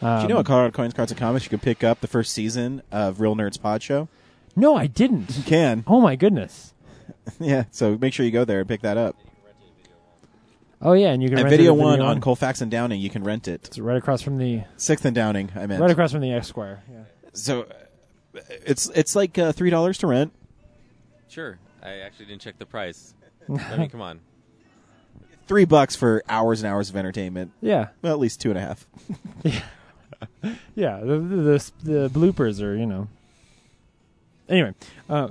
Um, 0.00 0.20
Do 0.20 0.22
you 0.22 0.28
know 0.32 0.40
at 0.40 0.46
Colorado 0.46 0.74
Coins, 0.74 0.94
Cards, 0.94 1.12
and 1.12 1.20
Comics 1.20 1.44
you 1.44 1.50
can 1.50 1.58
pick 1.58 1.84
up 1.84 2.00
the 2.00 2.08
first 2.08 2.32
season 2.32 2.80
of 2.90 3.20
Real 3.20 3.36
Nerds 3.36 3.60
Pod 3.60 3.82
Show? 3.82 4.08
No, 4.56 4.74
I 4.74 4.86
didn't. 4.86 5.36
You 5.36 5.42
can. 5.42 5.84
Oh 5.86 6.00
my 6.00 6.16
goodness. 6.16 6.72
yeah, 7.38 7.64
so 7.70 7.98
make 7.98 8.14
sure 8.14 8.24
you 8.24 8.32
go 8.32 8.46
there 8.46 8.60
and 8.60 8.68
pick 8.68 8.80
that 8.80 8.96
up. 8.96 9.14
Oh 10.86 10.92
yeah, 10.92 11.08
and 11.08 11.20
you 11.20 11.28
can 11.28 11.38
And 11.38 11.44
rent 11.46 11.54
it 11.54 11.56
Video 11.56 11.72
at 11.72 11.78
One 11.78 12.00
on 12.00 12.20
Colfax 12.20 12.60
and 12.60 12.70
Downing, 12.70 13.00
you 13.00 13.10
can 13.10 13.24
rent 13.24 13.48
it. 13.48 13.66
It's 13.66 13.78
right 13.80 13.96
across 13.96 14.22
from 14.22 14.38
the 14.38 14.62
Sixth 14.76 15.04
and 15.04 15.16
Downing, 15.16 15.50
I 15.56 15.66
meant. 15.66 15.80
right 15.80 15.90
across 15.90 16.12
from 16.12 16.20
the 16.20 16.30
Esquire. 16.30 16.80
Yeah. 16.88 17.02
So 17.32 17.62
uh, 17.62 18.38
it's 18.64 18.88
it's 18.94 19.16
like 19.16 19.36
uh, 19.36 19.50
three 19.50 19.68
dollars 19.68 19.98
to 19.98 20.06
rent. 20.06 20.32
Sure. 21.28 21.58
I 21.82 21.98
actually 21.98 22.26
didn't 22.26 22.42
check 22.42 22.56
the 22.60 22.66
price. 22.66 23.14
I 23.48 23.76
mean, 23.76 23.90
come 23.90 24.00
on. 24.00 24.20
Three 25.48 25.64
bucks 25.64 25.96
for 25.96 26.22
hours 26.28 26.62
and 26.62 26.72
hours 26.72 26.88
of 26.88 26.96
entertainment. 26.96 27.50
Yeah. 27.60 27.88
Well, 28.00 28.12
at 28.12 28.20
least 28.20 28.40
two 28.40 28.50
and 28.50 28.58
a 28.58 28.62
half. 28.62 28.86
Yeah, 30.42 30.54
yeah. 30.74 31.00
the 31.00 31.18
the 31.18 31.72
the 31.82 32.10
bloopers 32.10 32.62
are 32.62 32.74
you 32.76 32.86
know. 32.86 33.08
Anyway, 34.48 34.72
uh, 35.10 35.28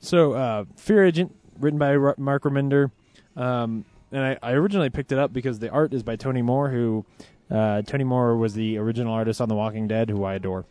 so 0.00 0.32
uh, 0.32 0.64
Fear 0.76 1.04
Agent, 1.04 1.36
written 1.60 1.78
by 1.78 1.94
R- 1.94 2.14
Mark 2.16 2.42
Remender, 2.44 2.90
um, 3.36 3.84
and 4.12 4.22
I, 4.24 4.38
I 4.42 4.52
originally 4.52 4.90
picked 4.90 5.12
it 5.12 5.18
up 5.18 5.32
because 5.32 5.58
the 5.58 5.70
art 5.70 5.92
is 5.92 6.02
by 6.02 6.16
Tony 6.16 6.42
Moore, 6.42 6.70
who 6.70 7.04
uh, 7.50 7.82
Tony 7.82 8.04
Moore 8.04 8.36
was 8.36 8.54
the 8.54 8.78
original 8.78 9.12
artist 9.12 9.40
on 9.40 9.48
The 9.48 9.54
Walking 9.54 9.88
Dead, 9.88 10.10
who 10.10 10.24
I 10.24 10.34
adore. 10.34 10.64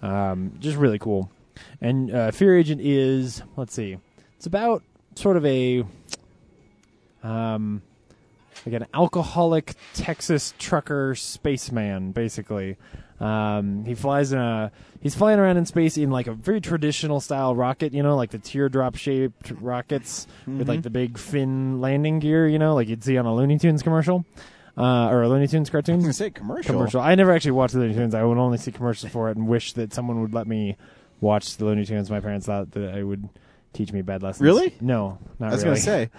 Um, 0.00 0.56
just 0.58 0.76
really 0.76 0.98
cool. 0.98 1.30
And 1.80 2.12
uh, 2.12 2.30
Fear 2.30 2.58
Agent 2.58 2.80
is 2.80 3.42
let's 3.56 3.74
see, 3.74 3.98
it's 4.36 4.46
about 4.46 4.82
sort 5.14 5.36
of 5.36 5.44
a 5.46 5.84
um, 7.22 7.82
like 8.66 8.74
an 8.74 8.86
alcoholic 8.94 9.74
Texas 9.94 10.54
trucker 10.58 11.14
spaceman, 11.14 12.12
basically. 12.12 12.76
Um, 13.20 13.84
he 13.84 13.94
flies 13.94 14.32
in 14.32 14.38
a 14.38 14.72
he's 15.00 15.14
flying 15.14 15.38
around 15.38 15.56
in 15.56 15.66
space 15.66 15.96
in 15.96 16.10
like 16.10 16.26
a 16.26 16.32
very 16.32 16.60
traditional 16.60 17.20
style 17.20 17.54
rocket, 17.54 17.92
you 17.92 18.02
know, 18.02 18.16
like 18.16 18.30
the 18.30 18.38
teardrop 18.38 18.96
shaped 18.96 19.52
rockets 19.60 20.26
with 20.46 20.68
like 20.68 20.82
the 20.82 20.90
big 20.90 21.18
fin 21.18 21.80
landing 21.80 22.18
gear, 22.18 22.48
you 22.48 22.58
know, 22.58 22.74
like 22.74 22.88
you'd 22.88 23.04
see 23.04 23.16
on 23.18 23.26
a 23.26 23.34
Looney 23.34 23.58
Tunes 23.58 23.82
commercial 23.82 24.24
uh, 24.76 25.08
or 25.08 25.22
a 25.22 25.28
Looney 25.28 25.46
Tunes 25.46 25.68
I 25.68 25.68
was 25.68 25.70
cartoon. 25.70 26.00
gonna 26.00 26.12
say 26.12 26.30
commercial. 26.30 26.74
Commercial. 26.74 27.00
I 27.00 27.14
never 27.14 27.32
actually 27.32 27.52
watched 27.52 27.74
the 27.74 27.80
Looney 27.80 27.94
Tunes. 27.94 28.14
I 28.14 28.24
would 28.24 28.38
only 28.38 28.58
see 28.58 28.72
commercials 28.72 29.12
for 29.12 29.28
it, 29.30 29.36
and 29.36 29.46
wish 29.46 29.74
that 29.74 29.92
someone 29.92 30.20
would 30.22 30.34
let 30.34 30.46
me 30.46 30.76
watch 31.20 31.56
the 31.56 31.64
Looney 31.64 31.84
Tunes. 31.84 32.10
My 32.10 32.20
parents 32.20 32.46
thought 32.46 32.72
that 32.72 32.94
I 32.94 33.02
would 33.02 33.28
teach 33.72 33.92
me 33.92 34.02
bad 34.02 34.22
lessons. 34.22 34.42
Really? 34.42 34.74
No, 34.80 35.18
not 35.38 35.50
I 35.50 35.54
was 35.54 35.64
really. 35.64 35.76
gonna 35.76 35.80
say 35.80 36.10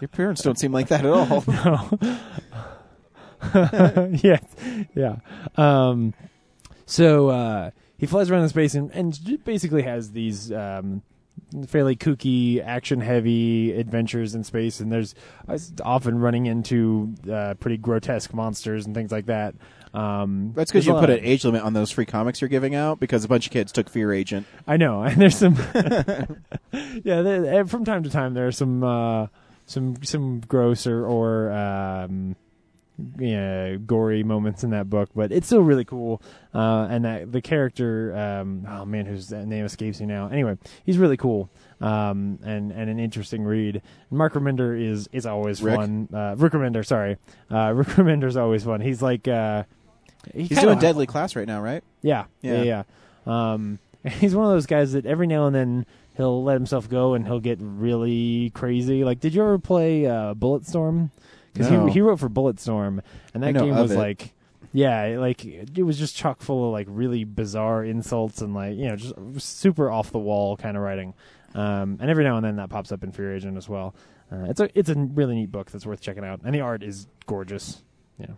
your 0.00 0.08
parents 0.08 0.42
don't 0.42 0.58
seem 0.58 0.72
like 0.72 0.88
that 0.88 1.04
at 1.04 1.10
all. 1.12 1.44
No. 3.54 4.08
yeah, 4.22 4.38
yeah. 4.94 5.16
Um, 5.56 6.14
so 6.86 7.28
uh, 7.28 7.70
he 7.96 8.06
flies 8.06 8.30
around 8.30 8.42
in 8.42 8.48
space 8.48 8.74
and, 8.74 8.90
and 8.92 9.44
basically 9.44 9.82
has 9.82 10.12
these 10.12 10.52
um, 10.52 11.02
fairly 11.66 11.96
kooky, 11.96 12.62
action-heavy 12.62 13.72
adventures 13.72 14.34
in 14.34 14.44
space, 14.44 14.80
and 14.80 14.90
there's 14.90 15.14
uh, 15.48 15.58
often 15.82 16.18
running 16.18 16.46
into 16.46 17.14
uh, 17.30 17.54
pretty 17.54 17.76
grotesque 17.76 18.34
monsters 18.34 18.86
and 18.86 18.94
things 18.94 19.12
like 19.12 19.26
that. 19.26 19.54
Um, 19.92 20.52
That's 20.56 20.72
because 20.72 20.86
you 20.86 20.94
put 20.94 21.10
an 21.10 21.20
age 21.22 21.44
limit 21.44 21.62
on 21.62 21.72
those 21.72 21.92
free 21.92 22.04
comics 22.04 22.40
you're 22.40 22.48
giving 22.48 22.74
out 22.74 22.98
because 22.98 23.24
a 23.24 23.28
bunch 23.28 23.46
of 23.46 23.52
kids 23.52 23.70
took 23.70 23.88
Fear 23.88 24.12
Agent. 24.12 24.46
I 24.66 24.76
know, 24.76 25.02
and 25.02 25.20
there's 25.20 25.36
some. 25.36 25.54
yeah, 27.04 27.22
there, 27.22 27.60
eh, 27.60 27.64
from 27.64 27.84
time 27.84 28.02
to 28.02 28.10
time 28.10 28.34
there 28.34 28.48
are 28.48 28.52
some 28.52 28.82
uh, 28.82 29.28
some 29.66 30.02
some 30.02 30.40
gross 30.40 30.88
or, 30.88 31.06
or 31.06 31.52
um, 31.52 32.34
yeah, 33.18 33.76
gory 33.76 34.22
moments 34.22 34.62
in 34.64 34.70
that 34.70 34.88
book, 34.88 35.10
but 35.14 35.32
it's 35.32 35.46
still 35.46 35.60
really 35.62 35.84
cool. 35.84 36.22
Uh, 36.54 36.86
and 36.90 37.04
that 37.04 37.32
the 37.32 37.40
character, 37.40 38.14
um, 38.16 38.66
oh 38.68 38.84
man, 38.84 39.06
whose 39.06 39.30
name 39.30 39.64
escapes 39.64 40.00
me 40.00 40.06
now. 40.06 40.28
Anyway, 40.28 40.56
he's 40.84 40.98
really 40.98 41.16
cool. 41.16 41.50
Um, 41.80 42.38
and, 42.44 42.70
and 42.70 42.88
an 42.88 42.98
interesting 42.98 43.42
read. 43.44 43.82
Mark 44.10 44.34
Remender 44.34 44.80
is 44.80 45.08
is 45.12 45.26
always 45.26 45.60
Rick? 45.62 45.76
fun. 45.76 46.08
Uh, 46.12 46.34
Rick 46.38 46.52
Remender, 46.52 46.86
sorry, 46.86 47.16
uh, 47.50 47.72
Rick 47.74 47.88
Remender's 47.88 48.36
always 48.36 48.64
fun. 48.64 48.80
He's 48.80 49.02
like 49.02 49.26
uh, 49.26 49.64
he 50.32 50.44
He's 50.44 50.60
doing 50.60 50.78
Deadly 50.78 51.06
Class 51.06 51.34
right 51.36 51.46
now, 51.46 51.60
right? 51.60 51.82
yeah, 52.02 52.24
yeah, 52.42 52.62
Yeah. 52.62 52.82
yeah. 53.26 53.52
Um, 53.52 53.78
he's 54.04 54.34
one 54.34 54.44
of 54.46 54.52
those 54.52 54.66
guys 54.66 54.92
that 54.92 55.06
every 55.06 55.26
now 55.26 55.46
and 55.46 55.54
then 55.56 55.86
he'll 56.16 56.44
let 56.44 56.54
himself 56.54 56.88
go 56.88 57.14
and 57.14 57.26
he'll 57.26 57.40
get 57.40 57.58
really 57.60 58.50
crazy. 58.54 59.02
Like, 59.02 59.18
did 59.20 59.34
you 59.34 59.42
ever 59.42 59.58
play 59.58 60.06
uh, 60.06 60.34
Bulletstorm? 60.34 61.10
Because 61.54 61.70
No. 61.70 61.86
he 61.86 61.92
he 61.94 62.00
wrote 62.02 62.18
for 62.20 62.28
Bulletstorm, 62.28 63.00
and 63.32 63.42
that 63.42 63.54
game 63.54 63.74
was 63.74 63.92
it. 63.92 63.96
like, 63.98 64.32
yeah, 64.72 65.16
like 65.18 65.44
it 65.44 65.82
was 65.84 65.98
just 65.98 66.14
chock 66.16 66.42
full 66.42 66.66
of 66.66 66.72
like 66.72 66.86
really 66.90 67.24
bizarre 67.24 67.82
insults 67.84 68.42
and 68.42 68.52
like 68.54 68.76
you 68.76 68.88
know 68.88 68.96
just 68.96 69.14
super 69.58 69.90
off 69.90 70.10
the 70.10 70.18
wall 70.18 70.56
kind 70.56 70.76
of 70.76 70.82
writing. 70.82 71.14
Um, 71.54 71.98
and 72.00 72.10
every 72.10 72.24
now 72.24 72.36
and 72.36 72.44
then 72.44 72.56
that 72.56 72.68
pops 72.70 72.90
up 72.90 73.04
in 73.04 73.12
Fear 73.12 73.36
Agent 73.36 73.56
as 73.56 73.68
well. 73.68 73.94
Uh, 74.32 74.46
it's 74.48 74.58
a 74.60 74.68
it's 74.78 74.88
a 74.90 74.94
really 74.96 75.36
neat 75.36 75.52
book 75.52 75.70
that's 75.70 75.86
worth 75.86 76.00
checking 76.00 76.24
out, 76.24 76.40
and 76.44 76.54
the 76.54 76.60
art 76.60 76.82
is 76.82 77.06
gorgeous. 77.26 77.82
Know. 78.18 78.36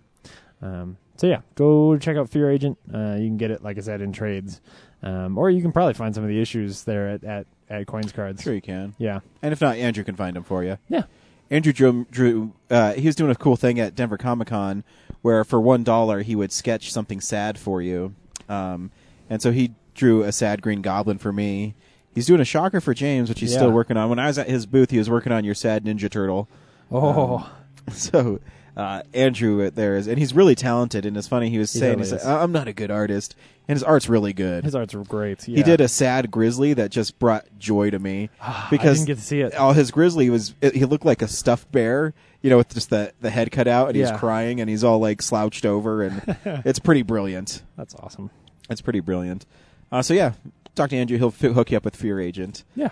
Um, 0.62 0.96
so 1.16 1.26
yeah, 1.26 1.40
go 1.54 1.96
check 1.96 2.16
out 2.16 2.28
Fear 2.28 2.50
Agent. 2.50 2.78
Uh, 2.92 3.14
you 3.18 3.28
can 3.28 3.36
get 3.38 3.50
it, 3.50 3.62
like 3.62 3.78
I 3.78 3.80
said, 3.80 4.00
in 4.02 4.12
trades, 4.12 4.60
um, 5.02 5.38
or 5.38 5.48
you 5.50 5.62
can 5.62 5.72
probably 5.72 5.94
find 5.94 6.14
some 6.14 6.24
of 6.24 6.28
the 6.28 6.40
issues 6.40 6.84
there 6.84 7.08
at 7.08 7.24
at, 7.24 7.46
at 7.70 7.86
Coins 7.86 8.12
Cards. 8.12 8.42
Sure, 8.42 8.52
you 8.54 8.60
can. 8.62 8.94
Yeah, 8.98 9.20
And 9.42 9.52
if 9.52 9.60
not, 9.62 9.76
Andrew 9.76 10.04
can 10.04 10.16
find 10.16 10.36
them 10.36 10.44
for 10.44 10.62
you. 10.64 10.76
yeah, 10.88 11.04
Andrew 11.50 11.72
drew, 11.72 12.06
drew 12.10 12.52
uh, 12.70 12.92
he 12.94 13.06
was 13.06 13.14
doing 13.14 13.30
a 13.30 13.34
cool 13.36 13.56
thing 13.56 13.78
at 13.78 13.94
Denver 13.94 14.16
Comic 14.18 14.48
Con 14.48 14.82
where 15.22 15.44
for 15.44 15.60
one 15.60 15.82
dollar 15.84 16.22
he 16.22 16.34
would 16.36 16.52
sketch 16.52 16.92
something 16.92 17.20
sad 17.20 17.58
for 17.58 17.80
you, 17.82 18.14
um, 18.48 18.90
and 19.30 19.40
so 19.42 19.50
he 19.52 19.72
drew 19.94 20.22
a 20.22 20.32
sad 20.32 20.62
Green 20.62 20.82
Goblin 20.82 21.18
for 21.18 21.32
me. 21.32 21.74
He's 22.14 22.26
doing 22.26 22.40
a 22.40 22.44
shocker 22.44 22.80
for 22.80 22.94
James, 22.94 23.28
which 23.28 23.40
he's 23.40 23.52
Yeah. 23.52 23.58
still 23.58 23.72
working 23.72 23.96
on. 23.96 24.08
When 24.08 24.18
I 24.18 24.26
was 24.26 24.38
at 24.38 24.48
his 24.48 24.66
booth, 24.66 24.90
he 24.90 24.98
was 24.98 25.10
working 25.10 25.32
on 25.32 25.44
your 25.44 25.54
sad 25.54 25.84
Ninja 25.84 26.10
Turtle. 26.10 26.48
Oh, 26.90 27.50
So 27.92 28.40
uh, 28.76 29.02
Andrew 29.14 29.70
there 29.70 29.96
is, 29.96 30.06
and 30.06 30.18
he's 30.18 30.34
really 30.34 30.54
talented. 30.54 31.06
And 31.06 31.16
it's 31.16 31.28
funny 31.28 31.48
he 31.50 31.58
was 31.58 31.72
He 31.72 31.78
saying, 31.78 31.98
totally 31.98 32.04
he's 32.04 32.12
like, 32.12 32.20
is. 32.36 32.42
"I'm 32.42 32.52
not 32.52 32.68
a 32.68 32.72
good 32.72 32.90
artist," 32.90 33.34
and 33.68 33.74
his 33.76 33.82
art's 33.82 34.08
really 34.08 34.32
good. 34.32 34.64
his 34.64 34.74
art's 34.74 34.94
great. 34.94 35.48
Yeah. 35.48 35.56
He 35.56 35.62
did 35.62 35.80
a 35.80 35.88
sad 35.88 36.30
grizzly 36.30 36.74
that 36.74 36.90
just 36.90 37.18
brought 37.18 37.46
joy 37.58 37.90
to 37.90 37.98
me 37.98 38.28
I 38.40 38.66
because 38.70 38.98
didn't 38.98 39.06
get 39.06 39.18
to 39.18 39.24
see 39.24 39.40
it. 39.40 39.54
Oh, 39.56 39.72
his 39.72 39.90
grizzly 39.90 40.28
was 40.30 40.54
it, 40.60 40.74
he 40.74 40.84
looked 40.84 41.04
like 41.06 41.22
a 41.22 41.28
stuffed 41.28 41.72
bear, 41.72 42.12
you 42.42 42.50
know, 42.50 42.58
with 42.58 42.72
just 42.74 42.90
the 42.90 43.12
the 43.20 43.30
head 43.30 43.50
cut 43.50 43.66
out, 43.66 43.88
and 43.88 43.96
Yeah. 43.96 44.10
he's 44.10 44.18
crying, 44.20 44.60
and 44.60 44.68
he's 44.68 44.84
all 44.84 44.98
like 44.98 45.22
slouched 45.22 45.64
over, 45.64 46.02
and 46.02 46.36
it's 46.64 46.78
pretty 46.78 47.02
brilliant. 47.02 47.62
That's 47.76 47.94
awesome. 47.94 48.30
It's 48.68 48.80
pretty 48.82 49.00
brilliant. 49.00 49.46
Uh, 49.90 50.02
so 50.02 50.12
yeah, 50.12 50.32
talk 50.74 50.90
to 50.90 50.96
Andrew; 50.96 51.16
he'll 51.16 51.28
f- 51.28 51.40
hook 51.40 51.70
you 51.70 51.76
up 51.78 51.84
with 51.84 51.96
Fear 51.96 52.20
Agent. 52.20 52.64
Yeah, 52.74 52.90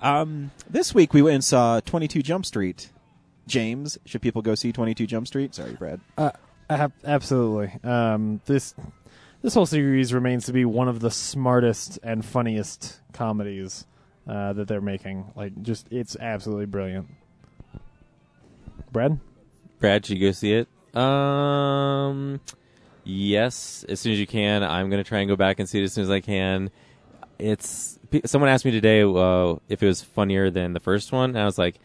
Um, 0.00 0.52
this 0.70 0.94
week 0.94 1.12
we 1.12 1.20
went 1.22 1.34
and 1.34 1.44
saw 1.44 1.80
22 1.80 2.22
Jump 2.22 2.46
Street. 2.46 2.88
James, 3.46 3.98
should 4.04 4.22
people 4.22 4.42
go 4.42 4.54
see 4.54 4.72
22 4.72 5.06
Jump 5.06 5.26
Street? 5.26 5.54
Sorry, 5.54 5.72
Brad. 5.74 6.00
Uh, 6.16 6.30
ab- 6.70 6.92
absolutely. 7.04 7.72
Um, 7.82 8.40
this 8.46 8.74
this 9.42 9.54
whole 9.54 9.66
series 9.66 10.14
remains 10.14 10.46
to 10.46 10.52
be 10.52 10.64
one 10.64 10.88
of 10.88 11.00
the 11.00 11.10
smartest 11.10 11.98
and 12.02 12.24
funniest 12.24 13.00
comedies 13.12 13.86
uh, 14.28 14.52
that 14.52 14.68
they're 14.68 14.80
making. 14.80 15.32
Like, 15.34 15.60
just 15.62 15.88
it's 15.90 16.16
absolutely 16.16 16.66
brilliant. 16.66 17.08
Brad, 18.92 19.18
Brad, 19.80 20.06
should 20.06 20.18
you 20.18 20.28
go 20.28 20.32
see 20.32 20.52
it? 20.52 20.68
Um, 20.96 22.40
yes, 23.04 23.84
as 23.88 24.00
soon 24.00 24.12
as 24.12 24.20
you 24.20 24.26
can. 24.26 24.62
I'm 24.62 24.90
gonna 24.90 25.02
try 25.04 25.20
and 25.20 25.28
go 25.28 25.36
back 25.36 25.58
and 25.58 25.68
see 25.68 25.80
it 25.80 25.84
as 25.84 25.92
soon 25.92 26.04
as 26.04 26.10
I 26.10 26.20
can. 26.20 26.70
It's 27.38 27.98
someone 28.26 28.50
asked 28.50 28.64
me 28.64 28.70
today 28.70 29.02
uh, 29.02 29.56
if 29.68 29.82
it 29.82 29.86
was 29.86 30.02
funnier 30.02 30.50
than 30.50 30.74
the 30.74 30.80
first 30.80 31.10
one, 31.10 31.30
and 31.30 31.38
I 31.38 31.44
was 31.46 31.58
like, 31.58 31.76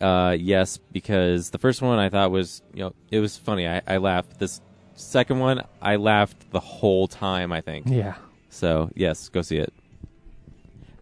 uh, 0.00 0.36
yes, 0.38 0.78
because 0.92 1.50
the 1.50 1.58
first 1.58 1.82
one 1.82 1.98
I 1.98 2.08
thought 2.08 2.30
was 2.30 2.62
you 2.74 2.80
know 2.84 2.94
it 3.10 3.20
was 3.20 3.36
funny. 3.36 3.66
I, 3.68 3.82
I 3.86 3.96
laughed. 3.98 4.38
This 4.38 4.60
second 4.94 5.38
one, 5.38 5.64
I 5.82 5.96
laughed 5.96 6.50
the 6.50 6.60
whole 6.60 7.08
time. 7.08 7.52
I 7.52 7.60
think. 7.60 7.86
yeah, 7.88 8.14
So 8.50 8.90
yes, 8.94 9.28
go 9.28 9.42
see 9.42 9.58
it. 9.58 9.72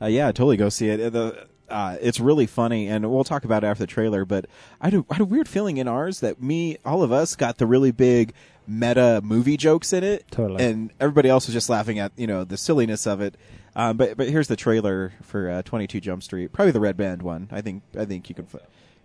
Uh, 0.00 0.06
yeah, 0.06 0.26
totally 0.26 0.56
go 0.56 0.68
see 0.68 0.88
it. 0.88 1.00
Uh, 1.00 1.10
The 1.10 1.46
uh, 1.68 1.96
it's 2.00 2.20
really 2.20 2.46
funny, 2.46 2.86
and 2.86 3.10
we'll 3.10 3.24
talk 3.24 3.44
about 3.44 3.64
it 3.64 3.66
after 3.66 3.82
the 3.82 3.86
trailer. 3.88 4.24
But 4.24 4.46
I 4.80 4.86
had, 4.86 4.94
a, 4.94 5.04
I 5.10 5.14
had 5.14 5.20
a 5.22 5.24
weird 5.24 5.48
feeling 5.48 5.78
in 5.78 5.88
ours 5.88 6.20
that 6.20 6.40
me, 6.40 6.76
all 6.84 7.02
of 7.02 7.10
us, 7.10 7.34
got 7.34 7.58
the 7.58 7.66
really 7.66 7.90
big 7.90 8.34
meta 8.68 9.20
movie 9.24 9.56
jokes 9.56 9.92
in 9.92 10.04
it, 10.04 10.24
Totally. 10.30 10.62
and 10.64 10.92
everybody 11.00 11.28
else 11.28 11.46
was 11.48 11.54
just 11.54 11.68
laughing 11.68 11.98
at 11.98 12.12
you 12.16 12.26
know 12.28 12.44
the 12.44 12.56
silliness 12.56 13.04
of 13.06 13.20
it. 13.20 13.36
Um, 13.74 13.96
but 13.96 14.16
but 14.16 14.28
here's 14.28 14.46
the 14.48 14.54
trailer 14.56 15.12
for 15.22 15.50
uh, 15.50 15.62
22 15.62 16.00
Jump 16.00 16.22
Street, 16.22 16.52
probably 16.52 16.70
the 16.72 16.80
red 16.80 16.96
band 16.96 17.22
one. 17.22 17.48
I 17.50 17.62
think 17.62 17.82
I 17.98 18.04
think 18.04 18.28
you 18.28 18.34
can, 18.36 18.46
fi- 18.46 18.60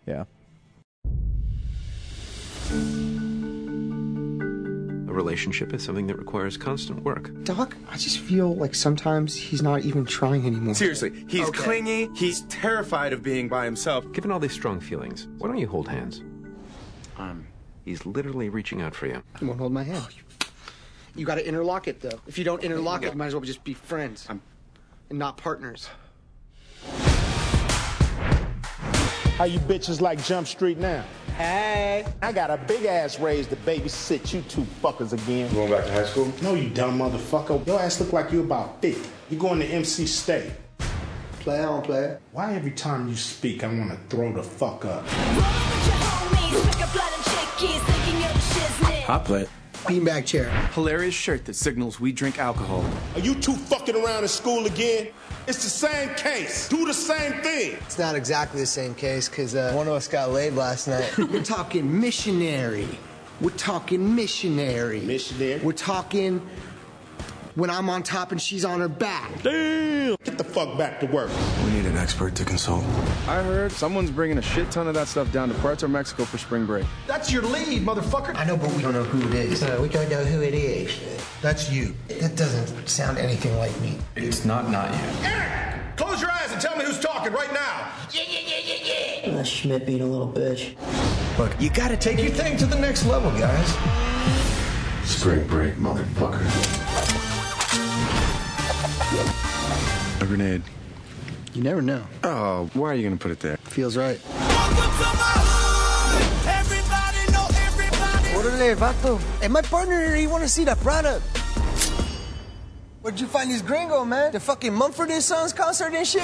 yeah. 0.06 0.26
A 5.12 5.14
relationship 5.14 5.74
is 5.74 5.84
something 5.84 6.08
that 6.08 6.18
requires 6.18 6.56
constant 6.56 7.04
work. 7.04 7.32
Doc, 7.43 7.76
I 7.89 7.97
just 7.97 8.20
feel 8.20 8.56
like 8.56 8.74
sometimes 8.74 9.36
he's 9.36 9.62
not 9.62 9.82
even 9.82 10.06
trying 10.06 10.45
anymore. 10.45 10.74
Seriously, 10.74 11.26
he's 11.28 11.49
clingy. 11.49 12.10
He's 12.16 12.41
terrified 12.43 13.12
of 13.12 13.22
being 13.22 13.49
by 13.49 13.66
himself. 13.66 14.10
Given 14.14 14.32
all 14.32 14.39
these 14.39 14.54
strong 14.54 14.80
feelings, 14.80 15.28
why 15.38 15.49
don't 15.49 15.58
you 15.58 15.68
hold 15.68 15.89
hands? 15.89 16.24
Um, 17.18 17.45
he's 17.84 18.06
literally 18.06 18.47
reaching 18.47 18.82
out 18.82 18.95
for 18.95 19.08
you. 19.08 19.22
He 19.38 19.45
won't 19.45 19.60
hold 19.60 19.74
my 19.74 19.84
hand. 19.84 20.08
You 21.16 21.26
gotta 21.26 21.45
interlock 21.45 21.89
it 21.89 21.99
though. 21.99 22.20
If 22.26 22.38
you 22.38 22.45
don't 22.45 22.64
interlock 22.64 23.04
it, 23.04 23.12
you 23.12 23.18
might 23.18 23.28
as 23.28 23.34
well 23.34 23.41
just 23.41 23.66
be 23.66 23.74
friends 23.74 24.26
I'm... 24.30 24.41
and 25.10 25.20
not 25.20 25.36
partners. 25.36 25.89
How 29.38 29.45
you 29.45 29.59
bitches 29.59 30.01
like 30.01 30.23
Jump 30.23 30.47
Street 30.47 30.77
now? 30.77 31.03
Hey, 31.36 32.05
I 32.21 32.32
got 32.32 32.51
a 32.51 32.57
big 32.57 32.86
ass 32.86 33.19
raise 33.19 33.47
to 33.47 33.55
babysit 33.55 34.34
you 34.34 34.41
two 34.43 34.65
fuckers 34.84 35.13
again. 35.13 35.51
Going 35.53 35.71
back 35.71 35.86
to 35.86 35.91
high 35.91 36.05
school? 36.05 36.32
No, 36.41 36.53
you 36.53 36.69
dumb 36.69 36.99
motherfucker. 36.99 37.65
Your 37.65 37.79
ass 37.79 37.99
look 37.99 38.13
like 38.13 38.32
you 38.32 38.41
about 38.41 38.82
50. 38.82 39.09
You 39.29 39.38
going 39.39 39.59
to 39.59 39.65
MC 39.65 40.05
State. 40.05 40.51
Play 41.39 41.63
on, 41.63 41.82
play. 41.82 42.17
Why 42.34 42.53
every 42.53 42.71
time 42.71 43.07
you 43.07 43.15
speak, 43.15 43.63
I 43.63 43.67
want 43.67 43.89
to 43.89 43.97
throw 44.15 44.32
the 44.32 44.43
fuck 44.43 44.86
up? 44.86 45.03
I 49.09 49.21
play. 49.25 49.47
Beanbag 49.84 50.25
chair. 50.25 50.49
Hilarious 50.73 51.15
shirt 51.15 51.45
that 51.45 51.55
signals 51.55 51.99
we 51.99 52.11
drink 52.11 52.38
alcohol. 52.38 52.86
Are 53.15 53.19
you 53.19 53.34
two 53.36 53.55
fucking 53.55 53.95
around 53.95 54.23
in 54.23 54.29
school 54.29 54.67
again? 54.67 55.07
It's 55.47 55.63
the 55.63 55.69
same 55.69 56.13
case. 56.15 56.69
Do 56.69 56.86
the 56.86 56.93
same 56.93 57.34
thing. 57.41 57.77
It's 57.82 57.97
not 57.97 58.15
exactly 58.15 58.61
the 58.61 58.67
same 58.67 58.93
case 58.93 59.27
because 59.27 59.55
uh, 59.55 59.73
one 59.73 59.88
of 59.88 59.93
us 59.93 60.07
got 60.07 60.29
laid 60.29 60.53
last 60.53 60.88
night. 60.88 61.17
We're 61.17 61.43
talking 61.43 61.99
missionary. 61.99 62.88
We're 63.41 63.49
talking 63.51 64.15
missionary. 64.15 65.01
Missionary? 65.01 65.59
We're 65.61 65.71
talking 65.71 66.47
when 67.56 67.70
I'm 67.70 67.89
on 67.89 68.04
top 68.04 68.32
and 68.32 68.41
she's 68.41 68.66
on 68.66 68.80
her 68.80 68.88
back. 68.88 69.41
Damn. 69.43 70.16
Get 70.24 70.38
the 70.38 70.43
fuck 70.43 70.78
back 70.78 70.99
to 71.02 71.06
work. 71.08 71.30
We 71.66 71.72
need 71.72 71.86
an 71.86 71.97
expert 71.97 72.36
to 72.36 72.45
consult. 72.45 72.84
I 73.28 73.41
heard 73.43 73.72
someone's 73.72 74.12
bringing 74.12 74.38
a 74.38 74.41
shit 74.41 74.70
ton 74.72 74.88
of 74.88 74.93
that 74.95 75.08
stuff 75.08 75.32
down 75.32 75.49
to 75.49 75.56
Puerto 75.56 75.88
Mexico 75.88 76.26
for 76.26 76.38
spring 76.38 76.66
break. 76.66 76.86
That's 77.08 77.32
your 77.32 77.43
lead, 77.43 77.84
motherfucker. 77.86 78.36
I 78.36 78.45
know, 78.45 78.58
but 78.58 78.72
we 78.74 78.82
don't 78.82 78.93
know 78.93 79.04
who 79.04 79.28
it 79.30 79.34
is. 79.34 79.62
we 79.80 79.89
don't 79.89 80.10
know 80.10 80.24
who 80.24 80.41
it 80.41 80.54
is. 80.54 80.91
That's 81.41 81.72
you. 81.72 81.95
That 82.08 82.36
doesn't 82.36 82.88
sound 82.88 83.18
anything 83.18 83.56
like 83.58 83.78
me. 83.82 83.97
It's 84.16 84.45
not 84.45 84.70
not 84.70 84.91
you. 84.93 85.26
Eric! 85.26 85.97
Close 85.97 86.22
your 86.22 86.32
eyes 86.32 86.52
and 86.52 86.62
tell 86.62 86.76
me 86.78 86.86
who's 86.86 86.99
talking 86.99 87.34
right 87.34 87.52
now. 87.54 87.91
Yeah, 88.12 88.24
yeah, 88.28 88.39
yeah, 88.45 88.58
yeah, 88.64 89.24
yeah. 89.26 89.36
That's 89.36 89.49
Schmidt 89.49 89.86
being 89.86 90.02
a 90.02 90.06
little 90.06 90.32
bitch. 90.32 90.76
Look, 91.38 91.52
You 91.60 91.70
gotta 91.70 91.97
take 91.97 92.20
your 92.20 92.32
thing 92.32 92.58
to 92.58 92.66
the 92.66 92.80
next 92.80 93.06
level, 93.06 93.32
guys. 93.32 93.68
Spring 95.04 95.45
break, 95.47 95.76
motherfucker. 95.76 97.20
A 99.12 100.26
grenade. 100.26 100.64
You 101.53 101.64
never 101.64 101.82
know. 101.82 102.03
Oh, 102.24 102.70
why 102.74 102.91
are 102.91 102.93
you 102.93 103.03
gonna 103.03 103.18
put 103.18 103.32
it 103.32 103.41
there? 103.41 103.57
Feels 103.57 103.97
right. 103.97 104.20
Orderly, 108.34 108.74
vato. 108.76 109.20
Hey, 109.41 109.49
my 109.49 109.62
partner 109.62 109.99
here, 109.99 110.16
he 110.16 110.28
want 110.28 110.43
to 110.43 110.49
see 110.49 110.64
the 110.64 110.76
product. 110.76 111.26
Where'd 113.01 113.20
you 113.20 113.28
find 113.28 113.51
these 113.51 113.62
gringo, 113.62 114.05
man? 114.05 114.32
The 114.32 114.39
fucking 114.39 114.74
Mumford 114.74 115.09
and 115.09 115.22
Sons 115.22 115.51
concert 115.51 115.93
and 115.93 116.07
shit? 116.07 116.24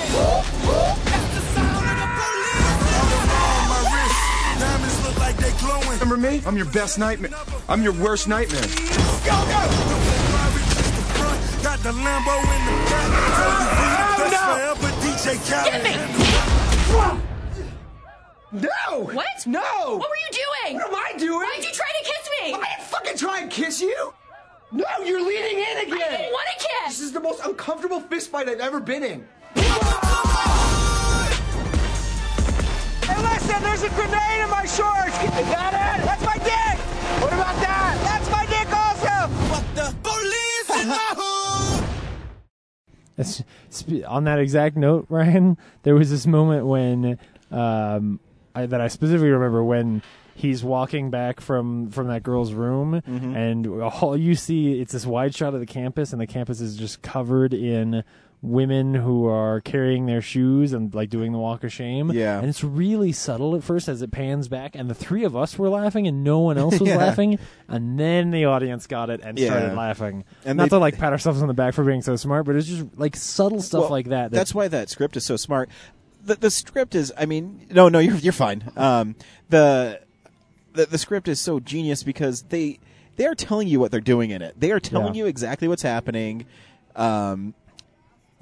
Remember 5.99 6.17
me? 6.17 6.41
I'm 6.45 6.55
your 6.55 6.67
best 6.67 6.97
nightmare. 6.97 7.31
I'm 7.67 7.83
your 7.83 7.93
worst 7.93 8.27
nightmare. 8.29 8.63
No! 11.57 11.73
Forever, 14.47 14.89
DJ 15.01 15.25
Khaled. 15.47 15.71
Get 15.71 15.81
me! 15.83 15.93
No! 18.51 19.03
What? 19.13 19.45
No! 19.45 19.97
What 19.97 20.09
were 20.09 20.15
you 20.15 20.31
doing? 20.31 20.75
What 20.75 20.87
am 20.87 20.95
I 20.95 21.13
doing? 21.17 21.39
Why'd 21.39 21.63
you 21.63 21.71
try 21.71 21.87
to 21.87 22.03
kiss 22.03 22.29
me? 22.41 22.53
I 22.53 22.55
didn't 22.55 22.81
fucking 22.87 23.17
try 23.17 23.39
and 23.41 23.51
kiss 23.51 23.81
you! 23.81 24.13
No, 24.71 24.85
you're 25.03 25.21
leaning 25.21 25.59
in 25.59 25.77
again! 25.79 26.01
I 26.01 26.17
didn't 26.17 26.31
want 26.31 26.47
to 26.57 26.65
kiss! 26.65 26.97
This 26.97 27.01
is 27.01 27.11
the 27.11 27.19
most 27.19 27.41
uncomfortable 27.45 27.99
fist 27.99 28.29
fight 28.29 28.47
I've 28.49 28.59
ever 28.59 28.79
been 28.79 29.03
in. 29.03 29.27
Hey, 29.55 29.69
listen, 33.21 33.61
there's 33.63 33.83
a 33.83 33.89
grenade 33.89 34.41
in 34.43 34.49
my 34.49 34.65
shorts. 34.65 35.17
You 35.23 35.29
got 35.51 35.73
it? 35.73 36.01
That's 36.05 36.23
my 36.25 36.37
dick. 36.37 36.79
What 37.21 37.33
about 37.33 37.55
that? 37.61 37.97
That's 38.03 38.29
my 38.29 38.45
dick 38.45 38.71
also. 38.73 39.27
What 39.51 39.63
the 39.75 39.93
police 40.03 40.69
on 44.07 44.23
that 44.25 44.39
exact 44.39 44.77
note, 44.77 45.05
Ryan, 45.09 45.57
there 45.83 45.95
was 45.95 46.09
this 46.09 46.27
moment 46.27 46.65
when 46.65 47.19
um, 47.51 48.19
I, 48.55 48.65
that 48.65 48.81
I 48.81 48.87
specifically 48.87 49.29
remember 49.29 49.63
when 49.63 50.01
he's 50.35 50.63
walking 50.63 51.09
back 51.09 51.41
from 51.41 51.89
from 51.89 52.07
that 52.07 52.21
girl's 52.23 52.53
room, 52.53 53.01
and 53.35 53.67
all 53.67 54.15
you 54.15 54.35
see 54.35 54.79
it's 54.79 54.93
this 54.93 55.05
wide 55.05 55.33
shot 55.35 55.53
of 55.53 55.59
the 55.59 55.65
campus, 55.65 56.11
and 56.11 56.21
the 56.21 56.27
campus 56.27 56.61
is 56.61 56.75
just 56.77 57.01
covered 57.01 57.53
in 57.53 58.03
women 58.41 58.93
who 58.93 59.25
are 59.25 59.59
carrying 59.61 60.05
their 60.05 60.21
shoes 60.21 60.71
and 60.71 60.93
like 60.93 61.09
doing 61.09 61.31
the 61.31 61.37
walk 61.39 61.63
of 61.63 61.73
shame. 61.73 62.11
Yeah. 62.11 62.37
and 62.39 62.47
it's 62.47 62.63
really 62.63 63.11
subtle 63.11 63.55
at 63.55 63.63
first 63.63 63.87
as 63.89 64.01
it 64.03 64.11
pans 64.11 64.47
back, 64.47 64.75
and 64.75 64.89
the 64.89 64.93
three 64.93 65.23
of 65.23 65.35
us 65.35 65.57
were 65.57 65.69
laughing, 65.69 66.07
and 66.07 66.23
no 66.23 66.39
one 66.39 66.57
else 66.57 66.79
was 66.79 66.87
Yeah. 66.89 66.97
laughing, 66.97 67.39
and 67.67 67.99
then 67.99 68.29
the 68.31 68.45
audience 68.45 68.85
got 68.85 69.09
it 69.09 69.21
and 69.23 69.39
Yeah. 69.39 69.47
started 69.49 69.75
laughing. 69.75 70.23
And 70.45 70.57
Not 70.57 70.65
they- 70.65 70.69
to 70.69 70.77
like 70.77 70.97
pat 70.97 71.11
ourselves 71.13 71.41
on 71.41 71.47
the 71.47 71.53
back 71.55 71.73
for 71.73 71.83
being 71.83 72.01
so 72.03 72.15
smart, 72.15 72.45
but 72.45 72.55
it's 72.55 72.67
just 72.67 72.85
like 72.95 73.15
subtle 73.15 73.61
stuff 73.61 73.81
Well, 73.81 73.89
like 73.89 74.09
that. 74.09 74.29
that 74.31 74.37
That's 74.37 74.53
why 74.53 74.67
that 74.67 74.89
script 74.89 75.17
is 75.17 75.25
so 75.25 75.35
smart. 75.35 75.69
The, 76.23 76.35
the 76.35 76.51
script 76.51 76.93
is, 76.93 77.11
I 77.17 77.25
mean, 77.25 77.65
no, 77.71 77.89
no, 77.89 77.99
you're 77.99 78.15
you're 78.17 78.33
fine. 78.33 78.71
Um, 78.75 79.15
the, 79.49 79.99
the 80.73 80.85
the 80.85 80.97
script 80.97 81.27
is 81.27 81.39
so 81.39 81.59
genius 81.59 82.03
because 82.03 82.43
they 82.43 82.79
they 83.15 83.25
are 83.25 83.33
telling 83.35 83.67
you 83.67 83.79
what 83.79 83.89
they're 83.91 83.99
doing 84.01 84.29
in 84.29 84.41
it. 84.43 84.59
They 84.59 84.71
are 84.71 84.79
telling 84.79 85.15
Yeah. 85.15 85.23
you 85.23 85.25
exactly 85.27 85.67
what's 85.67 85.81
happening. 85.83 86.45
Um, 86.95 87.53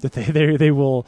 that 0.01 0.11
they, 0.13 0.23
they 0.25 0.57
they 0.57 0.71
will 0.71 1.05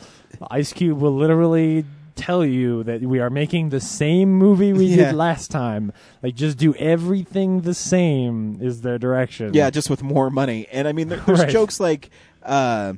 Ice 0.50 0.74
Cube 0.74 1.00
will 1.00 1.16
literally 1.16 1.86
tell 2.16 2.44
you 2.44 2.84
that 2.84 3.02
we 3.02 3.20
are 3.20 3.30
making 3.30 3.70
the 3.70 3.80
same 3.80 4.34
movie 4.34 4.74
we 4.74 4.86
Yeah. 4.86 5.08
did 5.12 5.16
last 5.16 5.52
time. 5.52 5.94
Like 6.24 6.34
just 6.36 6.58
do 6.58 6.74
everything 6.76 7.62
the 7.62 7.76
same 7.76 8.58
is 8.60 8.82
their 8.82 8.98
direction. 8.98 9.54
yeah, 9.54 9.70
just 9.70 9.90
with 9.90 10.02
more 10.02 10.30
money. 10.32 10.68
And 10.72 10.88
I 10.88 10.94
mean, 10.94 11.10
there, 11.10 11.20
there's 11.20 11.42
Right. 11.42 11.50
jokes 11.50 11.80
like 11.80 12.10
uh, 12.44 12.94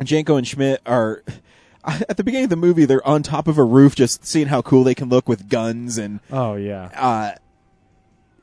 Jenko 0.00 0.38
and 0.38 0.46
Schmidt 0.46 0.80
are. 0.86 1.22
At 1.86 2.16
the 2.16 2.24
beginning 2.24 2.44
of 2.44 2.50
the 2.50 2.56
movie, 2.56 2.86
they're 2.86 3.06
on 3.06 3.22
top 3.22 3.46
of 3.46 3.58
a 3.58 3.62
roof, 3.64 3.94
just 3.94 4.24
seeing 4.24 4.46
how 4.46 4.62
cool 4.62 4.84
they 4.84 4.94
can 4.94 5.10
look 5.10 5.28
with 5.28 5.50
guns 5.50 5.98
and 5.98 6.20
Oh 6.32 6.54
yeah. 6.54 6.84
uh, 6.96 7.32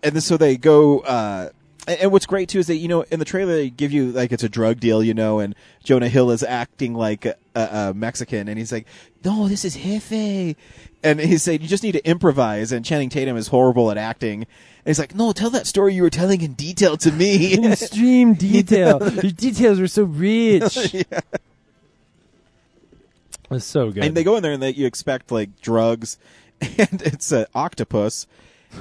and 0.03 0.13
then 0.13 0.21
so 0.21 0.37
they 0.37 0.57
go. 0.57 0.99
Uh, 0.99 1.49
And, 1.87 1.99
and 1.99 2.11
what's 2.11 2.25
great 2.25 2.49
too 2.49 2.59
is 2.59 2.67
that 2.67 2.75
you 2.75 2.87
know 2.87 3.01
in 3.03 3.19
the 3.19 3.25
trailer 3.25 3.53
they 3.53 3.69
give 3.69 3.91
you 3.91 4.11
like 4.11 4.31
it's 4.31 4.43
a 4.43 4.49
drug 4.49 4.79
deal, 4.79 5.03
you 5.03 5.13
know, 5.13 5.39
and 5.39 5.55
Jonah 5.83 6.09
Hill 6.09 6.31
is 6.31 6.43
acting 6.43 6.93
like 6.93 7.25
a, 7.25 7.35
a, 7.55 7.93
Mexican, 7.93 8.47
and 8.47 8.57
he's 8.57 8.71
like, 8.71 8.87
"No, 9.23 9.47
this 9.47 9.65
is 9.65 9.75
Jefe," 9.75 10.55
and 11.03 11.19
he's 11.19 11.43
saying 11.43 11.61
you 11.61 11.67
just 11.67 11.83
need 11.83 11.93
to 11.93 12.07
improvise. 12.07 12.71
And 12.71 12.85
Channing 12.85 13.09
Tatum 13.09 13.37
is 13.37 13.47
horrible 13.47 13.91
at 13.91 13.97
acting. 13.97 14.41
And 14.43 14.47
he's 14.85 14.99
like, 14.99 15.15
"No, 15.15 15.31
tell 15.31 15.49
that 15.51 15.67
story 15.67 15.93
you 15.93 16.03
were 16.03 16.09
telling 16.09 16.41
in 16.41 16.53
detail 16.53 16.97
to 16.97 17.11
me." 17.11 17.53
In 17.61 17.71
extreme 17.71 18.33
detail. 18.35 18.99
Your 19.01 19.31
details 19.31 19.79
were 19.79 19.87
so 19.87 20.03
rich. 20.03 20.93
yeah. 20.93 21.21
It's 23.49 23.65
so 23.65 23.91
good. 23.91 24.03
And 24.03 24.15
they 24.15 24.23
go 24.23 24.37
in 24.37 24.43
there 24.43 24.53
and 24.53 24.63
they, 24.63 24.71
you 24.71 24.85
expect 24.85 25.29
like 25.31 25.61
drugs, 25.61 26.17
and 26.61 27.01
it's 27.01 27.31
an 27.31 27.47
octopus. 27.53 28.27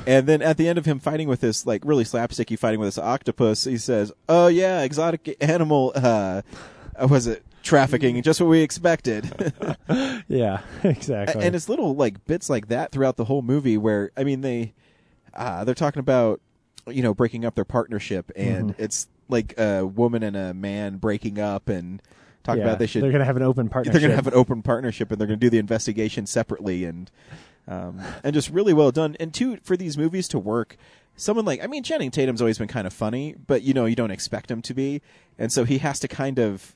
And 0.07 0.27
then 0.27 0.41
at 0.43 0.57
the 0.57 0.69
end 0.69 0.79
of 0.79 0.87
him 0.87 0.99
fighting 0.99 1.29
with 1.29 1.41
this 1.41 1.67
like 1.67 1.83
really 1.85 2.05
slapsticky 2.05 2.59
fighting 2.59 2.81
with 2.81 2.87
this 2.89 2.99
octopus, 2.99 3.65
he 3.65 3.77
says, 3.79 4.13
"Oh 4.29 4.47
yeah, 4.49 4.83
exotic 4.83 5.37
animal. 5.41 5.93
Uh, 5.95 6.43
uh, 7.01 7.07
was 7.09 7.27
it 7.27 7.45
trafficking? 7.63 8.21
Just 8.23 8.41
what 8.41 8.49
we 8.49 8.61
expected." 8.63 9.53
yeah, 10.29 10.61
exactly. 10.85 11.45
and 11.45 11.55
it's 11.55 11.69
little 11.69 11.95
like 11.95 12.25
bits 12.27 12.49
like 12.51 12.69
that 12.69 12.93
throughout 12.93 13.17
the 13.17 13.25
whole 13.25 13.43
movie 13.43 13.77
where 13.79 14.11
I 14.17 14.25
mean 14.25 14.41
they 14.43 14.75
uh, 15.35 15.65
they're 15.65 15.75
talking 15.75 16.01
about 16.01 16.41
you 16.89 17.03
know 17.03 17.15
breaking 17.15 17.45
up 17.45 17.55
their 17.55 17.65
partnership 17.65 18.31
and 18.37 18.71
Mhm. 18.71 18.81
it's 18.81 19.07
like 19.29 19.55
a 19.59 19.85
woman 19.87 20.23
and 20.23 20.37
a 20.37 20.55
man 20.55 20.97
breaking 20.97 21.39
up 21.39 21.69
and 21.69 22.01
talk 22.43 22.57
Yeah, 22.57 22.65
about 22.65 22.79
they 22.79 22.87
should 22.87 23.03
they're 23.03 23.13
gonna 23.13 23.25
have 23.25 23.37
an 23.37 23.43
open 23.43 23.69
partnership. 23.69 23.93
they're 23.93 24.01
going 24.01 24.11
to 24.11 24.17
have 24.17 24.27
an 24.27 24.35
open 24.35 24.63
partnership 24.63 25.13
and 25.13 25.21
they're 25.21 25.29
going 25.29 25.39
to 25.39 25.45
do 25.47 25.51
the 25.51 25.59
investigation 25.59 26.27
separately 26.27 26.85
and 26.85 27.11
um, 27.71 28.01
and 28.23 28.35
just 28.35 28.51
really 28.51 28.75
well 28.75 28.91
done. 28.91 29.17
And 29.19 29.33
two 29.33 29.57
for 29.63 29.77
these 29.77 29.97
movies 29.97 30.29
to 30.29 30.39
work 30.39 30.77
someone 31.17 31.45
like 31.45 31.63
I 31.63 31.67
mean 31.67 31.83
Channing 31.83 32.11
Tatum's 32.11 32.41
always 32.41 32.57
been 32.59 32.69
kind 32.69 32.87
of 32.87 32.93
funny 32.95 33.35
but 33.47 33.61
you 33.63 33.75
know 33.75 33.85
you 33.85 33.95
don't 33.97 34.11
expect 34.11 34.51
him 34.51 34.63
to 34.63 34.75
be. 34.75 35.01
And 35.39 35.53
so 35.53 35.65
he 35.65 35.79
has 35.79 36.01
to 36.01 36.09
kind 36.09 36.39
of 36.39 36.75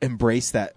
embrace 0.00 0.50
that 0.52 0.74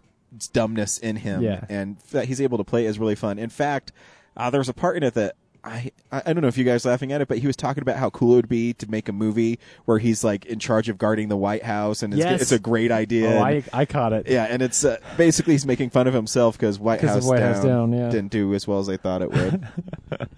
dumbness 0.53 0.97
in 0.97 1.17
him 1.17 1.41
Yeah. 1.43 1.65
and 1.69 1.97
that 2.11 2.25
he's 2.25 2.41
able 2.41 2.57
to 2.57 2.63
play 2.63 2.85
is 2.85 2.97
really 2.99 3.15
fun. 3.15 3.37
In 3.37 3.49
fact 3.49 3.91
uh, 4.37 4.49
there 4.49 4.59
was 4.59 4.69
a 4.69 4.73
part 4.73 4.97
in 4.97 5.03
it 5.03 5.13
that 5.15 5.35
I, 5.64 5.91
I 6.12 6.24
I 6.26 6.34
don't 6.34 6.41
know 6.41 6.47
if 6.47 6.57
you 6.57 6.64
guys 6.64 6.86
are 6.86 6.89
laughing 6.89 7.12
at 7.12 7.22
it, 7.22 7.28
but 7.28 7.38
he 7.38 7.45
was 7.45 7.55
talking 7.55 7.84
about 7.84 7.97
how 7.97 8.09
cool 8.09 8.34
it 8.34 8.36
would 8.38 8.49
be 8.49 8.74
to 8.74 8.89
make 8.89 9.07
a 9.07 9.12
movie 9.12 9.59
where 9.86 9.99
he's 9.99 10.24
like 10.24 10.45
in 10.45 10.57
charge 10.57 10.89
of 10.89 10.97
guarding 10.97 11.28
the 11.30 11.38
White 11.38 11.64
House, 11.64 12.01
and 12.01 12.14
it's, 12.14 12.20
Yes. 12.24 12.41
it's 12.41 12.51
a 12.51 12.57
great 12.59 12.91
idea. 12.91 13.28
Oh, 13.30 13.43
and- 13.43 13.64
I 13.74 13.82
I 13.82 13.86
caught 13.86 14.12
it. 14.14 14.28
yeah, 14.28 14.45
and 14.49 14.62
it's 14.64 14.84
uh, 14.84 14.97
basically 15.18 15.53
he's 15.53 15.66
making 15.66 15.91
fun 15.91 16.07
of 16.07 16.14
himself 16.16 16.57
because 16.57 16.80
White 16.80 16.99
'Cause 17.01 17.09
of 17.09 17.16
House, 17.16 17.26
White 17.30 17.39
down, 17.39 17.53
House 17.53 17.64
Down, 17.64 17.93
yeah. 17.93 18.09
didn't 18.09 18.32
do 18.32 18.53
as 18.55 18.68
well 18.68 18.80
as 18.80 18.88
they 18.88 18.97
thought 18.97 19.22
it 19.22 19.30
would. 19.32 19.68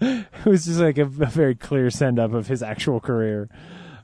it 0.02 0.44
was 0.44 0.66
just 0.66 0.80
like 0.80 0.98
a, 0.98 1.04
a 1.04 1.06
very 1.06 1.54
clear 1.54 1.88
send 1.90 2.18
up 2.18 2.34
of 2.34 2.48
his 2.48 2.62
actual 2.62 3.00
career. 3.00 3.48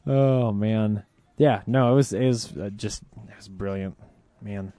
Oh 0.07 0.53
man, 0.53 1.05
yeah, 1.37 1.61
no, 1.67 1.93
it 1.93 1.97
was 1.97 2.13
it 2.15 2.27
was 2.27 2.57
uh, 2.57 2.71
just 2.75 3.03
it 3.29 3.37
was 3.37 3.49
brilliant, 3.49 3.97
man. 4.41 4.73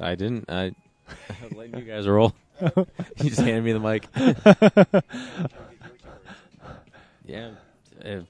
I 0.00 0.14
didn't. 0.14 0.48
I, 0.50 0.64
I 1.08 1.44
was 1.44 1.52
letting 1.54 1.76
you 1.78 1.84
guys 1.84 2.06
roll. 2.06 2.34
you 3.22 3.30
just 3.30 3.40
handed 3.40 3.64
me 3.64 3.72
the 3.72 3.80
mic. 3.80 4.06
yeah. 7.24 7.50
uh, 8.04 8.20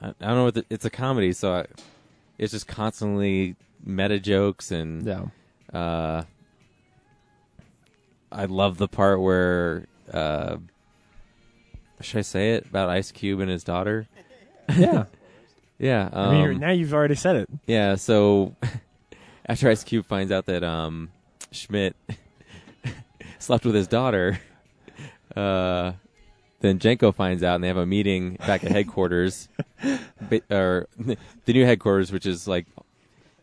I, 0.00 0.08
I 0.08 0.12
don't 0.20 0.36
know 0.36 0.44
what 0.44 0.54
the, 0.54 0.64
it's 0.70 0.84
a 0.84 0.90
comedy, 0.90 1.32
so 1.32 1.54
I, 1.54 1.66
it's 2.38 2.52
just 2.52 2.66
constantly 2.68 3.56
meta 3.84 4.18
jokes 4.20 4.70
and 4.70 5.04
Yeah. 5.06 5.26
uh, 5.72 6.24
I 8.30 8.44
love 8.44 8.76
the 8.78 8.88
part 8.88 9.20
where 9.20 9.86
uh, 10.12 10.58
should 12.00 12.18
I 12.18 12.22
say 12.22 12.52
it 12.54 12.66
about 12.66 12.90
Ice 12.90 13.10
Cube 13.10 13.40
and 13.40 13.50
his 13.50 13.64
daughter? 13.64 14.06
Yeah. 14.76 15.04
yeah. 15.78 16.10
I 16.12 16.30
mean, 16.30 16.50
um, 16.50 16.58
now 16.58 16.72
you've 16.72 16.92
already 16.92 17.14
said 17.14 17.36
it. 17.36 17.48
yeah, 17.66 17.94
so 17.94 18.54
after 19.46 19.70
Ice 19.70 19.82
Cube 19.82 20.04
finds 20.04 20.30
out 20.30 20.44
that 20.44 20.62
um, 20.62 21.08
Schmidt 21.52 21.96
slept 23.38 23.64
with 23.64 23.74
his 23.74 23.88
daughter, 23.88 24.38
uh, 25.36 25.92
then 26.60 26.78
Jenko 26.78 27.14
finds 27.14 27.42
out 27.42 27.56
and 27.56 27.64
they 27.64 27.68
have 27.68 27.76
a 27.76 27.86
meeting 27.86 28.36
back 28.46 28.64
at 28.64 28.72
headquarters, 28.72 29.48
or 30.50 30.88
the 30.98 31.16
new 31.52 31.64
headquarters, 31.64 32.10
which 32.12 32.26
is 32.26 32.48
like, 32.48 32.66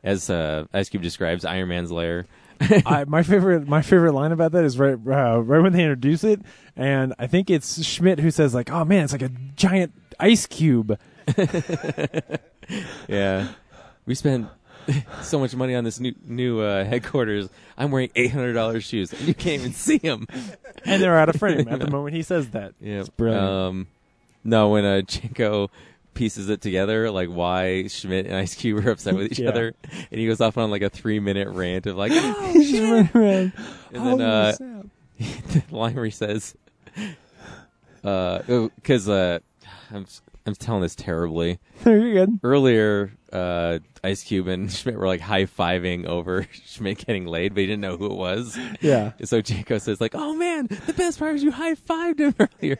as 0.03 0.29
uh, 0.29 0.65
Ice 0.73 0.89
Cube 0.89 1.03
describes, 1.03 1.45
Iron 1.45 1.69
Man's 1.69 1.91
lair. 1.91 2.25
I, 2.85 3.03
my 3.05 3.23
favorite 3.23 3.67
my 3.67 3.81
favorite 3.81 4.13
line 4.13 4.31
about 4.31 4.53
that 4.53 4.63
is 4.63 4.79
right 4.79 4.93
uh, 4.93 5.41
right 5.41 5.61
when 5.61 5.73
they 5.73 5.81
introduce 5.81 6.23
it, 6.23 6.41
and 6.77 7.13
I 7.19 7.27
think 7.27 7.49
it's 7.49 7.83
Schmidt 7.83 8.19
who 8.19 8.31
says 8.31 8.53
like, 8.53 8.71
"Oh 8.71 8.85
man, 8.85 9.03
it's 9.03 9.11
like 9.11 9.21
a 9.21 9.31
giant 9.57 9.91
ice 10.21 10.45
cube." 10.45 10.97
yeah, 13.09 13.49
we 14.05 14.15
spent 14.15 14.47
so 15.21 15.39
much 15.39 15.55
money 15.55 15.75
on 15.75 15.83
this 15.83 15.99
new 15.99 16.13
new 16.25 16.59
uh, 16.61 16.83
headquarters. 16.85 17.49
I'm 17.77 17.91
wearing 17.91 18.09
eight 18.15 18.31
hundred 18.31 18.53
dollars 18.53 18.83
shoes, 18.83 19.11
and 19.13 19.21
you 19.21 19.33
can't 19.33 19.61
even 19.61 19.73
see 19.73 19.97
them. 19.97 20.27
And 20.87 21.01
they're 21.01 21.17
out 21.17 21.29
of 21.29 21.37
frame 21.37 21.67
at 21.71 21.79
the 21.79 21.89
moment 21.89 22.15
he 22.15 22.21
says 22.21 22.49
that. 22.51 22.73
Yeah, 22.79 22.99
It's 22.99 23.09
brilliant. 23.09 23.43
Um, 23.43 23.87
no, 24.43 24.69
when 24.69 24.85
uh, 24.85 25.01
Jenko 25.03 25.69
pieces 26.13 26.47
it 26.49 26.61
together, 26.61 27.09
like 27.09 27.27
why 27.29 27.87
Schmidt 27.87 28.27
and 28.27 28.35
Ice 28.35 28.53
Cube 28.53 28.85
are 28.85 28.91
upset 28.91 29.15
with 29.15 29.31
each 29.31 29.39
Yeah. 29.39 29.49
other, 29.49 29.73
and 30.11 30.19
he 30.19 30.27
goes 30.27 30.41
off 30.41 30.59
on 30.59 30.69
like 30.69 30.83
a 30.83 30.91
three 30.91 31.19
minute 31.19 31.47
rant 31.49 31.87
of 31.87 31.97
like, 31.97 32.11
oh, 32.13 32.51
He's 32.53 32.69
just 32.69 32.83
running 32.83 33.09
around. 33.15 33.53
and 33.93 34.05
then 34.05 34.21
uh, 34.21 34.51
snap. 34.51 34.85
the 35.17 35.63
line 35.71 35.95
where 35.95 36.05
he 36.05 36.11
says, 36.11 36.55
because 38.01 39.09
uh, 39.09 39.39
I'm 39.91 40.03
s- 40.03 40.21
I'm 40.45 40.53
telling 40.55 40.81
this 40.83 40.95
terribly. 40.95 41.57
You're 41.85 42.13
good. 42.13 42.39
Earlier, 42.43 43.11
uh, 43.35 43.79
Ice 44.03 44.23
Cube 44.23 44.47
and 44.47 44.71
Schmidt 44.71 44.95
were 44.95 45.07
like 45.07 45.21
high 45.21 45.45
fiving 45.45 46.05
over 46.05 46.47
Schmidt 46.65 46.99
getting 47.05 47.25
laid, 47.25 47.53
but 47.53 47.61
he 47.61 47.67
didn't 47.67 47.81
know 47.81 47.97
who 47.97 48.05
it 48.07 48.15
was. 48.15 48.57
Yeah. 48.81 49.11
So 49.25 49.41
Jenko 49.41 49.81
says 49.81 49.99
like, 49.99 50.15
"Oh 50.15 50.35
man, 50.35 50.67
the 50.67 50.93
best 50.93 51.19
part 51.19 51.33
was 51.33 51.43
you 51.43 51.51
high 51.51 51.75
fived 51.75 52.19
him 52.19 52.35
earlier." 52.39 52.79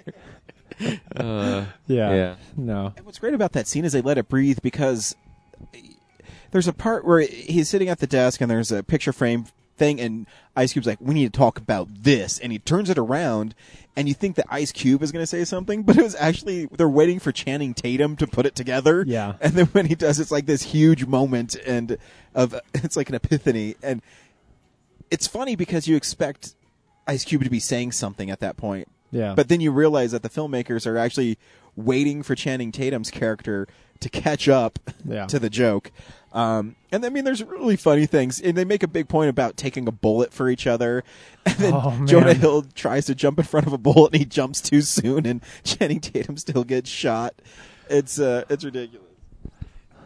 uh, 1.16 1.66
Yeah. 1.88 2.14
yeah. 2.14 2.36
No. 2.58 2.93
And 2.95 3.06
what's 3.06 3.20
great 3.20 3.34
about 3.34 3.53
that 3.53 3.68
scene 3.68 3.86
is 3.86 3.93
they 3.93 4.01
let 4.01 4.18
it 4.18 4.28
breathe 4.30 4.60
because 4.62 5.16
there's 6.51 6.68
a 6.68 6.74
part 6.74 7.06
where 7.06 7.20
he's 7.22 7.70
sitting 7.70 7.89
at 7.89 7.99
the 7.99 8.08
desk 8.08 8.41
and 8.41 8.49
there's 8.49 8.72
a 8.72 8.84
picture 8.84 9.12
frame 9.14 9.45
thing 9.78 9.99
and 9.99 10.26
Ice 10.55 10.73
Cube's 10.73 10.88
like, 10.88 10.99
"We 11.01 11.13
need 11.13 11.34
to 11.34 11.38
talk 11.38 11.57
about 11.57 11.89
this," 12.03 12.39
and 12.39 12.51
he 12.51 12.59
turns 12.59 12.89
it 12.89 12.97
around. 12.97 13.55
And 13.97 14.09
you 14.09 14.13
think 14.13 14.36
that 14.36 14.45
Ice 14.49 14.73
Cube 14.73 15.01
is 15.01 15.11
going 15.11 15.23
to 15.23 15.28
say 15.28 15.45
something, 15.45 15.84
but 15.84 15.97
it 15.97 16.03
was 16.03 16.15
actually 16.15 16.65
they're 16.65 16.89
waiting 16.89 17.19
for 17.19 17.32
Channing 17.32 17.73
Tatum 17.73 18.15
to 18.17 18.28
put 18.28 18.45
it 18.45 18.55
together. 18.55 19.03
Yeah. 19.07 19.34
And 19.41 19.53
then 19.53 19.67
when 19.67 19.86
he 19.86 19.95
does, 19.95 20.19
it's 20.19 20.32
like 20.32 20.45
this 20.45 20.63
huge 20.63 21.05
moment, 21.05 21.55
and 21.65 21.97
of 22.34 22.59
it's 22.73 22.95
like 22.95 23.09
an 23.09 23.15
epiphany, 23.15 23.76
and 23.82 24.01
it's 25.11 25.28
funny 25.28 25.55
because 25.55 25.88
you 25.88 25.95
expect 25.95 26.55
Ice 27.07 27.23
Cube 27.23 27.43
to 27.43 27.49
be 27.49 27.59
saying 27.59 27.91
something 27.91 28.30
at 28.30 28.39
that 28.39 28.57
point. 28.57 28.88
Yeah. 29.11 29.34
But 29.36 29.49
then 29.49 29.61
you 29.61 29.71
realize 29.71 30.11
that 30.11 30.23
the 30.23 30.30
filmmakers 30.30 30.88
are 30.88 30.97
actually 30.97 31.38
waiting 31.76 32.23
for 32.23 32.36
Channing 32.36 32.71
Tatum's 32.71 33.11
character 33.11 33.67
to 34.02 34.10
catch 34.10 34.48
up 34.50 34.80
Yeah. 35.08 35.26
to 35.28 35.39
the 35.39 35.50
joke. 35.50 35.91
Um, 36.34 36.76
and 36.91 37.06
I 37.06 37.10
mean, 37.10 37.24
there's 37.24 37.41
really 37.43 37.78
funny 37.78 38.06
things, 38.06 38.41
and 38.41 38.58
they 38.58 38.66
make 38.66 38.84
a 38.84 38.88
big 38.89 39.08
point 39.08 39.30
about 39.30 39.56
taking 39.56 39.88
a 39.88 39.91
bullet 39.91 40.34
for 40.34 40.50
each 40.50 40.68
other. 40.68 41.04
And 41.46 41.56
then 41.58 41.74
Oh. 41.76 42.06
Jonah 42.06 42.34
Hill 42.34 42.66
tries 42.74 43.06
to 43.06 43.16
jump 43.16 43.38
in 43.39 43.46
front 43.46 43.68
of 43.68 43.74
a 43.74 43.78
bullet, 43.78 44.14
and 44.14 44.20
he 44.20 44.26
jumps 44.26 44.60
too 44.62 44.82
soon, 44.82 45.26
and 45.26 45.41
Channing 45.64 46.02
Tatum 46.02 46.38
still 46.38 46.64
gets 46.64 46.89
shot. 46.89 47.36
It's 47.89 48.20
uh, 48.20 48.43
it's 48.50 48.64
ridiculous. 48.66 49.06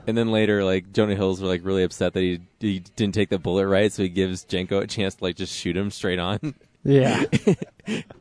And 0.05 0.17
then 0.17 0.31
later, 0.31 0.63
like 0.63 0.91
Jonah 0.91 1.15
Hill's 1.15 1.41
like 1.41 1.61
really 1.63 1.83
upset 1.83 2.13
that 2.13 2.21
he 2.21 2.41
he 2.59 2.79
didn't 2.95 3.15
take 3.15 3.29
the 3.29 3.39
bullet 3.39 3.67
right, 3.67 3.91
so 3.91 4.03
he 4.03 4.09
gives 4.09 4.43
Jenko 4.45 4.81
a 4.83 4.87
chance 4.87 5.15
to 5.15 5.23
like 5.23 5.35
just 5.37 5.53
shoot 5.55 5.75
him 5.77 5.89
straight 5.91 6.19
on. 6.19 6.39
Yeah. 6.81 7.25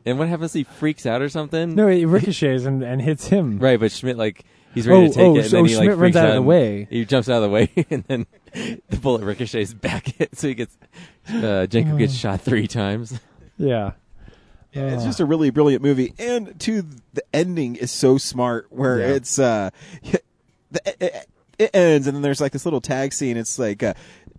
and 0.05 0.19
what 0.19 0.27
happens? 0.27 0.51
He 0.51 0.65
freaks 0.65 1.05
out 1.05 1.21
or 1.21 1.29
something. 1.29 1.75
No, 1.75 1.87
it 1.87 2.03
ricochets 2.05 2.65
and, 2.65 2.83
and 2.83 3.01
hits 3.01 3.27
him. 3.27 3.57
Right, 3.57 3.79
but 3.79 3.89
Schmidt 3.89 4.17
like 4.17 4.43
he's 4.73 4.87
ready 4.87 5.05
Oh, 5.05 5.07
to 5.07 5.13
take 5.13 5.23
oh, 5.25 5.35
it, 5.35 5.39
and 5.39 5.49
so 5.49 5.55
then 5.57 5.65
he 5.65 5.77
like 5.77 5.87
runs 5.89 5.99
freaks 5.99 6.17
out 6.17 6.29
of 6.29 6.35
the 6.35 6.41
way. 6.41 6.87
He 6.89 7.05
jumps 7.05 7.29
out 7.29 7.37
of 7.37 7.43
the 7.43 7.49
way, 7.49 7.71
and 7.89 8.03
then 8.07 8.25
the 8.89 8.97
bullet 8.97 9.23
ricochets 9.23 9.73
back 9.73 10.19
at 10.21 10.35
so 10.37 10.47
he 10.47 10.53
gets 10.55 10.77
uh, 11.29 11.67
Jenko 11.69 11.97
gets 11.97 12.13
shot 12.13 12.41
three 12.41 12.67
times. 12.67 13.19
Yeah. 13.61 13.91
Yeah, 14.71 14.93
it's 14.93 15.03
Oh. 15.03 15.07
just 15.07 15.19
a 15.19 15.25
really 15.25 15.49
brilliant 15.49 15.83
movie, 15.83 16.13
and 16.17 16.57
to 16.61 16.81
the 17.13 17.23
ending 17.33 17.75
is 17.75 17.91
so 17.91 18.17
smart. 18.17 18.67
Where 18.69 18.99
Yeah. 18.99 19.07
it's 19.15 19.37
uh, 19.37 19.69
the, 20.71 20.81
it, 21.05 21.27
it 21.57 21.69
ends, 21.73 22.07
and 22.07 22.15
then 22.15 22.21
there's 22.21 22.39
like 22.39 22.53
this 22.53 22.65
little 22.65 22.79
tag 22.79 23.11
scene. 23.11 23.35
It's 23.35 23.59
like, 23.59 23.83
uh, 23.83 23.95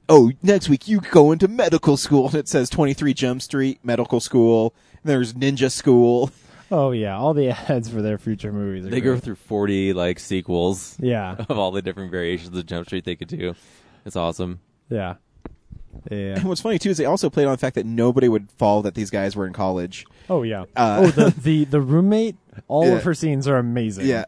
oh, 0.09 0.31
next 0.43 0.71
week 0.71 0.89
you 0.89 1.01
go 1.01 1.33
into 1.33 1.49
medical 1.49 1.97
school, 1.99 2.27
and 2.27 2.35
it 2.37 2.49
says 2.49 2.71
23 2.71 3.13
Jump 3.13 3.43
Street 3.43 3.81
Medical 3.83 4.21
School. 4.21 4.73
And 5.03 5.11
there's 5.11 5.35
Ninja 5.35 5.71
School. 5.71 6.31
Oh 6.71 6.91
yeah, 6.93 7.17
all 7.17 7.35
the 7.35 7.49
ads 7.71 7.89
for 7.89 8.03
their 8.03 8.19
future 8.19 8.53
movies. 8.53 8.87
Are 8.87 8.91
They 8.91 9.01
great. 9.01 9.15
go 9.15 9.19
through 9.21 9.35
forty 9.37 9.93
like 9.93 10.19
sequels. 10.19 10.97
Yeah. 11.01 11.37
of 11.49 11.59
all 11.59 11.71
the 11.71 11.83
different 11.83 12.11
variations 12.11 12.57
of 12.57 12.67
Jump 12.67 12.87
Street 12.87 13.05
they 13.05 13.17
could 13.17 13.29
do. 13.29 13.55
It's 14.05 14.17
awesome. 14.17 14.61
Yeah. 14.89 15.17
Yeah. 16.11 16.37
And 16.37 16.45
what's 16.45 16.61
funny 16.61 16.79
too 16.79 16.91
is 16.91 16.99
they 16.99 17.05
also 17.05 17.29
played 17.29 17.47
on 17.47 17.53
the 17.53 17.59
fact 17.59 17.75
that 17.75 17.85
nobody 17.85 18.29
would 18.29 18.51
fall 18.53 18.83
that 18.83 18.95
these 18.95 19.11
guys 19.11 19.35
were 19.35 19.47
in 19.47 19.53
college. 19.53 20.07
Oh 20.29 20.43
yeah. 20.43 20.63
Uh, 20.77 21.03
oh 21.05 21.07
the, 21.11 21.31
the 21.43 21.65
the 21.65 21.81
roommate 21.81 22.37
All 22.69 22.87
Yeah. 22.87 22.93
of 22.95 23.03
her 23.05 23.15
scenes 23.15 23.49
are 23.49 23.57
amazing. 23.57 24.07
Yeah. 24.07 24.25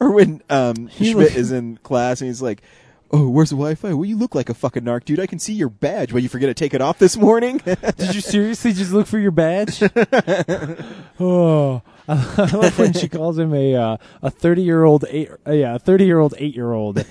or 0.00 0.12
when 0.12 0.40
um, 0.48 0.88
Schmidt 0.90 1.34
is 1.36 1.50
in 1.52 1.78
class 1.78 2.20
and 2.20 2.28
he's 2.28 2.40
like, 2.42 2.62
"Oh, 3.10 3.28
where's 3.28 3.50
the 3.50 3.56
Wi-Fi? 3.56 3.92
Well, 3.94 4.04
you 4.04 4.16
look 4.16 4.34
like 4.34 4.48
a 4.48 4.54
fucking 4.54 4.82
narc, 4.84 5.04
dude. 5.04 5.20
I 5.20 5.26
can 5.26 5.38
see 5.38 5.52
your 5.52 5.68
badge. 5.68 6.12
Well, 6.12 6.22
you 6.22 6.28
forget 6.28 6.48
to 6.48 6.54
take 6.54 6.74
it 6.74 6.80
off 6.80 6.98
this 6.98 7.16
morning." 7.16 7.58
Did 7.64 8.14
you 8.14 8.20
seriously 8.20 8.72
just 8.72 8.92
look 8.92 9.06
for 9.06 9.18
your 9.18 9.30
badge? 9.30 9.82
oh, 11.20 11.82
I 12.08 12.50
love 12.52 12.78
when 12.78 12.92
she 12.92 13.08
calls 13.10 13.38
him 13.38 13.54
a 13.54 13.74
uh, 13.74 13.96
a 14.22 14.30
thirty 14.30 14.62
year 14.62 14.84
old 14.84 15.04
eight 15.08 15.30
uh, 15.46 15.52
yeah 15.52 15.74
a 15.74 15.78
thirty 15.78 16.04
year 16.06 16.18
old 16.18 16.34
eight 16.38 16.54
year 16.54 16.72
old 16.72 17.04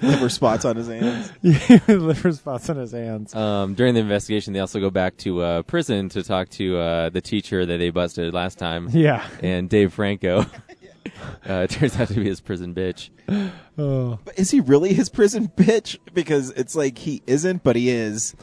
Liver 0.00 0.28
spots 0.28 0.64
on 0.64 0.76
his 0.76 0.86
hands. 0.86 1.32
liver 1.88 2.32
spots 2.32 2.70
on 2.70 2.76
his 2.76 2.92
hands. 2.92 3.34
Um, 3.34 3.74
during 3.74 3.94
the 3.94 4.00
investigation, 4.00 4.52
they 4.52 4.60
also 4.60 4.78
go 4.80 4.90
back 4.90 5.16
to 5.18 5.42
uh, 5.42 5.62
prison 5.62 6.08
to 6.10 6.22
talk 6.22 6.48
to 6.50 6.78
uh, 6.78 7.08
the 7.10 7.20
teacher 7.20 7.66
that 7.66 7.78
they 7.78 7.90
busted 7.90 8.32
last 8.32 8.58
time. 8.58 8.88
Yeah. 8.92 9.26
and 9.42 9.68
Dave 9.68 9.92
Franco. 9.92 10.46
uh, 11.48 11.52
it 11.64 11.70
turns 11.70 11.98
out 11.98 12.08
to 12.08 12.14
be 12.14 12.24
his 12.24 12.40
prison 12.40 12.74
bitch. 12.74 13.10
Oh. 13.78 14.18
But 14.24 14.38
is 14.38 14.50
he 14.50 14.60
really 14.60 14.92
his 14.94 15.08
prison 15.08 15.48
bitch? 15.56 15.98
Because 16.14 16.50
it's 16.50 16.74
like 16.74 16.98
he 16.98 17.22
isn't, 17.26 17.62
but 17.62 17.76
he 17.76 17.90
is. 17.90 18.34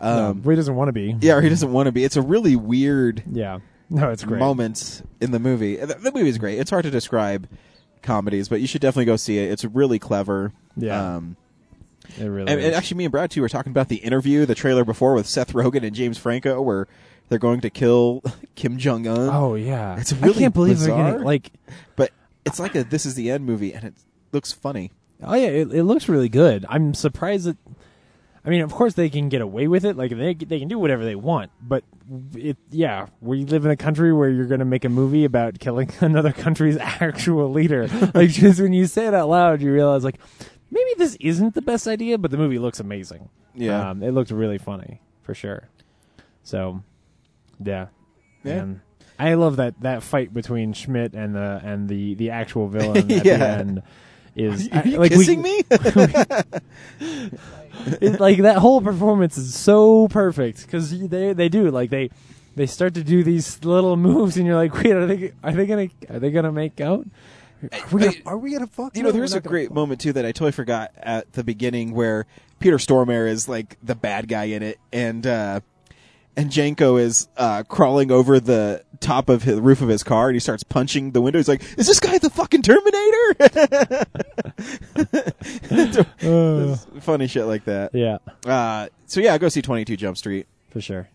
No, 0.00 0.30
Um, 0.30 0.42
he 0.42 0.54
doesn't 0.54 0.74
want 0.76 0.88
to 0.88 0.92
be. 0.92 1.16
yeah, 1.20 1.34
or 1.34 1.40
he 1.40 1.48
doesn't 1.48 1.72
want 1.72 1.86
to 1.86 1.92
be. 1.92 2.04
It's 2.04 2.16
a 2.16 2.22
really 2.22 2.56
weird 2.56 3.22
Yeah. 3.30 3.58
No, 3.90 4.10
it's 4.10 4.22
great. 4.24 4.38
Moments 4.38 5.02
in 5.20 5.30
the 5.30 5.38
movie. 5.38 5.76
The, 5.76 5.94
the 5.94 6.12
movie 6.12 6.28
is 6.28 6.36
great. 6.38 6.58
It's 6.58 6.70
hard 6.70 6.84
to 6.84 6.90
describe 6.90 7.48
comedies, 8.02 8.48
but 8.48 8.60
you 8.60 8.66
should 8.66 8.80
definitely 8.82 9.06
go 9.06 9.16
see 9.16 9.38
it. 9.38 9.50
It's 9.50 9.64
really 9.64 9.98
clever. 9.98 10.52
Yeah. 10.76 11.16
Um, 11.16 11.36
It 12.18 12.24
really 12.26 12.50
and, 12.52 12.60
is. 12.60 12.66
and 12.66 12.74
actually, 12.74 12.98
me 12.98 13.04
and 13.06 13.12
Brad 13.12 13.30
too 13.30 13.40
were 13.40 13.48
talking 13.48 13.70
about 13.72 13.88
the 13.88 13.96
interview, 13.96 14.44
the 14.46 14.54
trailer 14.54 14.84
before 14.84 15.14
with 15.14 15.26
Seth 15.26 15.52
Rogen 15.54 15.82
and 15.84 15.94
James 15.96 16.18
Franco, 16.18 16.60
where 16.60 16.86
they're 17.28 17.38
going 17.38 17.60
to 17.60 17.70
kill 17.70 18.22
Kim 18.54 18.78
Jong 18.78 19.06
Un. 19.06 19.28
Oh 19.32 19.54
yeah, 19.54 19.98
it's 19.98 20.12
really 20.12 20.36
I 20.36 20.38
can't 20.38 20.54
believe 20.54 20.76
bizarre, 20.76 20.96
they're 20.96 21.12
getting 21.12 21.26
like. 21.26 21.52
but 21.96 22.10
it's 22.44 22.58
like 22.58 22.74
a 22.74 22.84
"This 22.84 23.06
Is 23.06 23.14
the 23.14 23.30
End" 23.30 23.44
movie, 23.44 23.72
and 23.74 23.84
it 23.84 23.94
looks 24.32 24.52
funny. 24.52 24.90
Oh 25.22 25.34
yeah, 25.34 25.48
it, 25.48 25.72
it 25.72 25.84
looks 25.84 26.08
really 26.08 26.28
good. 26.28 26.64
I'm 26.68 26.94
surprised 26.94 27.46
that. 27.46 27.56
I 28.44 28.50
mean, 28.50 28.62
of 28.62 28.72
course 28.72 28.94
they 28.94 29.10
can 29.10 29.28
get 29.28 29.42
away 29.42 29.68
with 29.68 29.84
it. 29.84 29.96
Like 29.96 30.10
they 30.16 30.32
they 30.34 30.58
can 30.58 30.68
do 30.68 30.78
whatever 30.78 31.04
they 31.04 31.16
want. 31.16 31.50
But 31.60 31.84
it 32.34 32.56
yeah, 32.70 33.06
we 33.20 33.44
live 33.44 33.64
in 33.64 33.70
a 33.70 33.76
country 33.76 34.12
where 34.12 34.30
you're 34.30 34.46
going 34.46 34.60
to 34.60 34.64
make 34.64 34.84
a 34.84 34.88
movie 34.88 35.24
about 35.24 35.58
killing 35.58 35.90
another 36.00 36.32
country's 36.32 36.76
actual 36.80 37.50
leader. 37.50 37.88
like 38.14 38.30
just 38.30 38.60
when 38.60 38.72
you 38.72 38.86
say 38.86 39.06
it 39.06 39.14
out 39.14 39.28
loud, 39.28 39.60
you 39.60 39.72
realize 39.72 40.04
like 40.04 40.18
maybe 40.70 40.90
this 40.96 41.16
isn't 41.20 41.54
the 41.54 41.62
best 41.62 41.86
idea, 41.86 42.16
but 42.16 42.30
the 42.30 42.38
movie 42.38 42.58
looks 42.58 42.80
amazing. 42.80 43.28
Yeah. 43.54 43.90
um, 43.90 44.02
it 44.02 44.12
looked 44.12 44.30
really 44.30 44.58
funny 44.58 45.00
for 45.22 45.34
sure. 45.34 45.68
So, 46.42 46.82
yeah, 47.62 47.86
Yeah. 48.44 48.52
And 48.54 48.80
I 49.18 49.34
love 49.34 49.56
that 49.56 49.80
that 49.80 50.02
fight 50.02 50.32
between 50.32 50.72
Schmidt 50.72 51.14
and 51.14 51.34
the 51.34 51.60
and 51.64 51.88
the 51.88 52.14
the 52.14 52.30
actual 52.30 52.68
villain 52.68 53.10
at 53.10 53.24
Yeah. 53.24 53.36
the 53.38 53.48
end 53.48 53.82
is 54.36 54.68
Are 54.72 54.86
you 54.86 54.98
like 54.98 55.10
kissing 55.12 55.42
we, 55.42 55.56
me? 55.58 55.62
it, 58.00 58.20
like 58.20 58.38
that 58.38 58.56
whole 58.58 58.80
performance 58.80 59.36
is 59.38 59.54
so 59.54 60.08
perfect 60.08 60.62
because 60.62 60.90
they 61.08 61.32
they 61.32 61.48
do 61.48 61.70
like 61.70 61.90
they 61.90 62.10
they 62.56 62.66
start 62.66 62.94
to 62.94 63.04
do 63.04 63.22
these 63.22 63.64
little 63.64 63.96
moves 63.96 64.36
and 64.36 64.46
you're 64.46 64.56
like 64.56 64.74
wait 64.74 64.92
are 64.92 65.06
they 65.06 65.32
are 65.42 65.52
they 65.52 65.66
gonna 65.66 65.88
are 66.10 66.18
they 66.18 66.30
gonna 66.30 66.52
make 66.52 66.80
out 66.80 67.06
are 67.72 67.78
we 67.90 68.00
gonna, 68.02 68.12
are 68.26 68.38
we 68.38 68.52
gonna 68.52 68.66
fuck 68.68 68.96
You 68.96 69.02
No, 69.02 69.08
know, 69.08 69.14
we're 69.14 69.20
there's 69.20 69.32
a 69.32 69.36
not 69.36 69.42
gonna 69.44 69.50
great 69.50 69.68
fuck. 69.68 69.74
moment 69.74 70.00
too 70.00 70.12
that 70.12 70.24
I 70.24 70.30
totally 70.32 70.52
forgot 70.52 70.92
at 70.96 71.32
the 71.32 71.42
beginning 71.42 71.92
where 71.92 72.26
Peter 72.60 72.76
Stormare 72.76 73.28
is 73.28 73.48
like 73.48 73.76
the 73.82 73.94
bad 73.96 74.28
guy 74.28 74.44
in 74.44 74.62
it, 74.62 74.78
and 74.92 75.24
uh, 75.26 75.60
and 76.38 76.50
Jenko 76.50 76.98
is 77.00 77.28
uh, 77.36 77.62
crawling 77.64 78.10
over 78.10 78.40
the 78.40 78.82
top 79.00 79.28
of 79.28 79.42
his 79.42 79.58
roof 79.60 79.82
of 79.82 79.88
his 79.88 80.02
car, 80.02 80.28
and 80.28 80.34
he 80.36 80.40
starts 80.40 80.62
punching 80.62 81.10
the 81.12 81.20
window. 81.20 81.38
He's 81.38 81.48
like, 81.48 81.62
"Is 81.78 81.86
this 81.86 82.00
guy 82.00 82.16
the 82.18 82.30
fucking 82.30 82.62
Terminator?" 82.62 84.04
It's 85.70 86.86
funny 87.04 87.26
shit 87.26 87.46
like 87.46 87.64
that. 87.64 87.90
yeah 87.94 88.18
Uh, 88.46 88.88
so 89.06 89.20
yeah, 89.20 89.36
go 89.38 89.48
see 89.48 89.62
22 89.62 89.96
Jump 89.96 90.16
Street. 90.16 90.46
for 90.70 90.80
sure 90.80 91.08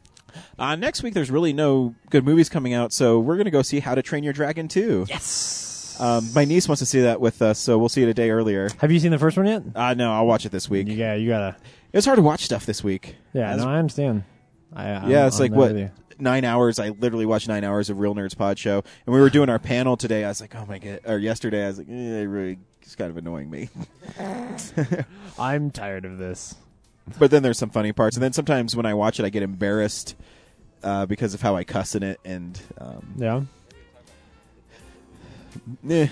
Uh, 0.58 0.76
next 0.76 1.04
week, 1.04 1.14
there's 1.14 1.30
really 1.32 1.54
no 1.54 1.96
good 2.10 2.26
movies 2.26 2.50
coming 2.50 2.74
out, 2.74 2.92
so 2.94 3.20
we're 3.20 3.38
gonna 3.38 3.52
go 3.52 3.62
see 3.62 3.80
How 3.80 3.96
to 3.96 4.02
Train 4.02 4.24
Your 4.24 4.34
Dragon 4.34 4.68
2. 4.68 5.06
yes 5.10 5.98
Um, 6.00 6.30
my 6.34 6.46
niece 6.46 6.68
wants 6.68 6.80
to 6.80 6.86
see 6.86 7.02
that 7.02 7.20
with 7.22 7.42
us, 7.42 7.60
so 7.60 7.78
we'll 7.78 7.90
see 7.90 8.02
it 8.04 8.10
a 8.10 8.14
day 8.14 8.30
earlier. 8.32 8.70
have 8.80 8.92
you 8.92 9.00
seen 9.00 9.12
the 9.12 9.20
first 9.20 9.38
one 9.38 9.46
yet 9.46 9.64
Uh, 9.76 9.94
no, 9.94 10.12
I'll 10.14 10.26
watch 10.28 10.46
it 10.46 10.52
this 10.52 10.70
week. 10.70 10.88
Yeah, 10.90 11.14
you 11.16 11.28
gotta 11.30 11.56
It's 11.92 12.06
hard 12.06 12.18
to 12.18 12.24
watch 12.24 12.42
stuff 12.46 12.66
this 12.66 12.84
week. 12.84 13.16
yeah 13.34 13.52
It's- 13.54 13.60
no 13.64 13.70
I 13.70 13.78
understand 13.78 14.24
I, 14.76 14.90
I'm- 14.90 15.10
yeah, 15.10 15.28
it's 15.28 15.40
I'm 15.40 15.52
like 15.52 15.52
what 15.54 15.92
nine 16.20 16.46
hours. 16.46 16.80
I 16.80 16.90
literally 16.90 17.26
watched 17.26 17.48
nine 17.48 17.64
hours 17.64 17.90
of 17.90 18.00
Real 18.00 18.16
Nerds 18.16 18.38
Pod 18.38 18.58
Show, 18.58 18.84
and 19.06 19.14
we 19.14 19.20
were 19.20 19.30
doing 19.30 19.50
our 19.50 19.60
panel 19.60 19.98
today. 19.98 20.24
I 20.24 20.30
was 20.30 20.42
like, 20.42 20.56
oh 20.56 20.66
my 20.66 20.80
god, 20.80 21.02
or 21.06 21.18
yesterday, 21.18 21.66
I 21.66 21.68
was 21.68 21.78
like, 21.80 21.90
eh, 21.90 22.22
it 22.22 22.26
really, 22.26 22.60
it's 22.82 22.96
kind 22.96 23.10
of 23.10 23.18
annoying 23.18 23.50
me. 23.50 23.70
I'm 25.40 25.72
tired 25.72 26.06
of 26.06 26.18
this 26.18 26.56
but 27.20 27.32
then 27.32 27.44
there's 27.44 27.58
some 27.58 27.70
funny 27.70 27.92
parts, 27.92 28.16
and 28.16 28.24
then 28.24 28.34
sometimes 28.34 28.76
when 28.76 28.86
I 28.86 28.94
watch 28.94 29.20
it, 29.20 29.26
I 29.26 29.30
get 29.30 29.44
embarrassed 29.44 30.16
uh, 30.84 31.06
because 31.06 31.34
of 31.34 31.42
how 31.42 31.56
I 31.56 31.64
cuss 31.64 31.96
in 31.96 32.04
it, 32.04 32.20
and 32.24 32.60
um, 32.78 33.14
yeah 33.18 33.42
eh. 35.90 36.08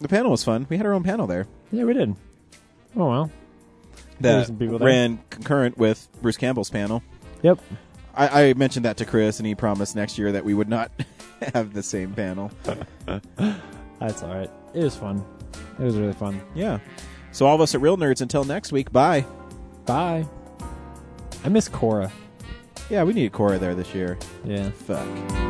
the 0.00 0.08
panel 0.08 0.30
was 0.30 0.44
fun. 0.44 0.66
We 0.68 0.76
had 0.76 0.86
our 0.86 0.92
own 0.92 1.02
panel 1.02 1.26
there 1.26 1.46
yeah 1.72 1.84
we 1.84 1.94
did 1.94 2.14
oh 2.96 3.08
well 3.08 3.30
that 4.20 4.50
ran 4.80 5.20
concurrent 5.30 5.78
with 5.78 6.08
Bruce 6.20 6.36
Campbell's 6.36 6.68
panel. 6.68 7.02
Yep 7.42 7.58
I, 8.14 8.48
I 8.48 8.54
mentioned 8.54 8.84
that 8.86 8.96
to 8.96 9.04
Chris, 9.04 9.38
and 9.38 9.46
he 9.46 9.54
promised 9.54 9.94
next 9.94 10.18
year 10.18 10.32
that 10.32 10.44
we 10.44 10.52
would 10.52 10.68
not 10.68 10.90
have 11.54 11.72
the 11.72 11.82
same 11.82 12.12
panel. 12.12 12.50
that's 14.00 14.22
all 14.22 14.34
right 14.34 14.50
it 14.74 14.82
was 14.82 14.96
fun 14.96 15.24
it 15.78 15.82
was 15.82 15.96
really 15.96 16.12
fun 16.12 16.40
Yeah. 16.54 16.78
So 17.32 17.46
all 17.46 17.54
of 17.54 17.60
us 17.60 17.74
at 17.76 17.80
Real 17.80 17.96
Nerds. 17.96 18.20
Until 18.20 18.42
next 18.44 18.72
week. 18.72 18.90
Bye. 18.92 19.24
bye 19.86 20.26
I 21.44 21.48
miss 21.48 21.68
Cora 21.68 22.10
Yeah, 22.90 23.04
we 23.04 23.12
need 23.12 23.30
Cora 23.32 23.58
there 23.58 23.74
this 23.74 23.94
year. 23.94 24.18
yeah 24.44 24.70
Fuck. 24.70 25.49